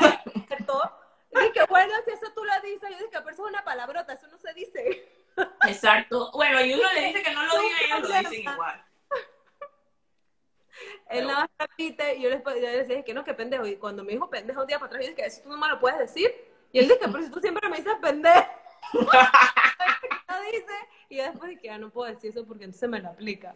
Y 1.36 1.40
dije, 1.46 1.62
bueno, 1.68 1.92
si 2.06 2.12
eso 2.12 2.28
tú 2.36 2.44
lo 2.44 2.54
dices, 2.62 2.88
yo 2.92 2.98
dije, 2.98 3.10
pero 3.12 3.32
eso 3.32 3.44
es 3.44 3.50
una 3.50 3.64
palabrota, 3.64 4.14
eso 4.14 4.28
no 4.28 4.38
se 4.38 4.54
dice. 4.54 5.12
Exacto. 5.68 6.30
Bueno, 6.32 6.64
y 6.64 6.76
uno 6.76 6.84
le 6.94 7.08
dice 7.08 7.24
que 7.24 7.34
no 7.34 7.44
lo 7.44 7.60
diga 7.60 7.76
y 7.82 7.86
ellos 7.86 8.10
lo 8.10 8.18
dicen 8.20 8.54
igual. 8.54 8.86
Él 11.10 11.26
nada 11.26 11.40
más 11.40 11.50
repite, 11.58 12.18
y 12.18 12.22
yo 12.22 12.30
les, 12.30 12.44
yo 12.44 12.54
les 12.54 12.88
dije 12.88 13.04
que 13.04 13.16
no, 13.16 13.24
que 13.24 13.34
pendejo. 13.34 13.66
Y 13.66 13.78
cuando 13.78 14.04
me 14.04 14.12
dijo 14.12 14.30
pendejo 14.30 14.62
un 14.62 14.68
día 14.68 14.78
para 14.78 14.86
atrás, 14.88 15.06
yo 15.06 15.10
dije, 15.10 15.26
eso 15.26 15.42
tú 15.42 15.50
no 15.50 15.58
me 15.58 15.70
lo 15.70 15.80
puedes 15.80 15.98
decir. 15.98 16.32
Y 16.72 16.78
él 16.78 16.88
dice, 16.88 17.00
pero 17.00 17.24
si 17.24 17.32
tú 17.32 17.40
siempre 17.40 17.68
me 17.68 17.78
dices 17.78 17.96
pendejo. 18.00 18.46
lo 18.94 20.42
dice, 20.52 20.76
y 21.10 21.18
yo 21.18 21.24
después 21.24 21.50
dije, 21.50 21.66
ya 21.66 21.80
no 21.80 21.90
puedo 21.90 22.12
decir 22.12 22.30
eso 22.30 22.46
porque 22.46 22.66
entonces 22.66 22.88
me 22.88 23.00
lo 23.00 23.10
aplica. 23.10 23.56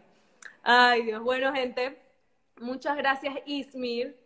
Ay, 0.64 1.04
Dios. 1.04 1.22
Bueno, 1.22 1.54
gente, 1.54 2.07
muchas 2.60 2.98
gracias, 2.98 3.36
Ismir. 3.46 4.18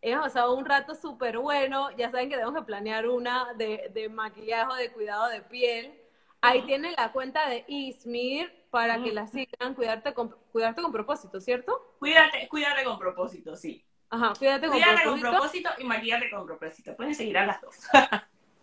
Hemos 0.00 0.24
pasado 0.26 0.54
un 0.54 0.64
rato 0.64 0.94
súper 0.94 1.38
bueno. 1.38 1.90
Ya 1.96 2.10
saben 2.10 2.28
que 2.28 2.36
tenemos 2.36 2.54
que 2.54 2.62
planear 2.66 3.08
una 3.08 3.52
de, 3.54 3.90
de 3.92 4.08
maquillaje 4.08 4.70
o 4.72 4.74
de 4.76 4.92
cuidado 4.92 5.28
de 5.28 5.42
piel. 5.42 5.98
Ahí 6.40 6.62
tienen 6.66 6.94
la 6.96 7.10
cuenta 7.12 7.48
de 7.48 7.64
Ismir 7.66 8.52
para 8.70 9.02
que 9.02 9.12
la 9.12 9.26
sigan. 9.26 9.74
Cuidarte 9.74 10.14
con, 10.14 10.30
cuidarte 10.52 10.82
con 10.82 10.92
propósito, 10.92 11.40
¿cierto? 11.40 11.96
Cuídate, 11.98 12.46
cuídate 12.48 12.84
con 12.84 12.98
propósito, 12.98 13.56
sí. 13.56 13.84
Ajá, 14.10 14.32
cuídate 14.38 14.68
con 14.68 14.76
Cuídate 14.76 15.04
con 15.04 15.20
propósito. 15.20 15.30
propósito 15.30 15.70
y 15.78 15.84
maquillate 15.84 16.30
con 16.30 16.46
propósito. 16.46 16.96
Pueden 16.96 17.14
seguir 17.14 17.36
a 17.38 17.46
las 17.46 17.60
dos. 17.60 17.76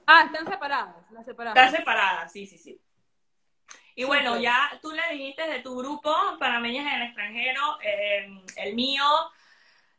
Ah, 0.07 0.24
están 0.26 0.45
separadas, 0.45 1.11
las 1.11 1.26
separadas. 1.26 1.57
Están 1.57 1.80
separadas, 1.80 2.32
sí, 2.32 2.45
sí, 2.45 2.57
sí. 2.57 2.80
Y 3.96 4.04
bueno, 4.04 4.38
ya 4.39 4.78
tú 4.82 4.91
le 4.91 5.02
dijiste 5.16 5.48
de 5.48 5.60
tu 5.62 5.78
grupo, 5.78 6.14
panameñas 6.39 6.86
en 6.93 7.02
el 7.02 7.08
extranjero, 7.08 7.62
eh, 7.84 8.28
el 8.58 8.76
mío, 8.76 9.04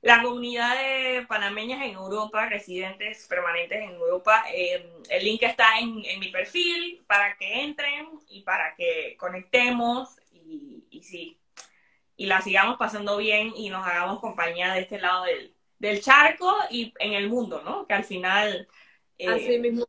la 0.03 0.23
comunidad 0.23 0.77
de 0.77 1.27
panameñas 1.27 1.83
en 1.83 1.93
Europa, 1.95 2.47
residentes 2.49 3.27
permanentes 3.29 3.79
en 3.83 3.91
Europa. 3.95 4.45
eh, 4.53 4.89
el 5.11 5.25
link 5.25 5.43
está 5.43 5.79
en, 5.81 6.05
en 6.05 6.21
mi 6.21 6.29
perfil 6.29 7.05
para 7.07 7.37
que 7.37 7.63
entren 7.63 8.09
y 8.29 8.43
para 8.43 8.75
que 8.77 9.17
conectemos 9.19 10.21
y, 10.33 10.85
y 10.91 11.03
sí, 11.03 11.41
y 12.17 12.27
la 12.27 12.41
sigamos 12.43 12.79
pasando 12.79 13.17
bien 13.19 13.53
y 13.57 13.71
nos 13.71 13.87
hagamos 13.87 14.21
compañía 14.21 14.73
de 14.75 14.81
este 14.83 15.01
lado 15.01 15.25
del, 15.25 15.55
del 15.79 16.03
charco 16.03 16.55
y 16.71 16.95
en 17.01 17.15
el 17.15 17.29
mundo, 17.31 17.63
¿no? 17.65 17.87
Que 17.87 17.95
al 17.95 18.05
final... 18.05 18.69
eh, 19.19 19.33
Así 19.33 19.59
mismo. 19.59 19.85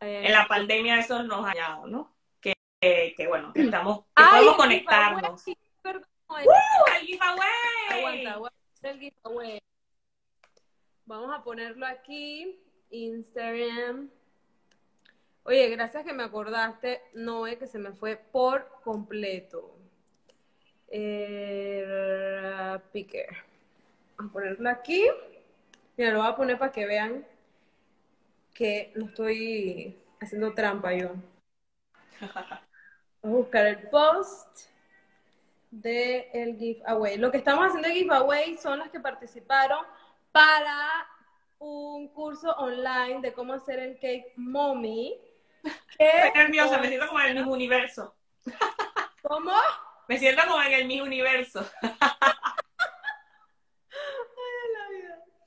Eh, 0.00 0.26
en 0.26 0.32
la 0.32 0.46
pandemia 0.48 0.98
eso 1.00 1.22
nos 1.24 1.44
ha 1.46 1.50
ayudado, 1.52 1.86
¿no? 1.88 2.16
Que, 2.80 3.26
bueno, 3.26 3.52
que 3.52 3.62
estamos, 3.62 4.00
que 4.00 4.06
ay, 4.14 4.44
podemos 4.44 4.56
conectarnos. 4.56 5.44
giveaway, 5.44 5.82
perdón, 5.82 6.08
¡Uh, 6.28 6.90
el 7.00 7.06
giveaway! 7.06 7.48
Aguanta, 7.90 8.32
aguanta 8.34 8.56
el 8.90 9.00
giveaway. 9.00 9.58
Vamos 11.06 11.36
a 11.36 11.42
ponerlo 11.42 11.86
aquí. 11.86 12.60
Instagram. 12.90 14.10
Oye, 15.42 15.68
gracias 15.70 16.04
que 16.04 16.12
me 16.12 16.22
acordaste, 16.22 17.02
Noé, 17.14 17.58
que 17.58 17.66
se 17.66 17.80
me 17.80 17.92
fue 17.92 18.16
por 18.16 18.70
completo. 18.84 19.74
Eh, 20.86 21.84
picker. 22.92 23.28
Vamos 24.16 24.30
a 24.30 24.32
ponerlo 24.32 24.70
aquí. 24.70 25.04
Mira, 25.96 26.12
lo 26.12 26.18
voy 26.20 26.28
a 26.28 26.36
poner 26.36 26.58
para 26.58 26.70
que 26.70 26.86
vean 26.86 27.26
que 28.54 28.92
no 28.94 29.06
estoy 29.06 29.98
haciendo 30.20 30.54
trampa 30.54 30.94
yo. 30.94 31.14
Vamos 33.22 33.36
a 33.36 33.42
buscar 33.42 33.66
el 33.66 33.88
post 33.88 34.68
de 35.70 36.30
el 36.32 36.56
giveaway. 36.56 37.18
Lo 37.18 37.30
que 37.30 37.38
estamos 37.38 37.66
haciendo 37.66 37.88
de 37.88 37.94
giveaway 37.94 38.56
son 38.56 38.78
las 38.78 38.90
que 38.90 39.00
participaron 39.00 39.84
para 40.30 41.06
un 41.58 42.08
curso 42.08 42.50
online 42.52 43.20
de 43.20 43.32
cómo 43.32 43.54
hacer 43.54 43.80
el 43.80 43.98
cake 43.98 44.32
mommy. 44.36 45.18
Estoy 45.98 46.30
nerviosa, 46.34 46.78
me 46.78 46.88
siento 46.88 47.08
como 47.08 47.20
en 47.20 47.26
el 47.26 47.34
mismo 47.34 47.52
universo. 47.52 48.14
¿Cómo? 49.22 49.52
Me 50.06 50.18
siento 50.18 50.42
como 50.46 50.62
en 50.62 50.72
el 50.72 50.86
mismo 50.86 51.06
universo. 51.06 51.68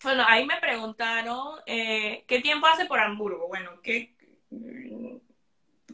Bueno, 0.03 0.23
ahí 0.27 0.47
me 0.47 0.57
preguntaron, 0.57 1.59
eh, 1.67 2.25
¿qué 2.27 2.41
tiempo 2.41 2.65
hace 2.65 2.85
por 2.85 2.99
Hamburgo? 2.99 3.47
Bueno, 3.47 3.79
que 3.83 4.15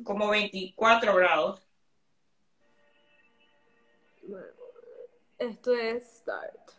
como 0.03 0.29
24 0.29 1.13
grados. 1.13 1.66
Esto 5.37 5.73
es 5.73 6.03
Start. 6.19 6.71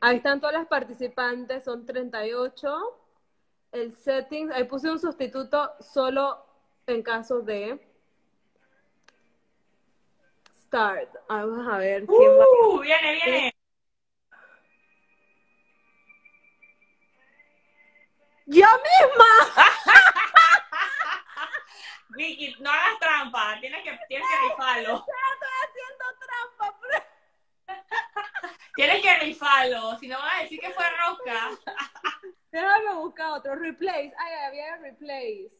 Ahí 0.00 0.16
están 0.18 0.40
todas 0.40 0.54
las 0.54 0.66
participantes, 0.66 1.64
son 1.64 1.84
38. 1.84 3.00
El 3.72 3.92
settings, 3.94 4.52
ahí 4.52 4.64
puse 4.64 4.90
un 4.90 4.98
sustituto 4.98 5.72
solo 5.80 6.44
en 6.86 7.02
caso 7.02 7.40
de 7.40 7.78
Start. 10.64 11.10
Ah, 11.28 11.44
Vamos 11.44 11.66
a 11.72 11.78
ver 11.78 12.06
quién 12.06 12.30
va. 12.38 12.44
¡Uh! 12.68 12.80
Viene, 12.80 13.12
viene. 13.24 13.52
¡Yo 18.46 18.66
misma! 18.66 19.64
Vicky, 22.16 22.54
no 22.60 22.70
hagas 22.70 22.98
trampa, 23.00 23.56
tienes 23.60 23.82
que, 23.82 23.98
tienes 24.08 24.26
que 24.28 24.48
rifarlo. 24.48 24.94
Estoy 25.06 25.52
haciendo 25.64 26.04
trampa. 26.20 26.78
pero- 26.80 27.04
Tienes 28.76 29.02
que 29.02 29.18
rifarlo, 29.20 29.98
si 29.98 30.06
no 30.06 30.18
vas 30.18 30.38
a 30.38 30.42
decir 30.42 30.60
que 30.60 30.70
fue 30.70 30.84
rosca. 30.90 31.50
Déjame 32.52 32.94
buscar 32.94 33.32
otro. 33.32 33.54
Replace. 33.54 34.12
Ay, 34.18 34.34
había 34.46 34.76
replace. 34.76 35.50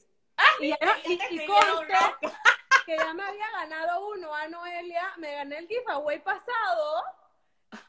y, 0.61 0.69
ya- 0.69 0.79
y, 1.05 1.09
dijiste 1.09 1.35
y 1.35 1.47
que 2.85 2.97
ya 2.97 3.15
me 3.15 3.23
había 3.25 3.51
ganado 3.51 4.07
uno 4.09 4.35
a 4.35 4.47
Noelia. 4.49 5.15
Me 5.17 5.33
gané 5.33 5.59
el 5.59 5.67
giveaway 5.67 6.23
pasado. 6.23 7.03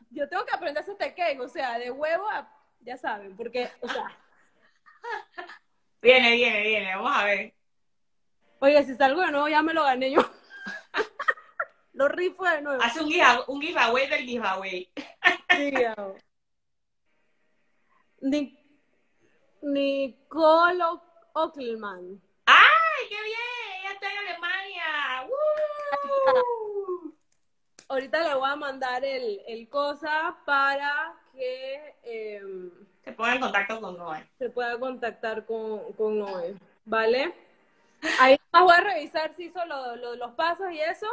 Yo 0.10 0.28
tengo 0.30 0.46
que 0.46 0.56
aprender 0.56 0.80
a 0.80 0.82
hacer 0.82 0.94
este 0.94 1.14
cake. 1.14 1.42
O 1.42 1.50
sea, 1.50 1.78
de 1.78 1.92
huevo 1.92 2.28
a... 2.30 2.50
Ya 2.80 2.96
saben, 2.98 3.36
porque, 3.36 3.70
o 3.82 3.88
sea... 3.90 4.08
Viene, 6.02 6.32
viene, 6.32 6.62
viene, 6.62 6.96
vamos 6.96 7.12
a 7.16 7.26
ver. 7.26 7.54
Oye, 8.60 8.84
si 8.86 8.96
salgo 8.96 9.22
de 9.22 9.32
nuevo 9.32 9.48
ya 9.50 9.62
me 9.62 9.74
lo 9.74 9.84
gané 9.84 10.12
yo. 10.12 10.22
Lo 11.98 12.08
rifo 12.08 12.44
de 12.46 12.62
nuevo. 12.62 12.82
Hace 12.84 13.02
un, 13.02 13.10
giveaway, 13.10 13.44
un 13.48 13.60
giveaway 13.62 14.08
del 14.08 14.26
giveaway. 14.26 14.92
Nicole 19.62 20.84
Ockelman. 21.34 22.22
¡Ay, 22.46 23.08
qué 23.10 23.16
bien! 23.24 23.82
Ella 23.82 23.92
está 23.94 24.12
en 24.12 24.18
Alemania. 24.20 25.28
¡Woo! 25.28 27.14
Ahorita 27.90 28.22
le 28.28 28.36
voy 28.36 28.50
a 28.50 28.56
mandar 28.56 29.04
el, 29.06 29.42
el 29.48 29.70
cosa 29.70 30.38
para 30.46 31.14
que 31.34 31.96
em, 32.04 32.72
Se 33.04 33.12
pone 33.14 33.34
en 33.36 33.42
contacto 33.42 33.80
con 33.80 33.98
Noé. 33.98 34.28
se 34.38 34.50
pueda 34.50 34.78
contactar 34.80 35.46
con, 35.46 35.94
con 35.94 36.20
Noé. 36.20 36.56
¿Vale? 36.86 37.34
Ahí 38.20 38.38
más 38.52 38.64
voy 38.64 38.74
a 38.76 38.82
revisar 38.82 39.34
si 39.36 39.46
hizo 39.46 39.66
lo- 39.66 39.96
lo- 39.96 40.16
los 40.16 40.32
pasos 40.34 40.72
y 40.72 40.80
eso. 40.80 41.08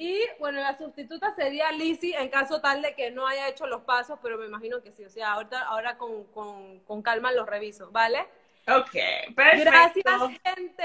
Y 0.00 0.16
bueno, 0.38 0.60
la 0.60 0.78
sustituta 0.78 1.32
sería 1.32 1.72
Lizzie 1.72 2.16
en 2.16 2.28
caso 2.28 2.60
tal 2.60 2.80
de 2.82 2.94
que 2.94 3.10
no 3.10 3.26
haya 3.26 3.48
hecho 3.48 3.66
los 3.66 3.82
pasos, 3.82 4.16
pero 4.22 4.38
me 4.38 4.46
imagino 4.46 4.80
que 4.80 4.92
sí. 4.92 5.04
O 5.04 5.10
sea, 5.10 5.32
ahorita, 5.32 5.60
ahora 5.62 5.98
con, 5.98 6.24
con, 6.26 6.78
con 6.84 7.02
calma 7.02 7.32
los 7.32 7.48
reviso, 7.48 7.90
¿vale? 7.90 8.28
Ok, 8.68 8.92
perfecto. 9.34 9.70
Gracias, 9.70 10.40
gente. 10.44 10.84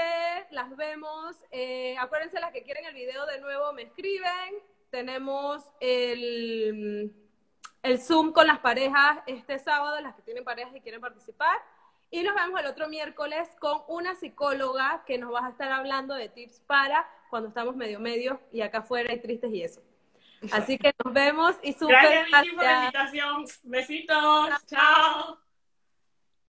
Las 0.50 0.76
vemos. 0.76 1.36
Eh, 1.52 1.96
acuérdense, 1.98 2.40
las 2.40 2.50
que 2.50 2.64
quieren 2.64 2.86
el 2.86 2.94
video 2.94 3.24
de 3.26 3.40
nuevo, 3.40 3.72
me 3.72 3.82
escriben. 3.82 4.54
Tenemos 4.90 5.62
el, 5.78 7.14
el 7.84 8.00
Zoom 8.00 8.32
con 8.32 8.48
las 8.48 8.58
parejas 8.58 9.18
este 9.26 9.60
sábado, 9.60 10.00
las 10.00 10.16
que 10.16 10.22
tienen 10.22 10.42
parejas 10.42 10.74
y 10.74 10.80
quieren 10.80 11.00
participar. 11.00 11.56
Y 12.10 12.22
nos 12.22 12.34
vemos 12.34 12.58
el 12.58 12.66
otro 12.66 12.88
miércoles 12.88 13.48
con 13.60 13.82
una 13.86 14.16
psicóloga 14.16 15.04
que 15.06 15.18
nos 15.18 15.32
va 15.32 15.46
a 15.46 15.50
estar 15.50 15.70
hablando 15.70 16.14
de 16.14 16.28
tips 16.28 16.60
para 16.66 17.08
cuando 17.34 17.48
estamos 17.48 17.74
medio 17.74 17.98
medio 17.98 18.40
y 18.52 18.60
acá 18.60 18.78
afuera 18.78 19.10
hay 19.10 19.20
tristes 19.20 19.52
y 19.52 19.60
eso. 19.60 19.82
Así 20.52 20.78
que 20.78 20.94
nos 21.04 21.12
vemos 21.12 21.56
y 21.64 21.72
súper 21.72 21.96
Gracias, 22.00 22.26
Vicky, 22.26 22.54
por 22.54 22.64
la 22.64 22.90
gracias. 22.90 23.12
invitación. 23.12 23.44
Besitos. 23.64 24.50
Chao. 24.66 25.43